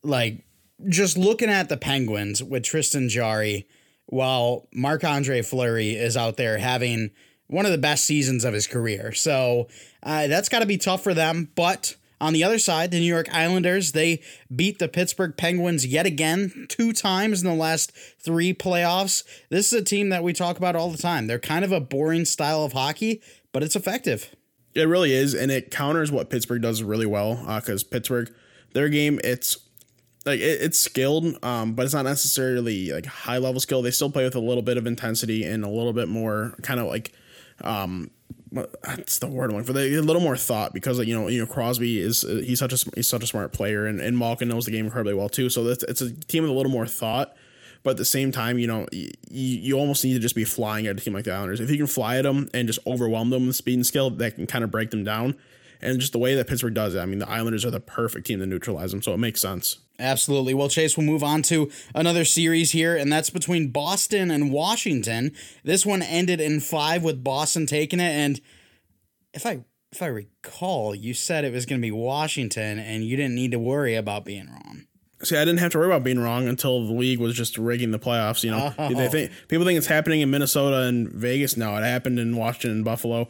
like, 0.02 0.44
just 0.88 1.16
looking 1.16 1.50
at 1.50 1.68
the 1.68 1.76
Penguins 1.76 2.42
with 2.42 2.62
Tristan 2.62 3.08
Jarry, 3.08 3.66
while 4.06 4.68
Marc 4.72 5.04
Andre 5.04 5.42
Fleury 5.42 5.90
is 5.90 6.16
out 6.16 6.36
there 6.36 6.58
having 6.58 7.10
one 7.46 7.66
of 7.66 7.72
the 7.72 7.78
best 7.78 8.04
seasons 8.04 8.44
of 8.44 8.54
his 8.54 8.66
career. 8.66 9.12
So 9.12 9.68
uh, 10.02 10.28
that's 10.28 10.48
got 10.48 10.60
to 10.60 10.66
be 10.66 10.78
tough 10.78 11.02
for 11.02 11.14
them. 11.14 11.50
But 11.54 11.96
on 12.20 12.32
the 12.32 12.44
other 12.44 12.58
side, 12.58 12.90
the 12.90 12.98
New 12.98 13.06
York 13.06 13.32
Islanders, 13.32 13.92
they 13.92 14.20
beat 14.54 14.78
the 14.78 14.88
Pittsburgh 14.88 15.36
Penguins 15.36 15.86
yet 15.86 16.06
again, 16.06 16.66
two 16.68 16.92
times 16.92 17.42
in 17.42 17.48
the 17.48 17.54
last 17.54 17.92
three 18.18 18.52
playoffs. 18.52 19.22
This 19.50 19.72
is 19.72 19.80
a 19.80 19.84
team 19.84 20.08
that 20.08 20.22
we 20.22 20.32
talk 20.32 20.56
about 20.56 20.76
all 20.76 20.90
the 20.90 20.98
time. 20.98 21.26
They're 21.26 21.38
kind 21.38 21.64
of 21.64 21.72
a 21.72 21.80
boring 21.80 22.24
style 22.24 22.64
of 22.64 22.72
hockey, 22.72 23.22
but 23.52 23.62
it's 23.62 23.76
effective. 23.76 24.34
It 24.74 24.88
really 24.88 25.12
is, 25.12 25.34
and 25.34 25.50
it 25.50 25.70
counters 25.70 26.12
what 26.12 26.30
Pittsburgh 26.30 26.62
does 26.62 26.82
really 26.82 27.06
well. 27.06 27.36
Because 27.36 27.84
uh, 27.84 27.88
Pittsburgh, 27.90 28.32
their 28.74 28.88
game, 28.88 29.20
it's 29.24 29.56
like 30.26 30.40
it, 30.40 30.62
it's 30.62 30.78
skilled, 30.78 31.42
um, 31.44 31.74
but 31.74 31.84
it's 31.84 31.94
not 31.94 32.04
necessarily 32.04 32.92
like 32.92 33.06
high 33.06 33.38
level 33.38 33.60
skill. 33.60 33.82
They 33.82 33.90
still 33.90 34.10
play 34.10 34.24
with 34.24 34.34
a 34.34 34.40
little 34.40 34.62
bit 34.62 34.76
of 34.76 34.86
intensity 34.86 35.44
and 35.44 35.64
a 35.64 35.68
little 35.68 35.92
bit 35.92 36.08
more 36.08 36.54
kind 36.62 36.78
of 36.80 36.86
like 36.86 37.12
um, 37.62 38.10
that's 38.52 39.18
the 39.18 39.26
word 39.26 39.50
I'm 39.50 39.56
looking 39.56 39.74
for. 39.74 39.80
A 39.80 40.00
little 40.00 40.22
more 40.22 40.36
thought 40.36 40.72
because 40.72 40.98
you 41.06 41.18
know 41.18 41.28
you 41.28 41.40
know 41.40 41.46
Crosby 41.46 42.00
is 42.00 42.24
uh, 42.24 42.42
he's 42.44 42.58
such 42.58 42.72
a 42.72 42.90
he's 42.94 43.08
such 43.08 43.22
a 43.22 43.26
smart 43.26 43.52
player 43.52 43.86
and, 43.86 44.00
and 44.00 44.18
Malkin 44.18 44.48
knows 44.48 44.64
the 44.64 44.70
game 44.70 44.86
incredibly 44.86 45.14
well 45.14 45.28
too. 45.28 45.50
So 45.50 45.64
that's 45.64 45.82
it's 45.84 46.00
a 46.00 46.12
team 46.12 46.42
with 46.42 46.50
a 46.50 46.54
little 46.54 46.72
more 46.72 46.86
thought. 46.86 47.34
But 47.84 47.90
at 47.90 47.96
the 47.98 48.04
same 48.04 48.32
time, 48.32 48.58
you 48.58 48.66
know, 48.66 48.86
you, 48.90 49.10
you 49.30 49.78
almost 49.78 50.04
need 50.04 50.14
to 50.14 50.18
just 50.18 50.34
be 50.34 50.44
flying 50.44 50.88
at 50.88 50.96
a 50.96 51.00
team 51.00 51.14
like 51.14 51.24
the 51.24 51.32
Islanders. 51.32 51.60
If 51.60 51.70
you 51.70 51.76
can 51.76 51.86
fly 51.86 52.18
at 52.18 52.22
them 52.22 52.48
and 52.52 52.66
just 52.66 52.80
overwhelm 52.86 53.30
them 53.30 53.46
with 53.46 53.56
speed 53.56 53.74
and 53.74 53.86
skill, 53.86 54.10
that 54.10 54.34
can 54.34 54.46
kind 54.48 54.64
of 54.64 54.70
break 54.70 54.90
them 54.90 55.04
down. 55.04 55.36
And 55.80 56.00
just 56.00 56.12
the 56.12 56.18
way 56.18 56.34
that 56.34 56.46
Pittsburgh 56.46 56.74
does 56.74 56.94
it, 56.94 57.00
I 57.00 57.06
mean, 57.06 57.18
the 57.18 57.28
Islanders 57.28 57.64
are 57.64 57.70
the 57.70 57.80
perfect 57.80 58.26
team 58.26 58.40
to 58.40 58.46
neutralize 58.46 58.90
them, 58.90 59.02
so 59.02 59.14
it 59.14 59.18
makes 59.18 59.40
sense. 59.40 59.78
Absolutely. 60.00 60.54
Well, 60.54 60.68
Chase, 60.68 60.96
we'll 60.96 61.06
move 61.06 61.24
on 61.24 61.42
to 61.42 61.70
another 61.94 62.24
series 62.24 62.72
here, 62.72 62.96
and 62.96 63.12
that's 63.12 63.30
between 63.30 63.70
Boston 63.70 64.30
and 64.30 64.52
Washington. 64.52 65.32
This 65.64 65.84
one 65.84 66.02
ended 66.02 66.40
in 66.40 66.60
five 66.60 67.02
with 67.02 67.24
Boston 67.24 67.66
taking 67.66 68.00
it, 68.00 68.12
and 68.12 68.40
if 69.32 69.44
I 69.46 69.64
if 69.90 70.02
I 70.02 70.06
recall, 70.06 70.94
you 70.94 71.14
said 71.14 71.44
it 71.44 71.52
was 71.52 71.66
going 71.66 71.80
to 71.80 71.86
be 71.86 71.90
Washington, 71.90 72.78
and 72.78 73.04
you 73.04 73.16
didn't 73.16 73.34
need 73.34 73.52
to 73.52 73.58
worry 73.58 73.94
about 73.94 74.24
being 74.24 74.46
wrong. 74.48 74.84
See, 75.22 75.36
I 75.36 75.44
didn't 75.44 75.58
have 75.58 75.72
to 75.72 75.78
worry 75.78 75.88
about 75.88 76.04
being 76.04 76.20
wrong 76.20 76.46
until 76.46 76.86
the 76.86 76.92
league 76.92 77.18
was 77.18 77.34
just 77.34 77.58
rigging 77.58 77.90
the 77.90 77.98
playoffs. 77.98 78.44
You 78.44 78.52
know, 78.52 78.72
oh. 78.78 78.94
they 78.94 79.08
think 79.08 79.32
people 79.48 79.66
think 79.66 79.78
it's 79.78 79.86
happening 79.88 80.20
in 80.20 80.30
Minnesota 80.30 80.82
and 80.82 81.08
Vegas. 81.08 81.56
No, 81.56 81.76
it 81.76 81.82
happened 81.82 82.20
in 82.20 82.36
Washington 82.36 82.70
and 82.70 82.84
Buffalo 82.84 83.28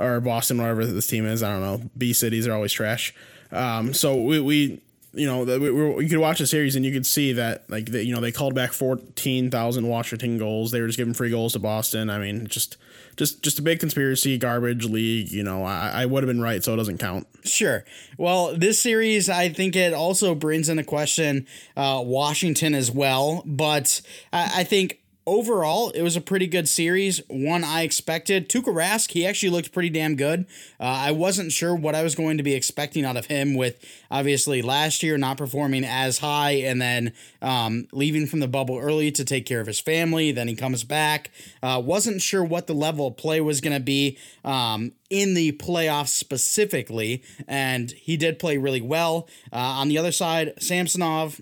or 0.00 0.20
Boston, 0.20 0.58
wherever 0.58 0.84
this 0.84 1.06
team 1.06 1.26
is. 1.26 1.42
I 1.42 1.52
don't 1.52 1.60
know. 1.60 1.90
B 1.96 2.12
cities 2.12 2.46
are 2.46 2.52
always 2.52 2.72
trash. 2.72 3.14
Um, 3.52 3.92
so 3.92 4.16
we, 4.16 4.40
we 4.40 4.80
you 5.12 5.26
know, 5.26 5.42
we, 5.42 5.70
we, 5.70 6.04
you 6.04 6.08
could 6.08 6.18
watch 6.18 6.38
the 6.38 6.46
series 6.46 6.76
and 6.76 6.84
you 6.84 6.92
could 6.92 7.04
see 7.04 7.32
that, 7.32 7.68
like, 7.68 7.86
the, 7.86 8.04
you 8.04 8.14
know, 8.14 8.20
they 8.20 8.30
called 8.30 8.54
back 8.54 8.72
14,000 8.72 9.86
Washington 9.88 10.38
goals. 10.38 10.70
They 10.70 10.80
were 10.80 10.86
just 10.86 10.98
giving 10.98 11.14
free 11.14 11.30
goals 11.30 11.54
to 11.54 11.58
Boston. 11.58 12.08
I 12.10 12.18
mean, 12.18 12.46
just, 12.46 12.76
just, 13.16 13.42
just 13.42 13.58
a 13.58 13.62
big 13.62 13.80
conspiracy, 13.80 14.38
garbage 14.38 14.84
league. 14.84 15.32
You 15.32 15.42
know, 15.42 15.64
I, 15.64 16.02
I 16.02 16.06
would 16.06 16.22
have 16.22 16.28
been 16.28 16.40
right, 16.40 16.62
so 16.62 16.74
it 16.74 16.76
doesn't 16.76 16.98
count. 16.98 17.26
Sure. 17.44 17.84
Well, 18.18 18.56
this 18.56 18.80
series, 18.80 19.28
I 19.28 19.48
think 19.48 19.74
it 19.74 19.92
also 19.92 20.34
brings 20.36 20.68
in 20.68 20.78
into 20.78 20.88
question 20.88 21.46
uh, 21.76 22.02
Washington 22.04 22.74
as 22.74 22.90
well. 22.90 23.42
But 23.44 24.02
I, 24.32 24.60
I 24.60 24.64
think 24.64 24.99
overall, 25.30 25.90
it 25.90 26.02
was 26.02 26.16
a 26.16 26.20
pretty 26.20 26.48
good 26.48 26.68
series. 26.68 27.22
One 27.28 27.62
I 27.62 27.82
expected. 27.82 28.48
Tuukka 28.48 28.74
Rask, 28.74 29.12
he 29.12 29.24
actually 29.24 29.50
looked 29.50 29.72
pretty 29.72 29.88
damn 29.88 30.16
good. 30.16 30.44
Uh, 30.80 30.84
I 30.84 31.12
wasn't 31.12 31.52
sure 31.52 31.72
what 31.72 31.94
I 31.94 32.02
was 32.02 32.16
going 32.16 32.36
to 32.38 32.42
be 32.42 32.54
expecting 32.54 33.04
out 33.04 33.16
of 33.16 33.26
him 33.26 33.54
with 33.54 33.78
obviously 34.10 34.60
last 34.60 35.04
year 35.04 35.16
not 35.16 35.38
performing 35.38 35.84
as 35.84 36.18
high 36.18 36.54
and 36.54 36.82
then 36.82 37.12
um, 37.40 37.86
leaving 37.92 38.26
from 38.26 38.40
the 38.40 38.48
bubble 38.48 38.76
early 38.76 39.12
to 39.12 39.24
take 39.24 39.46
care 39.46 39.60
of 39.60 39.68
his 39.68 39.78
family. 39.78 40.32
Then 40.32 40.48
he 40.48 40.56
comes 40.56 40.82
back. 40.82 41.30
Uh, 41.62 41.80
wasn't 41.82 42.20
sure 42.20 42.42
what 42.42 42.66
the 42.66 42.74
level 42.74 43.06
of 43.06 43.16
play 43.16 43.40
was 43.40 43.60
going 43.60 43.76
to 43.76 43.82
be 43.82 44.18
um, 44.44 44.92
in 45.10 45.34
the 45.34 45.52
playoffs 45.52 46.08
specifically, 46.08 47.22
and 47.46 47.92
he 47.92 48.16
did 48.16 48.40
play 48.40 48.58
really 48.58 48.80
well. 48.80 49.28
Uh, 49.52 49.58
on 49.58 49.88
the 49.88 49.96
other 49.96 50.12
side, 50.12 50.54
Samsonov, 50.58 51.40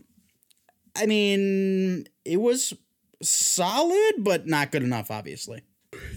I 0.94 1.07
mean, 1.07 2.07
it 2.27 2.38
was 2.38 2.74
solid, 3.23 4.15
but 4.19 4.47
not 4.47 4.71
good 4.73 4.83
enough, 4.83 5.11
obviously. 5.11 5.63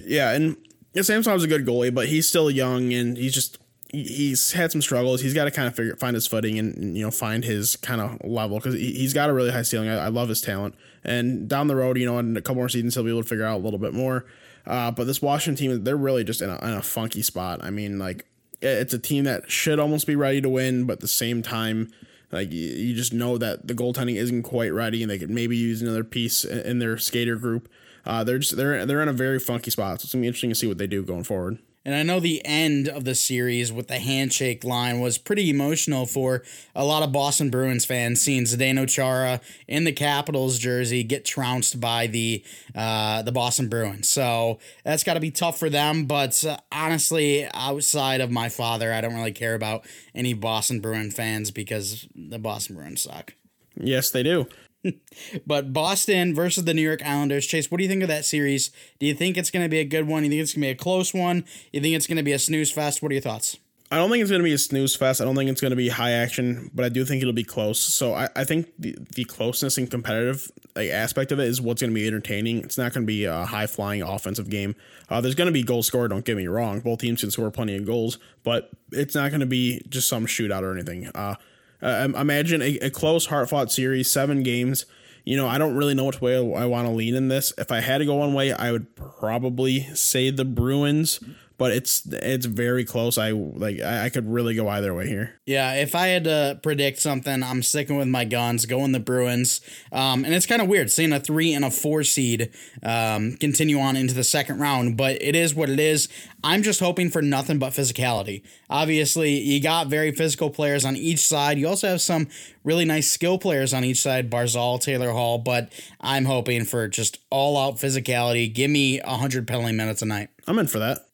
Yeah, 0.05 0.31
and 0.31 0.57
Samson's 0.95 1.43
a 1.43 1.47
good 1.47 1.65
goalie, 1.65 1.93
but 1.93 2.07
he's 2.07 2.27
still 2.27 2.51
young 2.51 2.93
and 2.93 3.17
he's 3.17 3.33
just 3.33 3.57
he's 3.91 4.51
had 4.51 4.71
some 4.71 4.81
struggles. 4.81 5.21
He's 5.21 5.33
got 5.33 5.45
to 5.45 5.51
kind 5.51 5.67
of 5.67 5.75
figure 5.75 5.95
find 5.95 6.15
his 6.15 6.27
footing 6.27 6.57
and 6.59 6.97
you 6.97 7.03
know 7.03 7.11
find 7.11 7.43
his 7.43 7.75
kind 7.77 8.01
of 8.01 8.23
level 8.23 8.57
because 8.57 8.75
he's 8.75 9.13
got 9.13 9.29
a 9.29 9.33
really 9.33 9.51
high 9.51 9.61
ceiling. 9.61 9.89
I, 9.89 10.05
I, 10.05 10.07
love 10.07 10.29
his 10.29 10.41
talent, 10.41 10.75
and 11.03 11.47
down 11.47 11.67
the 11.67 11.75
road, 11.75 11.97
you 11.97 12.05
know, 12.05 12.19
in 12.19 12.35
a 12.37 12.41
couple 12.41 12.55
more 12.55 12.69
seasons, 12.69 12.95
he'll 12.95 13.03
be 13.03 13.09
able 13.09 13.23
to 13.23 13.27
figure 13.27 13.45
out 13.45 13.57
a 13.57 13.63
little 13.63 13.79
bit 13.79 13.93
more. 13.93 14.25
Uh, 14.65 14.91
but 14.91 15.05
this 15.05 15.21
Washington 15.21 15.55
team, 15.55 15.83
they're 15.83 15.97
really 15.97 16.23
just 16.23 16.41
in 16.41 16.49
a, 16.49 16.57
in 16.61 16.73
a 16.73 16.81
funky 16.81 17.21
spot. 17.21 17.63
I 17.63 17.71
mean, 17.71 17.97
like 17.97 18.25
it's 18.61 18.93
a 18.93 18.99
team 18.99 19.23
that 19.23 19.49
should 19.49 19.79
almost 19.79 20.05
be 20.05 20.15
ready 20.15 20.41
to 20.41 20.49
win, 20.49 20.85
but 20.85 20.93
at 20.93 20.99
the 20.99 21.07
same 21.07 21.41
time, 21.41 21.91
like 22.31 22.51
you 22.51 22.93
just 22.95 23.13
know 23.13 23.37
that 23.37 23.67
the 23.67 23.73
goaltending 23.73 24.15
isn't 24.15 24.43
quite 24.43 24.73
ready, 24.73 25.01
and 25.03 25.09
they 25.09 25.19
could 25.19 25.29
maybe 25.29 25.57
use 25.57 25.81
another 25.81 26.03
piece 26.03 26.43
in 26.45 26.79
their 26.79 26.97
skater 26.97 27.35
group. 27.35 27.69
Uh, 28.05 28.23
they're 28.23 28.39
just 28.39 28.57
they're 28.57 28.85
they're 28.85 29.01
in 29.01 29.09
a 29.09 29.13
very 29.13 29.39
funky 29.39 29.71
spot. 29.71 30.01
So 30.01 30.05
it's 30.05 30.13
gonna 30.13 30.21
be 30.21 30.27
interesting 30.27 30.51
to 30.51 30.55
see 30.55 30.67
what 30.67 30.77
they 30.77 30.87
do 30.87 31.03
going 31.03 31.23
forward. 31.23 31.59
And 31.83 31.95
I 31.95 32.03
know 32.03 32.19
the 32.19 32.45
end 32.45 32.87
of 32.87 33.05
the 33.05 33.15
series 33.15 33.71
with 33.71 33.87
the 33.87 33.97
handshake 33.97 34.63
line 34.63 34.99
was 34.99 35.17
pretty 35.17 35.49
emotional 35.49 36.05
for 36.05 36.43
a 36.75 36.85
lot 36.85 37.01
of 37.01 37.11
Boston 37.11 37.49
Bruins 37.49 37.85
fans, 37.85 38.21
seeing 38.21 38.43
Zdeno 38.43 38.87
Chara 38.87 39.41
in 39.67 39.83
the 39.83 39.91
Capitals 39.91 40.59
jersey 40.59 41.03
get 41.03 41.25
trounced 41.25 41.79
by 41.79 42.05
the 42.05 42.43
uh, 42.75 43.23
the 43.23 43.31
Boston 43.31 43.67
Bruins. 43.67 44.07
So 44.07 44.59
that's 44.83 45.03
got 45.03 45.15
to 45.15 45.19
be 45.19 45.31
tough 45.31 45.57
for 45.57 45.69
them. 45.71 46.05
But 46.05 46.45
uh, 46.45 46.57
honestly, 46.71 47.47
outside 47.53 48.21
of 48.21 48.29
my 48.29 48.47
father, 48.47 48.93
I 48.93 49.01
don't 49.01 49.15
really 49.15 49.31
care 49.31 49.55
about 49.55 49.83
any 50.13 50.33
Boston 50.33 50.81
Bruin 50.81 51.09
fans 51.09 51.49
because 51.49 52.07
the 52.15 52.37
Boston 52.37 52.75
Bruins 52.75 53.01
suck. 53.01 53.33
Yes, 53.75 54.11
they 54.11 54.21
do. 54.21 54.47
but 55.45 55.73
Boston 55.73 56.33
versus 56.33 56.65
the 56.65 56.73
New 56.73 56.81
York 56.81 57.05
Islanders. 57.05 57.45
Chase, 57.45 57.69
what 57.69 57.77
do 57.77 57.83
you 57.83 57.89
think 57.89 58.01
of 58.01 58.09
that 58.09 58.25
series? 58.25 58.71
Do 58.99 59.05
you 59.05 59.13
think 59.13 59.37
it's 59.37 59.51
going 59.51 59.65
to 59.65 59.69
be 59.69 59.79
a 59.79 59.85
good 59.85 60.07
one? 60.07 60.23
You 60.23 60.29
think 60.29 60.41
it's 60.41 60.53
going 60.53 60.61
to 60.61 60.67
be 60.67 60.71
a 60.71 60.75
close 60.75 61.13
one? 61.13 61.45
You 61.71 61.81
think 61.81 61.95
it's 61.95 62.07
going 62.07 62.17
to 62.17 62.23
be 62.23 62.33
a 62.33 62.39
snooze 62.39 62.71
fest? 62.71 63.01
What 63.01 63.11
are 63.11 63.15
your 63.15 63.21
thoughts? 63.21 63.57
I 63.93 63.97
don't 63.97 64.09
think 64.09 64.21
it's 64.21 64.31
going 64.31 64.39
to 64.39 64.45
be 64.45 64.53
a 64.53 64.57
snooze 64.57 64.95
fest. 64.95 65.19
I 65.19 65.25
don't 65.25 65.35
think 65.35 65.49
it's 65.49 65.59
going 65.59 65.71
to 65.71 65.75
be 65.77 65.89
high 65.89 66.11
action, 66.11 66.71
but 66.73 66.85
I 66.85 66.89
do 66.89 67.03
think 67.03 67.21
it'll 67.21 67.33
be 67.33 67.43
close. 67.43 67.81
So 67.81 68.13
I, 68.13 68.29
I 68.37 68.45
think 68.45 68.71
the, 68.79 68.97
the 69.15 69.25
closeness 69.25 69.77
and 69.77 69.91
competitive 69.91 70.49
like, 70.77 70.91
aspect 70.91 71.33
of 71.33 71.39
it 71.39 71.47
is 71.49 71.59
what's 71.59 71.81
going 71.81 71.91
to 71.91 71.93
be 71.93 72.07
entertaining. 72.07 72.59
It's 72.59 72.77
not 72.77 72.93
going 72.93 73.03
to 73.03 73.07
be 73.07 73.25
a 73.25 73.43
high 73.43 73.67
flying 73.67 74.01
offensive 74.01 74.49
game. 74.49 74.75
Uh, 75.09 75.19
there's 75.19 75.35
going 75.35 75.47
to 75.47 75.51
be 75.51 75.61
goals 75.61 75.87
scored. 75.87 76.11
Don't 76.11 76.23
get 76.23 76.37
me 76.37 76.47
wrong. 76.47 76.79
Both 76.79 76.99
teams 76.99 77.19
can 77.19 77.31
score 77.31 77.51
plenty 77.51 77.75
of 77.75 77.85
goals, 77.85 78.17
but 78.45 78.69
it's 78.93 79.13
not 79.13 79.29
going 79.29 79.41
to 79.41 79.45
be 79.45 79.81
just 79.89 80.07
some 80.07 80.25
shootout 80.25 80.61
or 80.61 80.71
anything. 80.71 81.07
Uh, 81.13 81.35
uh, 81.81 82.07
imagine 82.15 82.61
a, 82.61 82.77
a 82.77 82.89
close, 82.89 83.27
hard 83.27 83.49
fought 83.49 83.71
series, 83.71 84.11
seven 84.11 84.43
games. 84.43 84.85
You 85.23 85.37
know, 85.37 85.47
I 85.47 85.57
don't 85.57 85.75
really 85.75 85.93
know 85.93 86.05
which 86.05 86.19
way 86.19 86.35
I 86.35 86.65
want 86.65 86.87
to 86.87 86.91
lean 86.91 87.15
in 87.15 87.27
this. 87.27 87.53
If 87.57 87.71
I 87.71 87.79
had 87.79 87.99
to 87.99 88.05
go 88.05 88.15
one 88.15 88.33
way, 88.33 88.53
I 88.53 88.71
would 88.71 88.95
probably 88.95 89.81
say 89.93 90.31
the 90.31 90.45
Bruins 90.45 91.19
but 91.61 91.71
it's 91.71 92.07
it's 92.07 92.47
very 92.47 92.83
close. 92.83 93.19
I 93.19 93.29
like 93.33 93.79
I, 93.81 94.09
could 94.09 94.27
really 94.27 94.55
go 94.55 94.67
either 94.67 94.95
way 94.95 95.07
here. 95.07 95.39
Yeah, 95.45 95.75
if 95.75 95.93
I 95.93 96.07
had 96.07 96.23
to 96.23 96.59
predict 96.63 96.97
something, 96.97 97.43
I'm 97.43 97.61
sticking 97.61 97.97
with 97.97 98.07
my 98.07 98.25
guns, 98.25 98.65
going 98.65 98.93
the 98.93 98.99
Bruins. 98.99 99.61
Um, 99.91 100.25
and 100.25 100.33
it's 100.33 100.47
kind 100.47 100.63
of 100.63 100.67
weird 100.67 100.89
seeing 100.89 101.13
a 101.13 101.19
three 101.19 101.53
and 101.53 101.63
a 101.63 101.69
four 101.69 102.03
seed 102.03 102.49
um, 102.81 103.37
continue 103.37 103.79
on 103.79 103.95
into 103.95 104.15
the 104.15 104.23
second 104.23 104.57
round, 104.57 104.97
but 104.97 105.21
it 105.21 105.35
is 105.35 105.53
what 105.53 105.69
it 105.69 105.79
is. 105.79 106.09
I'm 106.43 106.63
just 106.63 106.79
hoping 106.79 107.09
for 107.09 107.21
nothing 107.21 107.59
but 107.59 107.73
physicality. 107.73 108.41
Obviously, 108.69 109.37
you 109.39 109.61
got 109.61 109.87
very 109.87 110.11
physical 110.11 110.49
players 110.49 110.85
on 110.85 110.95
each 110.95 111.19
side. 111.19 111.59
You 111.59 111.67
also 111.67 111.87
have 111.89 112.01
some 112.01 112.27
really 112.63 112.85
nice 112.85 113.09
skill 113.09 113.37
players 113.37 113.73
on 113.73 113.83
each 113.83 114.01
side, 114.01 114.29
Barzal, 114.29 114.81
Taylor 114.81 115.11
Hall, 115.11 115.37
but 115.37 115.71
I'm 115.99 116.25
hoping 116.25 116.65
for 116.65 116.87
just 116.87 117.19
all 117.29 117.57
out 117.57 117.75
physicality. 117.75 118.51
Give 118.51 118.71
me 118.71 118.99
100 119.03 119.47
penalty 119.47 119.73
minutes 119.73 120.01
a 120.01 120.05
night. 120.05 120.29
I'm 120.47 120.57
in 120.57 120.67
for 120.67 120.79
that. 120.79 121.05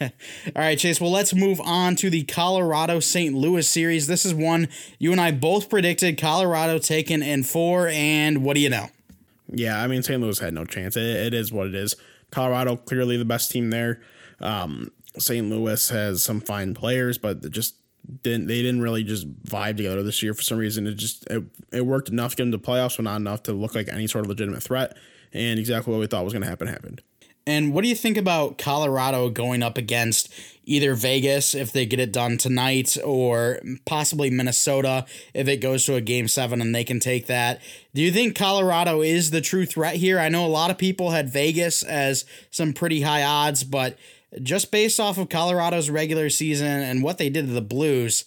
All 0.00 0.62
right, 0.62 0.78
Chase. 0.78 1.00
Well, 1.00 1.10
let's 1.10 1.34
move 1.34 1.60
on 1.60 1.96
to 1.96 2.08
the 2.08 2.22
Colorado 2.22 3.00
St. 3.00 3.34
Louis 3.34 3.68
series. 3.68 4.06
This 4.06 4.24
is 4.24 4.32
one 4.32 4.68
you 4.98 5.10
and 5.10 5.20
I 5.20 5.32
both 5.32 5.68
predicted 5.68 6.18
Colorado 6.18 6.78
taken 6.78 7.22
in 7.22 7.42
four, 7.42 7.88
and 7.88 8.44
what 8.44 8.54
do 8.54 8.60
you 8.60 8.70
know? 8.70 8.88
Yeah, 9.48 9.82
I 9.82 9.86
mean, 9.88 10.02
St. 10.02 10.20
Louis 10.20 10.38
had 10.38 10.54
no 10.54 10.64
chance. 10.64 10.96
it, 10.96 11.04
it 11.04 11.34
is 11.34 11.52
what 11.52 11.66
it 11.66 11.74
is. 11.74 11.96
Colorado, 12.30 12.76
clearly 12.76 13.16
the 13.16 13.24
best 13.24 13.50
team 13.50 13.70
there. 13.70 14.00
Um, 14.40 14.90
St. 15.18 15.48
Louis 15.48 15.88
has 15.90 16.22
some 16.22 16.40
fine 16.40 16.74
players, 16.74 17.18
but 17.18 17.50
just 17.50 17.76
didn't 18.22 18.46
they 18.46 18.62
didn't 18.62 18.80
really 18.80 19.02
just 19.02 19.26
vibe 19.44 19.76
together 19.76 20.02
this 20.02 20.22
year 20.22 20.34
for 20.34 20.42
some 20.42 20.58
reason. 20.58 20.86
It 20.86 20.94
just 20.94 21.26
it, 21.28 21.44
it 21.72 21.86
worked 21.86 22.08
enough 22.08 22.32
to 22.32 22.36
get 22.36 22.42
into 22.44 22.58
playoffs, 22.58 22.96
but 22.96 23.04
not 23.04 23.16
enough 23.16 23.42
to 23.44 23.52
look 23.52 23.74
like 23.74 23.88
any 23.88 24.06
sort 24.06 24.24
of 24.24 24.28
legitimate 24.28 24.62
threat. 24.62 24.96
And 25.32 25.58
exactly 25.58 25.92
what 25.92 26.00
we 26.00 26.06
thought 26.06 26.24
was 26.24 26.32
going 26.32 26.42
to 26.42 26.48
happen 26.48 26.68
happened. 26.68 27.02
And 27.48 27.72
what 27.72 27.82
do 27.82 27.88
you 27.88 27.94
think 27.94 28.16
about 28.16 28.58
Colorado 28.58 29.30
going 29.30 29.62
up 29.62 29.78
against 29.78 30.32
either 30.64 30.94
Vegas 30.94 31.54
if 31.54 31.70
they 31.70 31.86
get 31.86 32.00
it 32.00 32.12
done 32.12 32.38
tonight 32.38 32.96
or 33.04 33.60
possibly 33.84 34.30
Minnesota 34.30 35.06
if 35.32 35.46
it 35.46 35.58
goes 35.58 35.84
to 35.84 35.94
a 35.94 36.00
game 36.00 36.26
seven 36.26 36.60
and 36.60 36.74
they 36.74 36.82
can 36.82 36.98
take 36.98 37.26
that? 37.26 37.60
Do 37.94 38.02
you 38.02 38.10
think 38.10 38.36
Colorado 38.36 39.00
is 39.00 39.30
the 39.30 39.40
true 39.40 39.64
threat 39.64 39.94
here? 39.94 40.18
I 40.18 40.28
know 40.28 40.44
a 40.44 40.48
lot 40.48 40.72
of 40.72 40.78
people 40.78 41.10
had 41.10 41.30
Vegas 41.30 41.84
as 41.84 42.24
some 42.50 42.72
pretty 42.72 43.02
high 43.02 43.22
odds, 43.22 43.62
but 43.62 43.96
just 44.42 44.70
based 44.70 45.00
off 45.00 45.18
of 45.18 45.28
Colorado's 45.28 45.90
regular 45.90 46.30
season 46.30 46.66
and 46.66 47.02
what 47.02 47.18
they 47.18 47.30
did 47.30 47.46
to 47.46 47.52
the 47.52 47.60
Blues, 47.60 48.24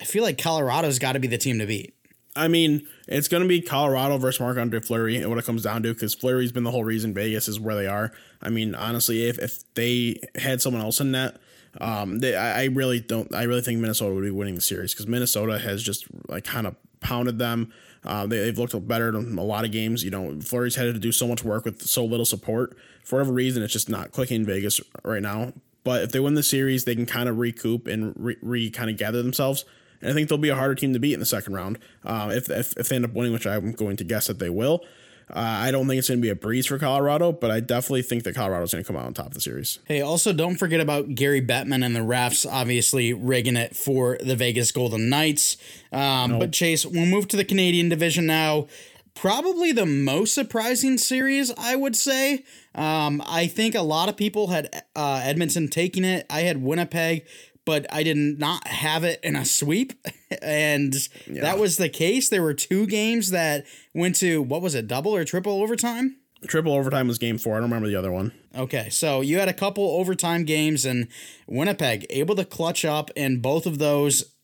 I 0.00 0.04
feel 0.04 0.22
like 0.22 0.38
Colorado's 0.38 0.98
got 0.98 1.12
to 1.12 1.20
be 1.20 1.28
the 1.28 1.38
team 1.38 1.58
to 1.58 1.66
beat. 1.66 1.94
I 2.36 2.48
mean, 2.48 2.86
it's 3.08 3.28
going 3.28 3.42
to 3.42 3.48
be 3.48 3.60
Colorado 3.60 4.16
versus 4.16 4.40
Marc 4.40 4.56
Andre 4.56 4.80
Fleury, 4.80 5.16
and 5.16 5.28
what 5.28 5.38
it 5.38 5.44
comes 5.44 5.64
down 5.64 5.82
to, 5.82 5.92
because 5.92 6.14
Fleury's 6.14 6.52
been 6.52 6.62
the 6.62 6.70
whole 6.70 6.84
reason 6.84 7.12
Vegas 7.12 7.48
is 7.48 7.58
where 7.58 7.74
they 7.74 7.88
are. 7.88 8.12
I 8.40 8.50
mean, 8.50 8.74
honestly, 8.74 9.28
if, 9.28 9.38
if 9.38 9.62
they 9.74 10.20
had 10.36 10.62
someone 10.62 10.82
else 10.82 11.00
in 11.00 11.10
net, 11.10 11.38
um, 11.80 12.18
they, 12.18 12.34
I, 12.34 12.62
I 12.62 12.64
really 12.66 13.00
don't. 13.00 13.32
I 13.34 13.44
really 13.44 13.60
think 13.60 13.80
Minnesota 13.80 14.14
would 14.14 14.24
be 14.24 14.30
winning 14.30 14.54
the 14.54 14.60
series 14.60 14.92
because 14.92 15.06
Minnesota 15.06 15.58
has 15.58 15.82
just 15.82 16.06
like 16.28 16.44
kind 16.44 16.66
of 16.66 16.76
pounded 17.00 17.38
them. 17.38 17.72
Uh, 18.04 18.26
they, 18.26 18.46
have 18.46 18.58
looked 18.58 18.88
better 18.88 19.10
in 19.10 19.36
a 19.38 19.44
lot 19.44 19.64
of 19.64 19.72
games. 19.72 20.02
You 20.02 20.10
know, 20.10 20.40
Fleury's 20.40 20.76
had 20.76 20.84
to 20.84 20.98
do 20.98 21.12
so 21.12 21.28
much 21.28 21.44
work 21.44 21.64
with 21.64 21.82
so 21.82 22.04
little 22.04 22.26
support. 22.26 22.76
For 23.04 23.16
whatever 23.16 23.32
reason, 23.32 23.62
it's 23.62 23.72
just 23.72 23.88
not 23.88 24.10
clicking 24.10 24.40
in 24.40 24.46
Vegas 24.46 24.80
right 25.04 25.22
now. 25.22 25.52
But 25.84 26.02
if 26.02 26.12
they 26.12 26.20
win 26.20 26.34
the 26.34 26.42
series, 26.42 26.84
they 26.84 26.94
can 26.94 27.06
kind 27.06 27.28
of 27.28 27.38
recoup 27.38 27.86
and 27.86 28.14
re, 28.16 28.36
re 28.42 28.70
kind 28.70 28.90
of 28.90 28.96
gather 28.96 29.22
themselves 29.22 29.64
and 30.00 30.10
I 30.10 30.14
think 30.14 30.28
they'll 30.28 30.38
be 30.38 30.48
a 30.48 30.56
harder 30.56 30.74
team 30.74 30.92
to 30.92 30.98
beat 30.98 31.14
in 31.14 31.20
the 31.20 31.26
second 31.26 31.54
round 31.54 31.78
uh, 32.04 32.30
if, 32.32 32.48
if, 32.50 32.76
if 32.76 32.88
they 32.88 32.96
end 32.96 33.04
up 33.04 33.12
winning, 33.12 33.32
which 33.32 33.46
I'm 33.46 33.72
going 33.72 33.96
to 33.96 34.04
guess 34.04 34.26
that 34.28 34.38
they 34.38 34.50
will. 34.50 34.84
Uh, 35.30 35.38
I 35.38 35.70
don't 35.70 35.86
think 35.86 35.98
it's 35.98 36.08
going 36.08 36.18
to 36.18 36.22
be 36.22 36.30
a 36.30 36.34
breeze 36.34 36.66
for 36.66 36.78
Colorado, 36.78 37.32
but 37.32 37.50
I 37.50 37.60
definitely 37.60 38.02
think 38.02 38.24
that 38.24 38.34
Colorado's 38.34 38.72
going 38.72 38.82
to 38.82 38.86
come 38.86 38.96
out 38.96 39.06
on 39.06 39.14
top 39.14 39.28
of 39.28 39.34
the 39.34 39.40
series. 39.40 39.78
Hey, 39.84 40.00
also 40.00 40.32
don't 40.32 40.56
forget 40.56 40.80
about 40.80 41.14
Gary 41.14 41.40
Bettman 41.40 41.84
and 41.84 41.94
the 41.94 42.00
refs, 42.00 42.50
obviously 42.50 43.12
rigging 43.12 43.56
it 43.56 43.76
for 43.76 44.18
the 44.20 44.34
Vegas 44.36 44.72
Golden 44.72 45.08
Knights. 45.08 45.56
Um, 45.92 46.32
nope. 46.32 46.40
But 46.40 46.52
Chase, 46.52 46.84
we'll 46.84 47.06
move 47.06 47.28
to 47.28 47.36
the 47.36 47.44
Canadian 47.44 47.88
division 47.88 48.26
now. 48.26 48.66
Probably 49.14 49.72
the 49.72 49.86
most 49.86 50.34
surprising 50.34 50.96
series, 50.96 51.52
I 51.58 51.76
would 51.76 51.94
say. 51.94 52.44
Um, 52.74 53.22
I 53.26 53.48
think 53.48 53.74
a 53.74 53.82
lot 53.82 54.08
of 54.08 54.16
people 54.16 54.48
had 54.48 54.84
uh, 54.96 55.20
Edmonton 55.22 55.68
taking 55.68 56.04
it. 56.04 56.26
I 56.30 56.40
had 56.40 56.62
Winnipeg 56.62 57.26
but 57.70 57.86
I 57.94 58.02
did 58.02 58.16
not 58.16 58.66
have 58.66 59.04
it 59.04 59.20
in 59.22 59.36
a 59.36 59.44
sweep. 59.44 59.92
and 60.42 60.92
yeah. 61.28 61.42
that 61.42 61.56
was 61.56 61.76
the 61.76 61.88
case. 61.88 62.28
There 62.28 62.42
were 62.42 62.52
two 62.52 62.84
games 62.84 63.30
that 63.30 63.64
went 63.94 64.16
to, 64.16 64.42
what 64.42 64.60
was 64.60 64.74
it, 64.74 64.88
double 64.88 65.14
or 65.14 65.24
triple 65.24 65.62
overtime? 65.62 66.16
Triple 66.48 66.74
overtime 66.74 67.06
was 67.06 67.18
game 67.18 67.38
four. 67.38 67.54
I 67.54 67.60
don't 67.60 67.70
remember 67.70 67.86
the 67.86 67.94
other 67.94 68.10
one. 68.10 68.32
Okay, 68.56 68.88
so 68.90 69.20
you 69.20 69.38
had 69.38 69.48
a 69.48 69.52
couple 69.52 69.88
overtime 69.88 70.44
games, 70.44 70.84
and 70.84 71.06
Winnipeg 71.46 72.06
able 72.10 72.34
to 72.34 72.44
clutch 72.44 72.84
up 72.84 73.12
in 73.14 73.40
both 73.40 73.66
of 73.66 73.78
those. 73.78 74.34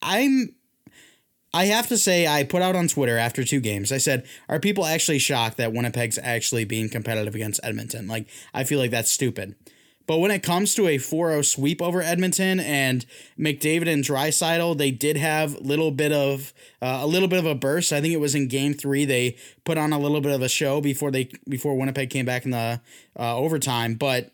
I'm 0.00 0.54
I 1.52 1.66
have 1.66 1.88
to 1.88 1.98
say, 1.98 2.26
I 2.26 2.44
put 2.44 2.62
out 2.62 2.76
on 2.76 2.88
Twitter 2.88 3.18
after 3.18 3.44
two 3.44 3.60
games, 3.60 3.92
I 3.92 3.98
said, 3.98 4.26
Are 4.48 4.58
people 4.58 4.86
actually 4.86 5.18
shocked 5.18 5.58
that 5.58 5.74
Winnipeg's 5.74 6.18
actually 6.22 6.64
being 6.64 6.88
competitive 6.88 7.34
against 7.34 7.60
Edmonton? 7.62 8.08
Like, 8.08 8.28
I 8.54 8.64
feel 8.64 8.78
like 8.78 8.90
that's 8.90 9.10
stupid. 9.10 9.54
But 10.06 10.18
when 10.18 10.30
it 10.30 10.42
comes 10.42 10.74
to 10.76 10.86
a 10.86 10.98
4-0 10.98 11.44
sweep 11.44 11.82
over 11.82 12.00
Edmonton 12.00 12.60
and 12.60 13.04
McDavid 13.38 13.88
and 13.88 14.04
Draisaitl, 14.04 14.78
they 14.78 14.90
did 14.90 15.16
have 15.16 15.60
little 15.60 15.90
bit 15.90 16.12
of 16.12 16.54
uh, 16.80 17.00
a 17.02 17.06
little 17.06 17.28
bit 17.28 17.40
of 17.40 17.46
a 17.46 17.54
burst. 17.54 17.92
I 17.92 18.00
think 18.00 18.14
it 18.14 18.20
was 18.20 18.34
in 18.34 18.48
Game 18.48 18.74
Three 18.74 19.04
they 19.04 19.36
put 19.64 19.78
on 19.78 19.92
a 19.92 19.98
little 19.98 20.20
bit 20.20 20.32
of 20.32 20.42
a 20.42 20.48
show 20.48 20.80
before 20.80 21.10
they 21.10 21.30
before 21.48 21.76
Winnipeg 21.76 22.10
came 22.10 22.24
back 22.24 22.44
in 22.44 22.52
the 22.52 22.80
uh, 23.18 23.36
overtime. 23.36 23.94
But 23.94 24.30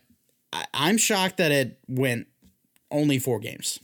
I, 0.51 0.65
I'm 0.73 0.97
shocked 0.97 1.37
that 1.37 1.51
it 1.51 1.79
went 1.87 2.27
only 2.91 3.17
four 3.17 3.39
games. 3.39 3.79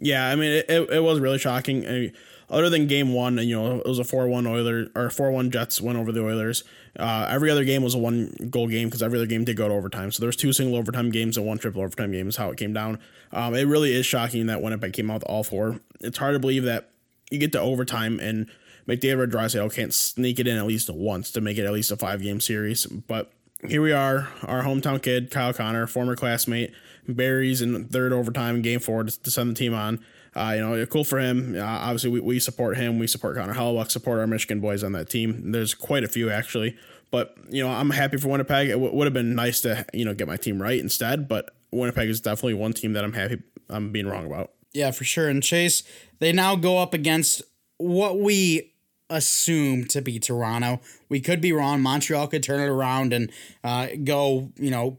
Yeah, 0.00 0.28
I 0.28 0.36
mean 0.36 0.50
it, 0.50 0.66
it, 0.68 0.90
it 0.90 1.00
was 1.02 1.18
really 1.18 1.38
shocking. 1.38 1.86
I 1.86 1.90
mean, 1.90 2.12
other 2.50 2.70
than 2.70 2.86
game 2.86 3.12
one, 3.12 3.38
and 3.38 3.48
you 3.48 3.56
know, 3.56 3.76
it 3.78 3.86
was 3.86 3.98
a 3.98 4.04
4 4.04 4.26
1 4.28 4.46
Oilers 4.46 4.88
or 4.94 5.10
4 5.10 5.30
1 5.30 5.50
Jets 5.50 5.80
went 5.80 5.98
over 5.98 6.12
the 6.12 6.24
Oilers. 6.24 6.64
Uh, 6.98 7.28
every 7.30 7.50
other 7.50 7.64
game 7.64 7.82
was 7.82 7.94
a 7.94 7.98
one 7.98 8.34
goal 8.50 8.66
game 8.66 8.88
because 8.88 9.02
every 9.02 9.18
other 9.18 9.26
game 9.26 9.44
did 9.44 9.56
go 9.56 9.68
to 9.68 9.74
overtime. 9.74 10.10
So 10.10 10.20
there 10.20 10.28
was 10.28 10.36
two 10.36 10.52
single 10.52 10.76
overtime 10.76 11.10
games 11.10 11.36
and 11.36 11.46
one 11.46 11.58
triple 11.58 11.82
overtime 11.82 12.10
game 12.10 12.28
is 12.28 12.36
how 12.36 12.50
it 12.50 12.56
came 12.56 12.72
down. 12.72 12.98
Um, 13.32 13.54
it 13.54 13.64
really 13.64 13.94
is 13.94 14.04
shocking 14.04 14.46
that 14.46 14.62
Winnipeg 14.62 14.94
came 14.94 15.10
out 15.10 15.14
with 15.14 15.24
all 15.24 15.44
four. 15.44 15.80
It's 16.00 16.18
hard 16.18 16.34
to 16.34 16.40
believe 16.40 16.64
that 16.64 16.90
you 17.30 17.38
get 17.38 17.52
to 17.52 17.60
overtime 17.60 18.18
and 18.20 18.50
McDavid 18.88 19.18
or 19.18 19.26
Draisaitl 19.26 19.72
can't 19.74 19.92
sneak 19.92 20.40
it 20.40 20.46
in 20.46 20.56
at 20.56 20.66
least 20.66 20.88
once 20.90 21.30
to 21.32 21.40
make 21.40 21.58
it 21.58 21.66
at 21.66 21.72
least 21.72 21.92
a 21.92 21.96
five 21.96 22.22
game 22.22 22.40
series. 22.40 22.86
But 22.86 23.30
here 23.66 23.82
we 23.82 23.92
are, 23.92 24.28
our 24.44 24.62
hometown 24.62 25.02
kid, 25.02 25.30
Kyle 25.30 25.52
Connor, 25.52 25.86
former 25.86 26.16
classmate, 26.16 26.72
buries 27.06 27.60
in 27.60 27.86
third 27.88 28.12
overtime, 28.12 28.62
game 28.62 28.80
four 28.80 29.04
to, 29.04 29.22
to 29.22 29.30
send 29.30 29.50
the 29.50 29.54
team 29.54 29.74
on. 29.74 30.00
Uh, 30.34 30.52
you 30.56 30.60
know, 30.60 30.86
cool 30.86 31.04
for 31.04 31.18
him. 31.18 31.56
Uh, 31.56 31.62
obviously, 31.64 32.10
we, 32.10 32.20
we 32.20 32.38
support 32.38 32.76
him. 32.76 32.98
We 32.98 33.06
support 33.06 33.36
Connor 33.36 33.54
Hellebuyck, 33.54 33.90
support 33.90 34.18
our 34.20 34.26
Michigan 34.26 34.60
boys 34.60 34.84
on 34.84 34.92
that 34.92 35.08
team. 35.08 35.52
There's 35.52 35.74
quite 35.74 36.04
a 36.04 36.08
few 36.08 36.30
actually, 36.30 36.76
but 37.10 37.36
you 37.48 37.62
know, 37.64 37.70
I'm 37.70 37.90
happy 37.90 38.16
for 38.18 38.28
Winnipeg. 38.28 38.68
It 38.68 38.72
w- 38.72 38.94
would 38.94 39.06
have 39.06 39.14
been 39.14 39.34
nice 39.34 39.60
to 39.62 39.84
you 39.92 40.04
know 40.04 40.14
get 40.14 40.26
my 40.28 40.36
team 40.36 40.60
right 40.60 40.78
instead, 40.78 41.28
but 41.28 41.50
Winnipeg 41.70 42.08
is 42.08 42.20
definitely 42.20 42.54
one 42.54 42.72
team 42.72 42.92
that 42.92 43.04
I'm 43.04 43.12
happy 43.12 43.42
I'm 43.68 43.90
being 43.92 44.06
wrong 44.06 44.26
about. 44.26 44.52
Yeah, 44.72 44.90
for 44.90 45.04
sure. 45.04 45.28
And 45.28 45.42
Chase, 45.42 45.82
they 46.18 46.32
now 46.32 46.56
go 46.56 46.78
up 46.78 46.94
against 46.94 47.42
what 47.78 48.18
we 48.18 48.74
assume 49.10 49.84
to 49.86 50.02
be 50.02 50.18
Toronto. 50.18 50.80
We 51.08 51.20
could 51.20 51.40
be 51.40 51.52
wrong. 51.52 51.80
Montreal 51.80 52.28
could 52.28 52.42
turn 52.42 52.60
it 52.60 52.68
around 52.68 53.12
and 53.12 53.32
uh, 53.64 53.88
go, 54.04 54.52
you 54.56 54.70
know, 54.70 54.98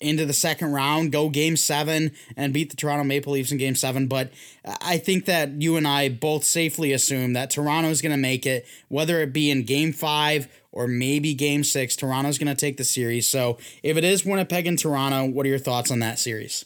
into 0.00 0.24
the 0.24 0.32
second 0.32 0.72
round, 0.72 1.12
go 1.12 1.28
game 1.28 1.56
seven, 1.56 2.12
and 2.36 2.52
beat 2.52 2.70
the 2.70 2.76
Toronto 2.76 3.04
Maple 3.04 3.32
Leafs 3.34 3.52
in 3.52 3.58
game 3.58 3.74
seven. 3.74 4.06
But 4.06 4.32
I 4.64 4.98
think 4.98 5.26
that 5.26 5.60
you 5.60 5.76
and 5.76 5.86
I 5.86 6.08
both 6.08 6.44
safely 6.44 6.92
assume 6.92 7.34
that 7.34 7.50
Toronto 7.50 7.90
is 7.90 8.02
going 8.02 8.12
to 8.12 8.18
make 8.18 8.46
it, 8.46 8.66
whether 8.88 9.20
it 9.20 9.32
be 9.32 9.50
in 9.50 9.64
game 9.64 9.92
five 9.92 10.48
or 10.72 10.86
maybe 10.86 11.34
game 11.34 11.64
six. 11.64 11.96
Toronto's 11.96 12.38
going 12.38 12.54
to 12.54 12.60
take 12.60 12.76
the 12.76 12.84
series. 12.84 13.28
So 13.28 13.58
if 13.82 13.96
it 13.96 14.04
is 14.04 14.24
Winnipeg 14.24 14.66
and 14.66 14.78
Toronto, 14.78 15.26
what 15.26 15.44
are 15.46 15.50
your 15.50 15.58
thoughts 15.58 15.90
on 15.90 15.98
that 16.00 16.18
series? 16.18 16.64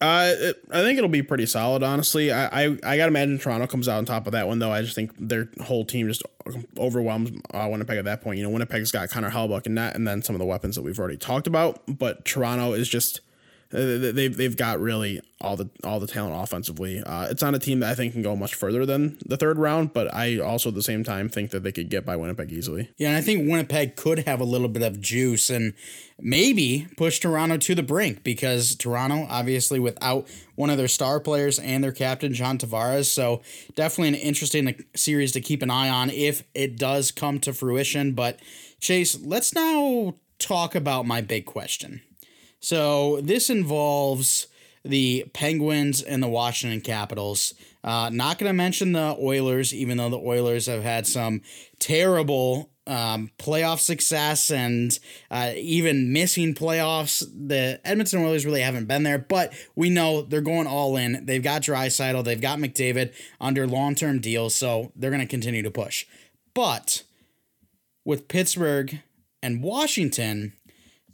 Uh, 0.00 0.52
I 0.70 0.82
think 0.82 0.96
it'll 0.96 1.08
be 1.08 1.22
pretty 1.22 1.46
solid, 1.46 1.82
honestly. 1.82 2.30
I, 2.30 2.46
I, 2.46 2.64
I 2.84 2.96
gotta 2.96 3.08
imagine 3.08 3.38
Toronto 3.38 3.66
comes 3.66 3.88
out 3.88 3.98
on 3.98 4.04
top 4.04 4.26
of 4.26 4.32
that 4.32 4.46
one, 4.46 4.60
though. 4.60 4.70
I 4.70 4.82
just 4.82 4.94
think 4.94 5.12
their 5.18 5.48
whole 5.60 5.84
team 5.84 6.06
just 6.06 6.22
overwhelms 6.78 7.32
uh, 7.52 7.66
Winnipeg 7.68 7.98
at 7.98 8.04
that 8.04 8.22
point. 8.22 8.38
You 8.38 8.44
know, 8.44 8.50
Winnipeg's 8.50 8.92
got 8.92 9.10
Connor 9.10 9.30
Hellebuyck 9.30 9.66
and 9.66 9.76
that, 9.76 9.96
and 9.96 10.06
then 10.06 10.22
some 10.22 10.36
of 10.36 10.38
the 10.38 10.46
weapons 10.46 10.76
that 10.76 10.82
we've 10.82 10.98
already 10.98 11.16
talked 11.16 11.48
about. 11.48 11.80
But 11.88 12.24
Toronto 12.24 12.74
is 12.74 12.88
just 12.88 13.20
they've 13.70 14.34
they've 14.36 14.56
got 14.56 14.80
really 14.80 15.20
all 15.40 15.56
the 15.56 15.68
all 15.84 16.00
the 16.00 16.06
talent 16.06 16.42
offensively. 16.42 17.02
Uh, 17.02 17.28
it's 17.30 17.42
on 17.42 17.54
a 17.54 17.58
team 17.58 17.80
that 17.80 17.90
I 17.90 17.94
think 17.94 18.12
can 18.14 18.22
go 18.22 18.34
much 18.34 18.54
further 18.54 18.86
than 18.86 19.18
the 19.26 19.36
third 19.36 19.58
round, 19.58 19.92
but 19.92 20.12
I 20.12 20.38
also 20.38 20.70
at 20.70 20.74
the 20.74 20.82
same 20.82 21.04
time 21.04 21.28
think 21.28 21.50
that 21.50 21.62
they 21.62 21.72
could 21.72 21.90
get 21.90 22.04
by 22.04 22.16
Winnipeg 22.16 22.50
easily. 22.50 22.90
Yeah, 22.96 23.08
and 23.08 23.16
I 23.16 23.20
think 23.20 23.48
Winnipeg 23.48 23.96
could 23.96 24.20
have 24.20 24.40
a 24.40 24.44
little 24.44 24.68
bit 24.68 24.82
of 24.82 25.00
juice 25.00 25.50
and 25.50 25.74
maybe 26.18 26.88
push 26.96 27.18
Toronto 27.18 27.58
to 27.58 27.74
the 27.74 27.82
brink 27.82 28.24
because 28.24 28.74
Toronto 28.74 29.26
obviously 29.28 29.78
without 29.78 30.26
one 30.54 30.70
of 30.70 30.78
their 30.78 30.88
star 30.88 31.20
players 31.20 31.58
and 31.58 31.84
their 31.84 31.92
captain 31.92 32.32
John 32.32 32.58
Tavares, 32.58 33.06
so 33.06 33.42
definitely 33.74 34.08
an 34.08 34.14
interesting 34.14 34.84
series 34.96 35.32
to 35.32 35.40
keep 35.40 35.62
an 35.62 35.70
eye 35.70 35.90
on 35.90 36.10
if 36.10 36.42
it 36.54 36.78
does 36.78 37.12
come 37.12 37.38
to 37.40 37.52
fruition. 37.52 38.12
But 38.12 38.40
Chase, 38.80 39.20
let's 39.20 39.54
now 39.54 40.14
talk 40.38 40.74
about 40.74 41.04
my 41.04 41.20
big 41.20 41.44
question. 41.44 42.00
So 42.60 43.20
this 43.20 43.50
involves 43.50 44.48
the 44.84 45.26
Penguins 45.32 46.02
and 46.02 46.22
the 46.22 46.28
Washington 46.28 46.80
Capitals. 46.80 47.54
Uh, 47.84 48.10
not 48.12 48.38
going 48.38 48.48
to 48.48 48.54
mention 48.54 48.92
the 48.92 49.16
Oilers, 49.20 49.74
even 49.74 49.98
though 49.98 50.10
the 50.10 50.18
Oilers 50.18 50.66
have 50.66 50.82
had 50.82 51.06
some 51.06 51.42
terrible 51.78 52.70
um, 52.88 53.30
playoff 53.38 53.80
success 53.80 54.50
and 54.50 54.98
uh, 55.30 55.52
even 55.56 56.12
missing 56.12 56.54
playoffs. 56.54 57.20
The 57.20 57.80
Edmonton 57.84 58.24
Oilers 58.24 58.46
really 58.46 58.62
haven't 58.62 58.86
been 58.86 59.02
there, 59.02 59.18
but 59.18 59.52
we 59.76 59.90
know 59.90 60.22
they're 60.22 60.40
going 60.40 60.66
all 60.66 60.96
in. 60.96 61.24
They've 61.26 61.42
got 61.42 61.62
Draisaitl, 61.62 62.24
they've 62.24 62.40
got 62.40 62.58
McDavid 62.58 63.12
under 63.40 63.66
long 63.66 63.94
term 63.94 64.20
deals, 64.20 64.54
so 64.54 64.90
they're 64.96 65.10
going 65.10 65.20
to 65.20 65.26
continue 65.26 65.62
to 65.62 65.70
push. 65.70 66.06
But 66.54 67.02
with 68.04 68.28
Pittsburgh 68.28 69.00
and 69.42 69.62
Washington, 69.62 70.54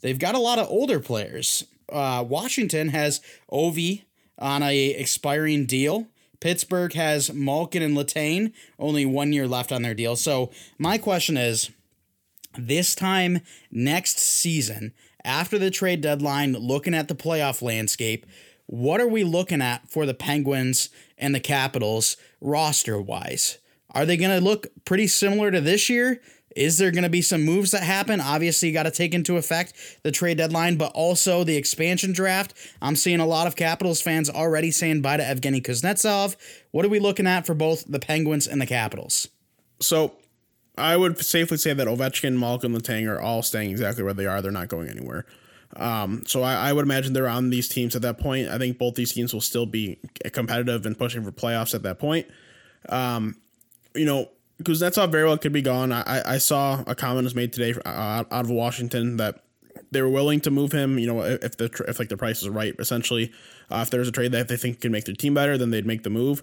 they've 0.05 0.19
got 0.19 0.35
a 0.35 0.39
lot 0.39 0.59
of 0.59 0.69
older 0.69 1.01
players. 1.01 1.65
Uh, 1.89 2.23
Washington 2.27 2.91
has 2.91 3.23
Ovi 3.51 4.03
on 4.39 4.63
a 4.63 4.91
expiring 4.91 5.65
deal. 5.65 6.07
Pittsburgh 6.41 6.93
has 6.93 7.33
Malkin 7.33 7.83
and 7.83 7.97
Letang, 7.97 8.53
only 8.79 9.07
one 9.07 9.33
year 9.33 9.49
left 9.49 9.73
on 9.73 9.81
their 9.81 9.95
deal. 9.95 10.15
So 10.15 10.51
my 10.79 10.99
question 10.99 11.39
is, 11.39 11.71
this 12.59 12.95
time 12.95 13.41
next 13.71 14.19
season, 14.19 14.93
after 15.25 15.59
the 15.59 15.71
trade 15.71 16.03
deadline, 16.03 16.53
looking 16.53 16.95
at 16.95 17.09
the 17.09 17.15
playoff 17.15 17.63
landscape, 17.63 18.27
what 18.67 19.01
are 19.01 19.09
we 19.09 19.25
looking 19.25 19.63
at 19.63 19.91
for 19.91 20.05
the 20.05 20.13
Penguins 20.13 20.91
and 21.17 21.35
the 21.35 21.41
Capitals 21.41 22.19
roster 22.43 23.01
wise? 23.01 23.59
Are 23.91 24.05
they 24.05 24.19
going 24.19 24.39
to 24.39 24.45
look 24.45 24.67
pretty 24.85 25.07
similar 25.07 25.51
to 25.51 25.63
this 25.63 25.89
year? 25.89 26.21
Is 26.57 26.79
there 26.79 26.91
going 26.91 27.05
to 27.05 27.11
be 27.11 27.23
some 27.23 27.43
moves 27.43 27.71
that 27.73 27.83
happen? 27.83 28.21
Obviously, 28.21 28.69
you 28.69 28.75
got 28.75 28.85
to 28.85 28.91
take 28.91 29.15
into 29.15 29.37
effect 29.37 29.73
the 30.03 30.11
trade 30.11 30.39
deadline, 30.39 30.77
but 30.77 30.93
also 30.95 31.45
the 31.45 31.57
expansion 31.57 32.13
draft. 32.13 32.55
I'm 32.81 32.97
seeing 32.97 33.21
a 33.21 33.27
lot 33.27 33.47
of 33.47 33.57
Capitals 33.57 34.01
fans 34.01 34.31
already 34.31 34.71
saying 34.71 35.03
bye 35.03 35.17
to 35.17 35.23
Evgeny 35.23 35.63
Kuznetsov. 35.63 36.37
What 36.71 36.85
are 36.85 36.89
we 36.89 36.99
looking 36.99 37.27
at 37.27 37.47
for 37.47 37.55
both 37.55 37.85
the 37.87 37.99
Penguins 37.99 38.47
and 38.47 38.61
the 38.61 38.67
Capitals? 38.67 39.29
So, 39.81 40.15
I 40.77 40.97
would 40.97 41.19
safely 41.25 41.57
say 41.57 41.73
that 41.73 41.87
Ovechkin, 41.87 42.37
Malkin, 42.37 42.75
Letang 42.75 43.09
are 43.09 43.21
all 43.21 43.43
staying 43.43 43.71
exactly 43.71 44.03
where 44.03 44.15
they 44.15 44.27
are. 44.27 44.43
They're 44.43 44.51
not 44.51 44.69
going 44.69 44.89
anywhere. 44.89 45.25
Um, 45.77 46.23
so 46.27 46.43
I, 46.43 46.69
I, 46.69 46.73
would 46.73 46.85
imagine 46.85 47.15
they're 47.15 47.29
on 47.29 47.51
these 47.51 47.69
teams 47.69 47.97
at 47.97 48.03
that 48.03 48.19
point. 48.19 48.49
I 48.49 48.59
think 48.59 48.79
both 48.79 48.95
these 48.95 49.13
teams 49.13 49.35
will 49.35 49.41
still 49.41 49.67
be 49.67 49.99
competitive 50.33 50.87
and 50.87 50.97
pushing 50.97 51.25
for 51.25 51.33
playoffs 51.33 51.75
at 51.75 51.83
that 51.83 51.99
point. 51.99 52.29
Um, 52.89 53.37
you 53.95 54.05
know, 54.05 54.31
Kuznetsov 54.63 55.11
very 55.11 55.25
well 55.25 55.37
could 55.37 55.53
be 55.53 55.63
gone. 55.63 55.93
I, 55.93 56.35
I 56.35 56.39
saw 56.39 56.85
a 56.87 56.95
comment 56.95 57.25
was 57.25 57.35
made 57.35 57.53
today 57.53 57.75
uh, 57.85 58.25
out 58.31 58.31
of 58.31 58.51
Washington 58.51 59.17
that 59.17 59.43
they 59.91 60.01
were 60.01 60.09
willing 60.09 60.41
to 60.41 60.51
move 60.51 60.73
him. 60.73 60.99
You 60.99 61.07
know, 61.09 61.23
if 61.23 61.57
the 61.57 61.85
if 61.89 61.99
like 61.99 62.09
the 62.09 62.17
price 62.17 62.43
is 62.43 62.49
right, 62.49 62.75
essentially, 62.79 63.33
uh, 63.71 63.81
if 63.83 63.91
there's 63.91 64.09
a 64.09 64.13
trade 64.13 64.33
that 64.33 64.49
they 64.49 64.57
think 64.57 64.81
can 64.81 64.93
make 64.93 65.05
their 65.05 65.15
team 65.15 65.35
better, 65.35 65.59
then 65.59 65.71
they'd 65.71 65.87
make 65.87 66.05
the 66.05 66.11
move. 66.11 66.43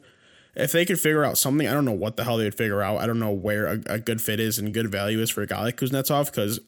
If 0.56 0.74
they 0.74 0.84
could 0.84 1.00
figure 1.00 1.24
out 1.24 1.38
something, 1.38 1.68
I 1.68 1.72
don't 1.72 1.86
know 1.86 1.94
what 1.94 2.18
the 2.18 2.26
hell 2.26 2.38
they 2.38 2.44
would 2.44 2.56
figure 2.56 2.82
out. 2.82 2.98
I 2.98 3.08
don't 3.08 3.20
know 3.20 3.32
where 3.32 3.68
a, 3.68 3.82
a 3.86 4.00
good 4.00 4.22
fit 4.22 4.40
is 4.42 4.60
and 4.60 4.74
good 4.74 4.92
value 4.92 5.20
is 5.20 5.30
for 5.30 5.42
a 5.42 5.48
guy 5.48 5.62
like 5.64 5.78
Kuznetsov 5.78 6.26
because 6.26 6.60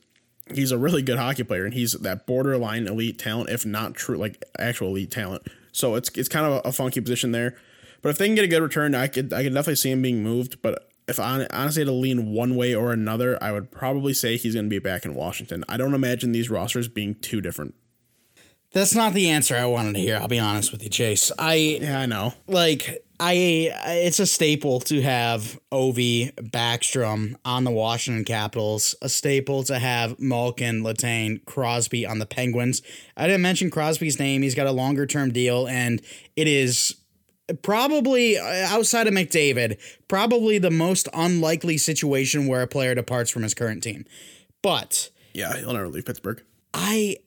he's 0.54 0.72
a 0.72 0.78
really 0.78 1.02
good 1.02 1.18
hockey 1.18 1.44
player 1.44 1.66
and 1.66 1.74
he's 1.74 1.92
that 1.92 2.26
borderline 2.26 2.88
elite 2.88 3.20
talent, 3.20 3.50
if 3.50 3.66
not 3.66 3.96
true, 3.96 4.16
like 4.16 4.42
actual 4.58 4.90
elite 4.90 5.12
talent. 5.12 5.44
So 5.74 5.96
it's 5.96 6.10
it's 6.16 6.30
kind 6.30 6.46
of 6.46 6.54
a, 6.66 6.70
a 6.70 6.72
funky 6.72 7.02
position 7.02 7.34
there. 7.34 7.58
But 8.02 8.10
if 8.10 8.18
they 8.18 8.28
can 8.28 8.36
get 8.36 8.46
a 8.46 8.50
good 8.50 8.62
return, 8.62 8.96
I 8.96 9.08
could 9.08 9.34
I 9.34 9.44
could 9.44 9.54
definitely 9.54 9.76
see 9.76 9.92
him 9.92 10.02
being 10.02 10.24
moved. 10.24 10.62
But 10.62 10.90
if 11.08 11.20
I 11.20 11.48
honestly 11.52 11.82
had 11.82 11.88
to 11.88 11.94
lean 11.94 12.34
one 12.34 12.56
way 12.56 12.74
or 12.74 12.92
another, 12.92 13.42
I 13.42 13.52
would 13.52 13.72
probably 13.72 14.14
say 14.14 14.38
he's 14.38 14.54
going 14.54 14.66
to 14.66 14.70
be 14.70 14.80
back 14.80 15.06
in 15.06 15.16
Washington. 15.16 15.64
I 15.68 15.78
don't 15.78 15.94
imagine 15.94 16.32
these 16.32 16.50
rosters 16.50 16.88
being 16.88 17.16
too 17.16 17.42
different. 17.42 17.76
That's 18.72 18.96
not 18.96 19.14
the 19.14 19.30
answer 19.30 19.56
I 19.56 19.66
wanted 19.66 19.94
to 19.94 20.00
hear. 20.00 20.18
I'll 20.18 20.28
be 20.28 20.40
honest 20.40 20.72
with 20.72 20.82
you, 20.82 20.90
Chase. 20.90 21.32
I 21.38 21.54
yeah, 21.54 22.00
I 22.00 22.06
know. 22.08 22.34
Like 22.48 23.04
I, 23.20 23.72
it's 23.86 24.20
a 24.20 24.26
staple 24.26 24.80
to 24.82 25.02
have 25.02 25.60
Ovi 25.72 26.34
Backstrom 26.34 27.36
on 27.46 27.64
the 27.64 27.72
Washington 27.72 28.26
Capitals. 28.26 28.96
A 29.02 29.10
staple 29.10 29.64
to 29.66 29.78
have 29.78 30.20
Malkin, 30.20 30.82
Letang, 30.82 31.46
Crosby 31.46 32.06
on 32.06 32.20
the 32.20 32.26
Penguins. 32.26 32.82
I 33.16 33.28
didn't 33.28 33.44
mention 33.44 33.70
Crosby's 33.70 34.20
name. 34.20 34.42
He's 34.42 34.56
got 34.56 34.68
a 34.68 34.72
longer 34.72 35.06
term 35.06 35.32
deal, 35.32 35.68
and 35.68 36.02
it 36.36 36.48
is 36.48 36.96
probably 37.62 38.38
uh, 38.38 38.68
outside 38.68 39.08
of 39.08 39.14
McDavid, 39.14 39.80
probably 40.08 40.58
the 40.58 40.72
most 40.72 41.08
unlikely 41.14 41.78
situation 41.78 42.48
where 42.48 42.62
a 42.62 42.68
player 42.68 42.96
departs 42.96 43.32
from 43.32 43.44
his 43.44 43.54
current 43.54 43.84
team. 43.84 44.06
But 44.62 45.10
yeah, 45.34 45.58
he'll 45.58 45.74
never 45.74 45.90
leave 45.90 46.06
Pittsburgh. 46.06 46.42
I 46.74 47.18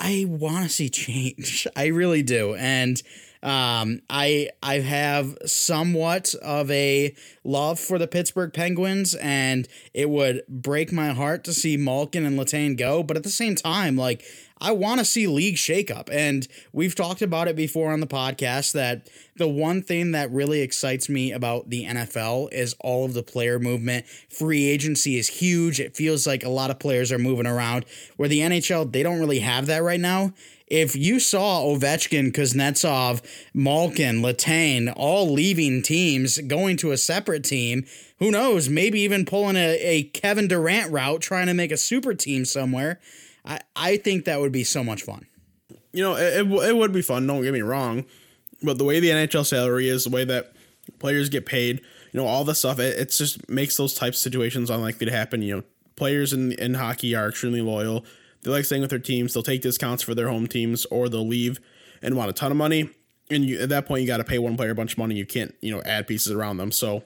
I 0.00 0.26
want 0.28 0.64
to 0.64 0.68
see 0.68 0.88
change. 0.88 1.66
I 1.76 1.86
really 1.86 2.22
do, 2.22 2.54
and 2.54 3.00
um, 3.42 4.00
I 4.08 4.50
I 4.62 4.80
have 4.80 5.36
somewhat 5.46 6.34
of 6.42 6.70
a 6.70 7.14
love 7.44 7.80
for 7.80 7.98
the 7.98 8.06
Pittsburgh 8.06 8.52
Penguins, 8.52 9.14
and 9.14 9.68
it 9.94 10.10
would 10.10 10.42
break 10.48 10.92
my 10.92 11.10
heart 11.10 11.44
to 11.44 11.52
see 11.52 11.76
Malkin 11.76 12.26
and 12.26 12.38
Letang 12.38 12.76
go. 12.76 13.02
But 13.02 13.16
at 13.16 13.22
the 13.22 13.30
same 13.30 13.54
time, 13.54 13.96
like 13.96 14.24
I 14.62 14.70
want 14.70 15.00
to 15.00 15.04
see 15.04 15.26
league 15.26 15.56
shakeup. 15.56 16.08
And 16.12 16.46
we've 16.72 16.94
talked 16.94 17.20
about 17.20 17.48
it 17.48 17.56
before 17.56 17.92
on 17.92 17.98
the 17.98 18.06
podcast 18.06 18.72
that 18.72 19.10
the 19.34 19.48
one 19.48 19.82
thing 19.82 20.12
that 20.12 20.30
really 20.30 20.60
excites 20.60 21.08
me 21.08 21.32
about 21.32 21.68
the 21.68 21.84
NFL 21.84 22.52
is 22.52 22.76
all 22.78 23.04
of 23.04 23.12
the 23.12 23.24
player 23.24 23.58
movement. 23.58 24.06
Free 24.06 24.68
agency 24.68 25.18
is 25.18 25.26
huge. 25.26 25.80
It 25.80 25.96
feels 25.96 26.28
like 26.28 26.44
a 26.44 26.48
lot 26.48 26.70
of 26.70 26.78
players 26.78 27.10
are 27.10 27.18
moving 27.18 27.46
around. 27.46 27.84
Where 28.16 28.28
the 28.28 28.38
NHL, 28.38 28.92
they 28.92 29.02
don't 29.02 29.18
really 29.18 29.40
have 29.40 29.66
that 29.66 29.82
right 29.82 30.00
now. 30.00 30.32
If 30.68 30.94
you 30.94 31.18
saw 31.18 31.64
Ovechkin, 31.64 32.32
Kuznetsov, 32.32 33.20
Malkin, 33.52 34.22
Letang 34.22 34.92
all 34.96 35.30
leaving 35.30 35.82
teams, 35.82 36.38
going 36.38 36.76
to 36.78 36.92
a 36.92 36.96
separate 36.96 37.42
team, 37.42 37.84
who 38.20 38.30
knows, 38.30 38.68
maybe 38.68 39.00
even 39.00 39.26
pulling 39.26 39.56
a, 39.56 39.76
a 39.80 40.04
Kevin 40.04 40.46
Durant 40.46 40.92
route, 40.92 41.20
trying 41.20 41.48
to 41.48 41.52
make 41.52 41.72
a 41.72 41.76
super 41.76 42.14
team 42.14 42.44
somewhere 42.44 43.00
I, 43.44 43.60
I 43.74 43.96
think 43.96 44.24
that 44.24 44.40
would 44.40 44.52
be 44.52 44.64
so 44.64 44.84
much 44.84 45.02
fun. 45.02 45.26
You 45.92 46.02
know, 46.02 46.16
it, 46.16 46.46
it, 46.46 46.68
it 46.68 46.76
would 46.76 46.92
be 46.92 47.02
fun. 47.02 47.26
Don't 47.26 47.42
get 47.42 47.52
me 47.52 47.62
wrong, 47.62 48.04
but 48.62 48.78
the 48.78 48.84
way 48.84 49.00
the 49.00 49.10
NHL 49.10 49.44
salary 49.44 49.88
is, 49.88 50.04
the 50.04 50.10
way 50.10 50.24
that 50.24 50.52
players 50.98 51.28
get 51.28 51.44
paid, 51.44 51.80
you 52.12 52.20
know, 52.20 52.26
all 52.26 52.44
the 52.44 52.54
stuff, 52.54 52.78
it, 52.78 52.98
it 52.98 53.10
just 53.10 53.48
makes 53.48 53.76
those 53.76 53.94
types 53.94 54.18
of 54.18 54.22
situations 54.22 54.70
unlikely 54.70 55.06
to 55.06 55.12
happen. 55.12 55.42
You 55.42 55.56
know, 55.56 55.62
players 55.96 56.32
in 56.32 56.52
in 56.52 56.74
hockey 56.74 57.14
are 57.14 57.28
extremely 57.28 57.60
loyal. 57.60 58.04
They 58.42 58.50
like 58.50 58.64
staying 58.64 58.82
with 58.82 58.90
their 58.90 58.98
teams. 58.98 59.34
They'll 59.34 59.42
take 59.42 59.62
discounts 59.62 60.02
for 60.02 60.14
their 60.14 60.28
home 60.28 60.46
teams, 60.46 60.84
or 60.86 61.08
they'll 61.08 61.26
leave 61.26 61.60
and 62.00 62.16
want 62.16 62.30
a 62.30 62.32
ton 62.32 62.50
of 62.50 62.56
money. 62.56 62.90
And 63.30 63.44
you, 63.44 63.60
at 63.60 63.68
that 63.68 63.86
point, 63.86 64.02
you 64.02 64.06
got 64.06 64.18
to 64.18 64.24
pay 64.24 64.38
one 64.38 64.56
player 64.56 64.70
a 64.70 64.74
bunch 64.74 64.92
of 64.92 64.98
money. 64.98 65.14
You 65.14 65.24
can't, 65.24 65.54
you 65.60 65.70
know, 65.70 65.80
add 65.82 66.06
pieces 66.06 66.32
around 66.32 66.56
them. 66.56 66.72
So 66.72 67.04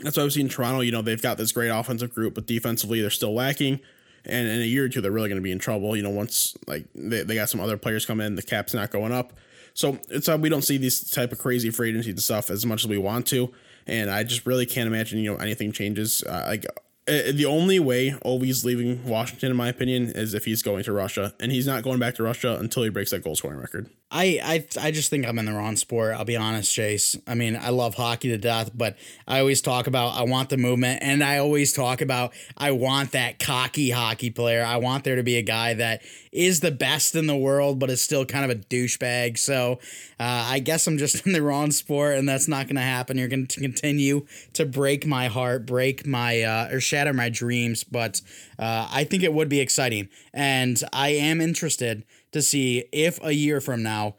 that's 0.00 0.16
why 0.16 0.24
I've 0.24 0.32
seen 0.32 0.48
Toronto. 0.48 0.80
You 0.80 0.90
know, 0.90 1.02
they've 1.02 1.20
got 1.20 1.36
this 1.36 1.52
great 1.52 1.68
offensive 1.68 2.14
group, 2.14 2.34
but 2.34 2.46
defensively, 2.46 3.00
they're 3.00 3.10
still 3.10 3.34
lacking 3.34 3.80
and 4.26 4.48
in 4.48 4.60
a 4.60 4.64
year 4.64 4.84
or 4.84 4.88
two 4.88 5.00
they're 5.00 5.12
really 5.12 5.28
going 5.28 5.40
to 5.40 5.42
be 5.42 5.52
in 5.52 5.58
trouble. 5.58 5.96
You 5.96 6.02
know, 6.02 6.10
once 6.10 6.56
like 6.66 6.86
they, 6.94 7.22
they 7.22 7.34
got 7.34 7.48
some 7.48 7.60
other 7.60 7.76
players 7.76 8.06
come 8.06 8.20
in, 8.20 8.34
the 8.34 8.42
cap's 8.42 8.74
not 8.74 8.90
going 8.90 9.12
up. 9.12 9.32
So 9.74 9.98
it's 10.08 10.28
uh, 10.28 10.38
we 10.40 10.48
don't 10.48 10.62
see 10.62 10.76
these 10.76 11.10
type 11.10 11.32
of 11.32 11.38
crazy 11.38 11.70
free 11.70 11.90
agency 11.90 12.10
and 12.10 12.22
stuff 12.22 12.50
as 12.50 12.64
much 12.64 12.84
as 12.84 12.88
we 12.88 12.98
want 12.98 13.26
to, 13.28 13.52
and 13.86 14.10
I 14.10 14.22
just 14.22 14.46
really 14.46 14.66
can't 14.66 14.86
imagine 14.86 15.18
you 15.18 15.32
know 15.32 15.38
anything 15.38 15.72
changes. 15.72 16.22
Uh, 16.22 16.44
like 16.48 16.64
uh, 17.06 17.32
the 17.32 17.44
only 17.44 17.78
way 17.78 18.10
Ovi's 18.24 18.64
leaving 18.64 19.04
Washington, 19.04 19.50
in 19.50 19.56
my 19.56 19.68
opinion, 19.68 20.10
is 20.10 20.32
if 20.32 20.44
he's 20.44 20.62
going 20.62 20.84
to 20.84 20.92
Russia, 20.92 21.34
and 21.40 21.52
he's 21.52 21.66
not 21.66 21.82
going 21.82 21.98
back 21.98 22.14
to 22.14 22.22
Russia 22.22 22.56
until 22.58 22.82
he 22.82 22.88
breaks 22.88 23.10
that 23.10 23.22
goal 23.22 23.36
scoring 23.36 23.58
record. 23.58 23.90
I, 24.16 24.38
I 24.44 24.86
I 24.86 24.90
just 24.92 25.10
think 25.10 25.26
I'm 25.26 25.40
in 25.40 25.44
the 25.44 25.52
wrong 25.52 25.74
sport. 25.74 26.14
I'll 26.14 26.24
be 26.24 26.36
honest, 26.36 26.72
Chase. 26.72 27.18
I 27.26 27.34
mean, 27.34 27.56
I 27.56 27.70
love 27.70 27.96
hockey 27.96 28.28
to 28.28 28.38
death, 28.38 28.70
but 28.72 28.96
I 29.26 29.40
always 29.40 29.60
talk 29.60 29.88
about 29.88 30.14
I 30.14 30.22
want 30.22 30.50
the 30.50 30.56
movement, 30.56 31.02
and 31.02 31.22
I 31.22 31.38
always 31.38 31.72
talk 31.72 32.00
about 32.00 32.32
I 32.56 32.70
want 32.70 33.10
that 33.10 33.40
cocky 33.40 33.90
hockey 33.90 34.30
player. 34.30 34.64
I 34.64 34.76
want 34.76 35.02
there 35.02 35.16
to 35.16 35.24
be 35.24 35.36
a 35.36 35.42
guy 35.42 35.74
that 35.74 36.02
is 36.30 36.60
the 36.60 36.70
best 36.70 37.16
in 37.16 37.26
the 37.26 37.36
world, 37.36 37.80
but 37.80 37.90
is 37.90 38.02
still 38.02 38.24
kind 38.24 38.48
of 38.48 38.56
a 38.56 38.60
douchebag. 38.60 39.36
So 39.36 39.80
uh, 40.20 40.46
I 40.48 40.60
guess 40.60 40.86
I'm 40.86 40.96
just 40.96 41.26
in 41.26 41.32
the 41.32 41.42
wrong 41.42 41.72
sport, 41.72 42.16
and 42.16 42.28
that's 42.28 42.46
not 42.46 42.66
going 42.66 42.76
to 42.76 42.82
happen. 42.82 43.18
You're 43.18 43.26
going 43.26 43.48
to 43.48 43.60
continue 43.60 44.26
to 44.52 44.64
break 44.64 45.04
my 45.08 45.26
heart, 45.26 45.66
break 45.66 46.06
my 46.06 46.40
uh, 46.40 46.68
or 46.70 46.78
shatter 46.78 47.12
my 47.12 47.30
dreams, 47.30 47.82
but 47.82 48.20
uh, 48.60 48.88
I 48.92 49.02
think 49.02 49.24
it 49.24 49.32
would 49.32 49.48
be 49.48 49.58
exciting, 49.58 50.08
and 50.32 50.80
I 50.92 51.08
am 51.08 51.40
interested 51.40 52.04
to 52.34 52.42
see 52.42 52.84
if 52.92 53.18
a 53.24 53.32
year 53.32 53.60
from 53.60 53.82
now, 53.82 54.16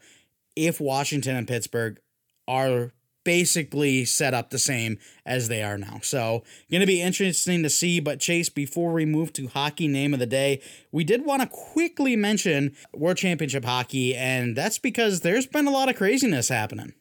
if 0.56 0.80
Washington 0.80 1.36
and 1.36 1.46
Pittsburgh 1.46 2.00
are 2.48 2.92
basically 3.24 4.04
set 4.04 4.34
up 4.34 4.50
the 4.50 4.58
same 4.58 4.98
as 5.26 5.48
they 5.48 5.62
are 5.62 5.76
now. 5.76 5.98
So, 6.00 6.44
going 6.70 6.80
to 6.80 6.86
be 6.86 7.02
interesting 7.02 7.62
to 7.64 7.70
see. 7.70 7.98
But, 7.98 8.20
Chase, 8.20 8.48
before 8.48 8.92
we 8.92 9.04
move 9.04 9.32
to 9.34 9.48
hockey 9.48 9.88
name 9.88 10.14
of 10.14 10.20
the 10.20 10.26
day, 10.26 10.62
we 10.92 11.02
did 11.04 11.26
want 11.26 11.42
to 11.42 11.48
quickly 11.48 12.14
mention 12.14 12.74
World 12.94 13.16
Championship 13.16 13.64
hockey, 13.64 14.14
and 14.14 14.56
that's 14.56 14.78
because 14.78 15.20
there's 15.20 15.46
been 15.46 15.66
a 15.66 15.72
lot 15.72 15.88
of 15.88 15.96
craziness 15.96 16.48
happening. 16.48 16.94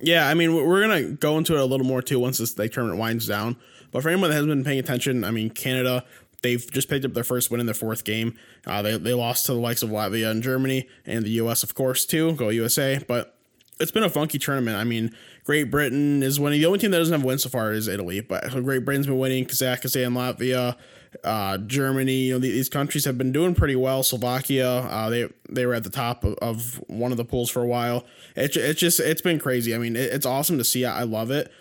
Yeah, 0.00 0.28
I 0.28 0.34
mean, 0.34 0.54
we're 0.54 0.86
going 0.86 1.04
to 1.04 1.12
go 1.14 1.36
into 1.36 1.54
it 1.54 1.60
a 1.60 1.64
little 1.64 1.86
more 1.86 2.02
too 2.02 2.20
once 2.20 2.38
this 2.38 2.56
like, 2.58 2.72
tournament 2.72 3.00
winds 3.00 3.26
down. 3.26 3.56
But 3.90 4.02
for 4.02 4.08
anyone 4.08 4.30
that 4.30 4.36
hasn't 4.36 4.50
been 4.50 4.64
paying 4.64 4.78
attention, 4.78 5.24
I 5.24 5.30
mean, 5.30 5.50
Canada, 5.50 6.04
they've 6.42 6.70
just 6.70 6.88
picked 6.88 7.04
up 7.04 7.14
their 7.14 7.24
first 7.24 7.50
win 7.50 7.60
in 7.60 7.66
their 7.66 7.74
fourth 7.74 8.04
game. 8.04 8.34
Uh, 8.66 8.82
they, 8.82 8.96
they 8.96 9.14
lost 9.14 9.46
to 9.46 9.52
the 9.52 9.58
likes 9.58 9.82
of 9.82 9.90
Latvia 9.90 10.30
and 10.30 10.42
Germany 10.42 10.88
and 11.04 11.24
the 11.24 11.30
U.S., 11.30 11.62
of 11.62 11.74
course, 11.74 12.04
too. 12.04 12.32
Go 12.32 12.48
USA. 12.48 13.00
But 13.06 13.36
it's 13.78 13.92
been 13.92 14.02
a 14.02 14.10
funky 14.10 14.38
tournament. 14.38 14.76
I 14.76 14.84
mean, 14.84 15.14
Great 15.44 15.70
Britain 15.70 16.22
is 16.22 16.40
winning. 16.40 16.60
The 16.60 16.66
only 16.66 16.78
team 16.78 16.90
that 16.92 16.98
doesn't 16.98 17.12
have 17.12 17.24
wins 17.24 17.42
so 17.42 17.48
far 17.48 17.72
is 17.72 17.88
Italy, 17.88 18.20
but 18.20 18.50
Great 18.50 18.84
Britain's 18.84 19.06
been 19.06 19.18
winning. 19.18 19.44
Kazakhstan, 19.44 20.12
Latvia, 20.12 20.76
uh, 21.24 21.58
Germany. 21.58 22.12
You 22.12 22.34
know, 22.34 22.38
these 22.38 22.68
countries 22.68 23.04
have 23.04 23.18
been 23.18 23.32
doing 23.32 23.54
pretty 23.54 23.76
well. 23.76 24.02
Slovakia, 24.02 24.68
uh, 24.68 25.10
they 25.10 25.28
they 25.48 25.66
were 25.66 25.74
at 25.74 25.84
the 25.84 25.90
top 25.90 26.24
of, 26.24 26.34
of, 26.34 26.82
one 26.88 27.10
of 27.12 27.18
the 27.18 27.24
pools 27.24 27.50
for 27.50 27.62
a 27.62 27.66
while. 27.66 28.04
It, 28.34 28.56
it's 28.56 28.80
just 28.80 28.98
it's 29.00 29.20
been 29.20 29.38
crazy. 29.38 29.74
I 29.74 29.78
mean, 29.78 29.94
it, 29.94 30.12
it's 30.12 30.26
awesome 30.26 30.58
to 30.58 30.64
see. 30.64 30.84
I 30.84 31.02
love 31.02 31.30
it. 31.30 31.52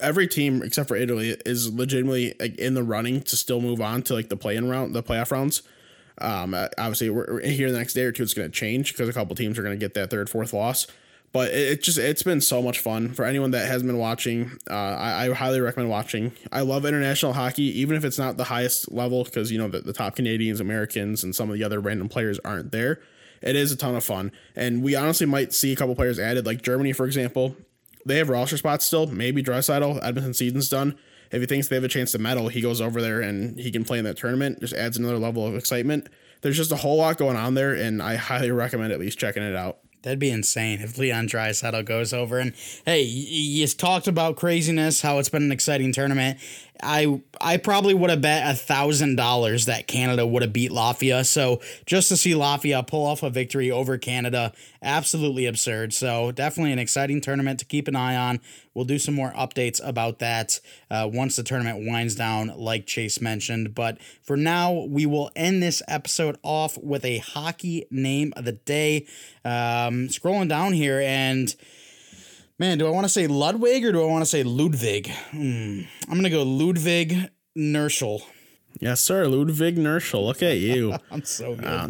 Every 0.00 0.26
team 0.26 0.62
except 0.62 0.88
for 0.88 0.96
Italy 0.96 1.36
is 1.46 1.72
legitimately 1.72 2.34
like, 2.40 2.56
in 2.56 2.74
the 2.74 2.82
running 2.82 3.22
to 3.22 3.36
still 3.36 3.60
move 3.60 3.80
on 3.80 4.02
to 4.02 4.14
like 4.14 4.28
the 4.28 4.36
play-in 4.36 4.68
round, 4.68 4.94
the 4.94 5.02
playoff 5.02 5.30
rounds. 5.30 5.62
Um, 6.18 6.54
obviously, 6.54 7.10
we're, 7.10 7.40
here 7.40 7.70
the 7.70 7.78
next 7.78 7.94
day 7.94 8.02
or 8.02 8.12
two. 8.12 8.22
It's 8.22 8.34
going 8.34 8.50
to 8.50 8.54
change 8.54 8.92
because 8.92 9.08
a 9.08 9.12
couple 9.12 9.34
teams 9.34 9.58
are 9.58 9.62
going 9.62 9.78
to 9.78 9.84
get 9.84 9.94
that 9.94 10.10
third, 10.10 10.30
fourth 10.30 10.52
loss. 10.52 10.86
But 11.34 11.50
it, 11.50 11.72
it, 11.72 11.82
just 11.82 11.98
it's 11.98 12.22
been 12.22 12.40
so 12.40 12.62
much 12.62 12.78
fun. 12.78 13.12
For 13.12 13.24
anyone 13.24 13.50
that 13.50 13.66
has 13.66 13.82
been 13.82 13.98
watching 13.98 14.52
uh, 14.70 14.74
I, 14.74 15.26
I, 15.26 15.34
highly 15.34 15.60
recommend 15.60 15.90
watching. 15.90 16.32
I 16.52 16.60
love 16.60 16.86
international 16.86 17.32
hockey 17.32 17.64
even 17.80 17.96
if 17.96 18.04
it's 18.04 18.18
not 18.18 18.36
the 18.36 18.44
highest 18.44 18.92
level 18.92 19.24
because 19.24 19.50
you 19.50 19.58
know 19.58 19.68
the, 19.68 19.80
the 19.80 19.92
top 19.92 20.14
canadians 20.14 20.60
americans 20.60 21.24
and 21.24 21.34
some 21.34 21.50
of 21.50 21.56
the 21.56 21.64
other 21.64 21.80
random 21.80 22.08
players 22.08 22.38
aren't 22.44 22.70
there. 22.70 23.00
It 23.42 23.56
is 23.56 23.72
a 23.72 23.76
ton 23.76 23.96
of 23.96 24.04
fun. 24.04 24.30
And 24.54 24.82
we 24.82 24.94
honestly 24.94 25.26
might 25.26 25.52
see 25.52 25.72
a 25.72 25.76
couple 25.76 25.96
players 25.96 26.20
added 26.20 26.46
like 26.46 26.62
germany 26.62 26.92
for 26.92 27.04
example 27.04 27.56
they 28.04 28.16
have 28.18 28.28
roster 28.28 28.56
spots 28.56 28.84
still 28.84 29.06
maybe 29.06 29.42
Draisaitl 29.42 30.02
edmonton 30.02 30.34
season's 30.34 30.68
done 30.68 30.96
if 31.30 31.40
he 31.40 31.46
thinks 31.46 31.68
they 31.68 31.76
have 31.76 31.84
a 31.84 31.88
chance 31.88 32.12
to 32.12 32.18
medal 32.18 32.48
he 32.48 32.60
goes 32.60 32.80
over 32.80 33.00
there 33.00 33.20
and 33.20 33.58
he 33.58 33.70
can 33.70 33.84
play 33.84 33.98
in 33.98 34.04
that 34.04 34.16
tournament 34.16 34.60
just 34.60 34.74
adds 34.74 34.96
another 34.96 35.18
level 35.18 35.46
of 35.46 35.54
excitement 35.54 36.08
there's 36.42 36.56
just 36.56 36.72
a 36.72 36.76
whole 36.76 36.96
lot 36.96 37.16
going 37.16 37.36
on 37.36 37.54
there 37.54 37.72
and 37.72 38.02
i 38.02 38.16
highly 38.16 38.50
recommend 38.50 38.92
at 38.92 39.00
least 39.00 39.18
checking 39.18 39.42
it 39.42 39.56
out 39.56 39.78
That'd 40.04 40.18
be 40.18 40.30
insane 40.30 40.80
if 40.80 40.98
Leon 40.98 41.28
Draisaitl 41.28 41.86
goes 41.86 42.12
over. 42.12 42.38
And 42.38 42.52
hey, 42.84 43.00
you 43.00 43.66
talked 43.66 44.06
about 44.06 44.36
craziness, 44.36 45.00
how 45.00 45.18
it's 45.18 45.30
been 45.30 45.44
an 45.44 45.52
exciting 45.52 45.92
tournament. 45.92 46.38
I 46.84 47.22
I 47.40 47.56
probably 47.56 47.94
would 47.94 48.10
have 48.10 48.20
bet 48.20 48.50
a 48.50 48.54
thousand 48.54 49.16
dollars 49.16 49.66
that 49.66 49.86
Canada 49.86 50.26
would 50.26 50.42
have 50.42 50.52
beat 50.52 50.70
Latvia. 50.70 51.26
So 51.26 51.60
just 51.86 52.08
to 52.08 52.16
see 52.16 52.32
Latvia 52.32 52.86
pull 52.86 53.06
off 53.06 53.22
a 53.22 53.30
victory 53.30 53.70
over 53.70 53.98
Canada, 53.98 54.52
absolutely 54.82 55.46
absurd. 55.46 55.92
So 55.92 56.30
definitely 56.30 56.72
an 56.72 56.78
exciting 56.78 57.20
tournament 57.20 57.58
to 57.60 57.64
keep 57.64 57.88
an 57.88 57.96
eye 57.96 58.16
on. 58.16 58.40
We'll 58.74 58.84
do 58.84 58.98
some 58.98 59.14
more 59.14 59.32
updates 59.32 59.80
about 59.86 60.18
that 60.18 60.60
uh, 60.90 61.08
once 61.12 61.36
the 61.36 61.42
tournament 61.44 61.86
winds 61.88 62.16
down, 62.16 62.52
like 62.56 62.86
Chase 62.86 63.20
mentioned. 63.20 63.74
But 63.74 63.98
for 64.22 64.36
now, 64.36 64.72
we 64.72 65.06
will 65.06 65.30
end 65.36 65.62
this 65.62 65.80
episode 65.86 66.38
off 66.42 66.76
with 66.78 67.04
a 67.04 67.18
hockey 67.18 67.86
name 67.90 68.32
of 68.36 68.44
the 68.44 68.52
day. 68.52 69.06
Um, 69.44 70.08
scrolling 70.08 70.48
down 70.48 70.72
here 70.72 71.00
and 71.00 71.54
Man, 72.58 72.78
do 72.78 72.86
I 72.86 72.90
want 72.90 73.04
to 73.04 73.08
say 73.08 73.26
Ludwig 73.26 73.84
or 73.84 73.90
do 73.90 74.02
I 74.02 74.06
want 74.06 74.22
to 74.22 74.30
say 74.30 74.44
Ludwig? 74.44 75.10
Hmm. 75.32 75.80
I'm 76.08 76.16
gonna 76.16 76.30
go 76.30 76.44
Ludwig 76.44 77.30
Nirschl. 77.58 78.22
Yes, 78.80 79.00
sir, 79.00 79.26
Ludwig 79.26 79.76
Nirschl. 79.76 80.24
Look 80.24 80.40
at 80.42 80.58
you. 80.58 80.94
I'm 81.10 81.24
so 81.24 81.56
good. 81.56 81.64
Uh, 81.64 81.88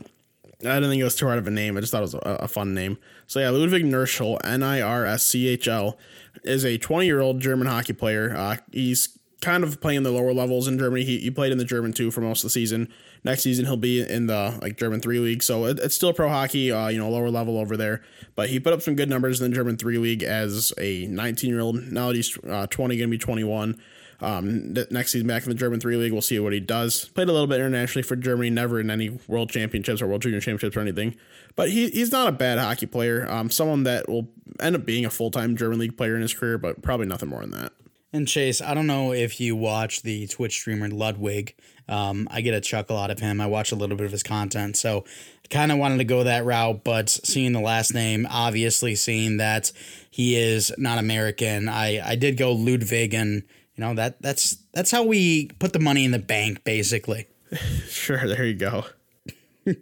I 0.60 0.74
didn't 0.76 0.88
think 0.88 1.00
it 1.00 1.04
was 1.04 1.16
too 1.16 1.26
hard 1.26 1.38
of 1.38 1.46
a 1.46 1.50
name. 1.50 1.76
I 1.76 1.80
just 1.80 1.92
thought 1.92 1.98
it 1.98 2.02
was 2.02 2.14
a, 2.14 2.18
a 2.18 2.48
fun 2.48 2.72
name. 2.72 2.96
So 3.26 3.40
yeah, 3.40 3.50
Ludwig 3.50 3.84
Nirschl, 3.84 4.38
N 4.42 4.62
I 4.62 4.80
R 4.80 5.04
S 5.04 5.26
C 5.26 5.48
H 5.48 5.68
L, 5.68 5.98
is 6.44 6.64
a 6.64 6.78
20 6.78 7.04
year 7.04 7.20
old 7.20 7.40
German 7.40 7.66
hockey 7.66 7.92
player. 7.92 8.34
Uh, 8.34 8.56
he's 8.72 9.18
kind 9.44 9.62
of 9.62 9.80
playing 9.80 10.02
the 10.02 10.10
lower 10.10 10.32
levels 10.32 10.66
in 10.66 10.78
Germany. 10.78 11.04
He, 11.04 11.18
he 11.18 11.30
played 11.30 11.52
in 11.52 11.58
the 11.58 11.64
German 11.64 11.92
two 11.92 12.10
for 12.10 12.22
most 12.22 12.40
of 12.40 12.48
the 12.48 12.50
season. 12.50 12.88
Next 13.24 13.42
season 13.42 13.66
he'll 13.66 13.76
be 13.76 14.00
in 14.00 14.26
the 14.26 14.58
like 14.62 14.76
German 14.76 15.00
three 15.00 15.18
league, 15.18 15.42
so 15.42 15.66
it, 15.66 15.78
it's 15.78 15.94
still 15.94 16.12
pro 16.12 16.28
hockey, 16.28 16.72
uh, 16.72 16.88
you 16.88 16.98
know, 16.98 17.10
lower 17.10 17.30
level 17.30 17.58
over 17.58 17.76
there. 17.76 18.02
But 18.34 18.48
he 18.48 18.58
put 18.58 18.72
up 18.72 18.82
some 18.82 18.96
good 18.96 19.10
numbers 19.10 19.40
in 19.40 19.50
the 19.50 19.54
German 19.54 19.76
three 19.76 19.98
league 19.98 20.22
as 20.22 20.72
a 20.78 21.06
19 21.06 21.50
year 21.50 21.60
old. 21.60 21.92
Now 21.92 22.08
that 22.08 22.16
he's 22.16 22.36
uh, 22.48 22.66
20, 22.66 22.96
gonna 22.96 23.08
be 23.08 23.18
21. 23.18 23.80
Um, 24.20 24.72
next 24.90 25.12
season 25.12 25.26
back 25.26 25.42
in 25.42 25.50
the 25.50 25.54
German 25.54 25.80
three 25.80 25.96
league, 25.96 26.12
we'll 26.12 26.22
see 26.22 26.38
what 26.38 26.54
he 26.54 26.60
does. 26.60 27.06
Played 27.10 27.28
a 27.28 27.32
little 27.32 27.46
bit 27.46 27.60
internationally 27.60 28.02
for 28.02 28.16
Germany, 28.16 28.48
never 28.48 28.80
in 28.80 28.90
any 28.90 29.18
world 29.28 29.50
championships 29.50 30.00
or 30.00 30.06
world 30.06 30.22
junior 30.22 30.40
championships 30.40 30.76
or 30.76 30.80
anything. 30.80 31.14
But 31.56 31.70
he, 31.70 31.90
he's 31.90 32.10
not 32.10 32.28
a 32.28 32.32
bad 32.32 32.58
hockey 32.58 32.86
player. 32.86 33.30
Um, 33.30 33.50
someone 33.50 33.82
that 33.82 34.08
will 34.08 34.28
end 34.60 34.76
up 34.76 34.86
being 34.86 35.04
a 35.04 35.10
full 35.10 35.30
time 35.30 35.56
German 35.56 35.78
league 35.78 35.96
player 35.98 36.16
in 36.16 36.22
his 36.22 36.32
career, 36.32 36.56
but 36.56 36.80
probably 36.80 37.06
nothing 37.06 37.28
more 37.28 37.42
than 37.42 37.50
that. 37.50 37.72
And 38.14 38.28
Chase, 38.28 38.60
I 38.62 38.74
don't 38.74 38.86
know 38.86 39.12
if 39.12 39.40
you 39.40 39.56
watch 39.56 40.02
the 40.02 40.28
Twitch 40.28 40.52
streamer 40.52 40.88
Ludwig. 40.88 41.56
Um, 41.88 42.28
I 42.30 42.42
get 42.42 42.54
a 42.54 42.60
chuckle 42.60 42.96
out 42.96 43.10
of 43.10 43.18
him. 43.18 43.40
I 43.40 43.48
watch 43.48 43.72
a 43.72 43.74
little 43.74 43.96
bit 43.96 44.06
of 44.06 44.12
his 44.12 44.22
content, 44.22 44.76
so 44.76 45.04
I 45.44 45.48
kind 45.48 45.72
of 45.72 45.78
wanted 45.78 45.98
to 45.98 46.04
go 46.04 46.22
that 46.22 46.44
route. 46.44 46.84
But 46.84 47.10
seeing 47.10 47.50
the 47.50 47.60
last 47.60 47.92
name, 47.92 48.24
obviously 48.30 48.94
seeing 48.94 49.38
that 49.38 49.72
he 50.12 50.36
is 50.36 50.72
not 50.78 50.98
American, 50.98 51.68
I 51.68 52.08
I 52.08 52.14
did 52.14 52.36
go 52.36 52.52
Ludwig, 52.52 53.14
and 53.14 53.42
you 53.74 53.84
know 53.84 53.94
that 53.94 54.22
that's 54.22 54.58
that's 54.72 54.92
how 54.92 55.02
we 55.02 55.48
put 55.58 55.72
the 55.72 55.80
money 55.80 56.04
in 56.04 56.12
the 56.12 56.20
bank, 56.20 56.62
basically. 56.62 57.26
sure, 57.88 58.28
there 58.28 58.44
you 58.44 58.54
go. 58.54 58.84
All 59.66 59.74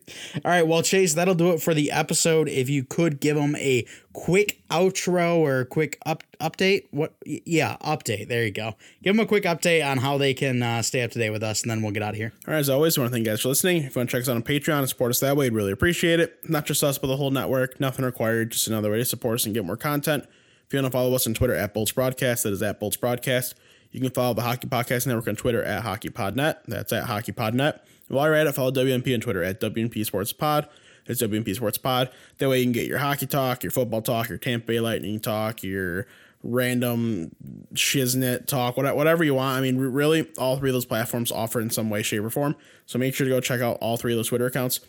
right, 0.45 0.66
well, 0.66 0.83
Chase, 0.83 1.14
that'll 1.14 1.35
do 1.35 1.53
it 1.53 1.62
for 1.62 1.75
the 1.75 1.90
episode. 1.90 2.49
If 2.49 2.68
you 2.68 2.85
could 2.85 3.21
give 3.21 3.37
them 3.37 3.57
a 3.57 3.87
quick 4.12 4.62
outro 4.71 5.37
or 5.37 5.61
a 5.61 5.66
quick 5.66 5.99
up 6.07 6.23
update, 6.40 6.87
what? 6.90 7.14
Yeah, 7.25 7.77
update. 7.81 8.29
There 8.29 8.45
you 8.45 8.51
go. 8.51 8.75
Give 9.03 9.16
them 9.16 9.25
a 9.25 9.27
quick 9.27 9.45
update 9.45 9.85
on 9.85 9.99
how 9.99 10.18
they 10.18 10.35
can 10.35 10.62
uh, 10.62 10.83
stay 10.83 11.03
up 11.03 11.11
to 11.12 11.18
date 11.18 11.31
with 11.31 11.42
us, 11.42 11.62
and 11.62 11.71
then 11.71 11.83
we'll 11.83 11.92
get 11.92 12.03
out 12.03 12.11
of 12.11 12.16
here. 12.16 12.33
All 12.47 12.55
right, 12.55 12.61
as 12.61 12.68
always, 12.68 12.97
I 12.97 13.01
want 13.01 13.11
to 13.11 13.16
thank 13.16 13.27
you 13.27 13.33
guys 13.33 13.40
for 13.40 13.49
listening. 13.49 13.79
If 13.79 13.97
you 13.97 14.01
want 14.01 14.11
to 14.11 14.16
check 14.16 14.23
us 14.23 14.29
out 14.29 14.37
on 14.37 14.42
Patreon 14.42 14.79
and 14.79 14.88
support 14.88 15.11
us 15.11 15.21
that 15.21 15.37
way, 15.37 15.47
we'd 15.51 15.57
really 15.57 15.73
appreciate 15.73 16.21
it. 16.21 16.38
Not 16.49 16.66
just 16.66 16.83
us, 16.85 16.99
but 16.99 17.09
the 17.09 17.16
whole 17.16 17.31
network. 17.31 17.81
Nothing 17.81 18.05
required, 18.05 18.53
just 18.53 18.68
another 18.68 18.90
way 18.90 18.99
to 18.99 19.05
support 19.05 19.37
us 19.37 19.47
and 19.47 19.55
get 19.55 19.64
more 19.64 19.77
content. 19.77 20.25
If 20.66 20.73
you 20.73 20.79
want 20.79 20.92
to 20.92 20.97
follow 20.97 21.14
us 21.14 21.27
on 21.27 21.35
Twitter 21.35 21.55
at 21.55 21.75
Bolts 21.75 21.92
Broadcast, 21.92 22.45
that 22.45 22.53
is 22.53 22.62
at 22.62 22.81
Bolts 22.81 22.97
Broadcast. 22.97 23.55
You 23.90 24.01
can 24.01 24.11
follow 24.11 24.33
the 24.33 24.40
Hockey 24.42 24.68
Podcast 24.68 25.07
Network 25.07 25.29
on 25.29 25.37
Twitter 25.37 25.62
at 25.62 25.85
HockeyPodNet. 25.85 26.61
That's 26.66 26.95
at 26.95 27.05
HockeyPodNet. 27.05 27.81
While 28.12 28.27
you're 28.27 28.35
at 28.35 28.46
it, 28.46 28.53
follow 28.53 28.70
WNP 28.70 29.14
on 29.14 29.20
Twitter 29.20 29.42
at 29.42 29.61
WNP 29.61 30.05
Sports 30.05 30.33
Pod. 30.33 30.68
It's 31.07 31.22
WNP 31.22 31.55
Sports 31.55 31.79
Pod. 31.79 32.11
That 32.38 32.48
way 32.48 32.59
you 32.59 32.64
can 32.64 32.72
get 32.72 32.87
your 32.87 32.98
hockey 32.98 33.27
talk, 33.27 33.62
your 33.62 33.72
football 33.72 34.03
talk, 34.03 34.29
your 34.29 34.38
Tampa 34.38 34.66
Bay 34.66 34.81
Lightning 34.81 35.18
talk, 35.18 35.62
your 35.62 36.07
random 36.42 37.35
shiznit 37.75 38.46
talk, 38.46 38.77
whatever 38.77 39.25
you 39.25 39.35
want. 39.35 39.59
I 39.59 39.62
mean, 39.62 39.79
really, 39.79 40.29
all 40.37 40.59
three 40.59 40.70
of 40.70 40.75
those 40.75 40.85
platforms 40.85 41.33
offer 41.33 41.61
in 41.61 41.70
some 41.70 41.88
way, 41.88 42.03
shape, 42.03 42.22
or 42.22 42.31
form. 42.31 42.55
So 42.87 42.98
make 42.98 43.14
sure 43.14 43.25
to 43.25 43.31
go 43.31 43.40
check 43.40 43.61
out 43.61 43.79
all 43.81 43.96
three 43.96 44.12
of 44.12 44.18
those 44.18 44.29
Twitter 44.29 44.46
accounts. 44.46 44.81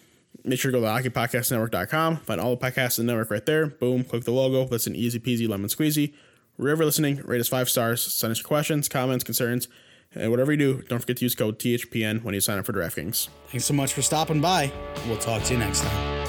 Make 0.43 0.59
sure 0.59 0.71
to 0.71 0.79
go 0.79 0.83
to 0.83 1.09
hockeypodcastnetwork.com, 1.09 2.17
find 2.17 2.41
all 2.41 2.55
the 2.55 2.65
podcasts 2.65 2.99
in 2.99 3.05
the 3.05 3.13
network 3.13 3.31
right 3.31 3.45
there. 3.45 3.67
Boom, 3.67 4.03
click 4.03 4.25
the 4.25 4.31
logo. 4.31 4.65
That's 4.65 4.87
an 4.87 4.95
easy 4.95 5.19
peasy 5.19 5.47
lemon 5.47 5.69
squeezy. 5.69 6.13
Wherever 6.57 6.83
listening, 6.83 7.21
rate 7.23 7.39
us 7.39 7.47
five 7.47 7.69
stars, 7.69 8.01
send 8.01 8.31
us 8.31 8.39
your 8.39 8.47
questions, 8.47 8.89
comments, 8.89 9.23
concerns, 9.23 9.67
and 10.15 10.31
whatever 10.31 10.51
you 10.51 10.57
do, 10.57 10.81
don't 10.87 10.99
forget 10.99 11.17
to 11.17 11.25
use 11.25 11.35
code 11.35 11.59
THPN 11.59 12.23
when 12.23 12.33
you 12.33 12.41
sign 12.41 12.59
up 12.59 12.65
for 12.65 12.73
DraftKings. 12.73 13.29
Thanks 13.47 13.65
so 13.65 13.73
much 13.73 13.93
for 13.93 14.01
stopping 14.01 14.41
by. 14.41 14.71
We'll 15.07 15.17
talk 15.17 15.43
to 15.43 15.53
you 15.53 15.59
next 15.59 15.81
time. 15.81 16.22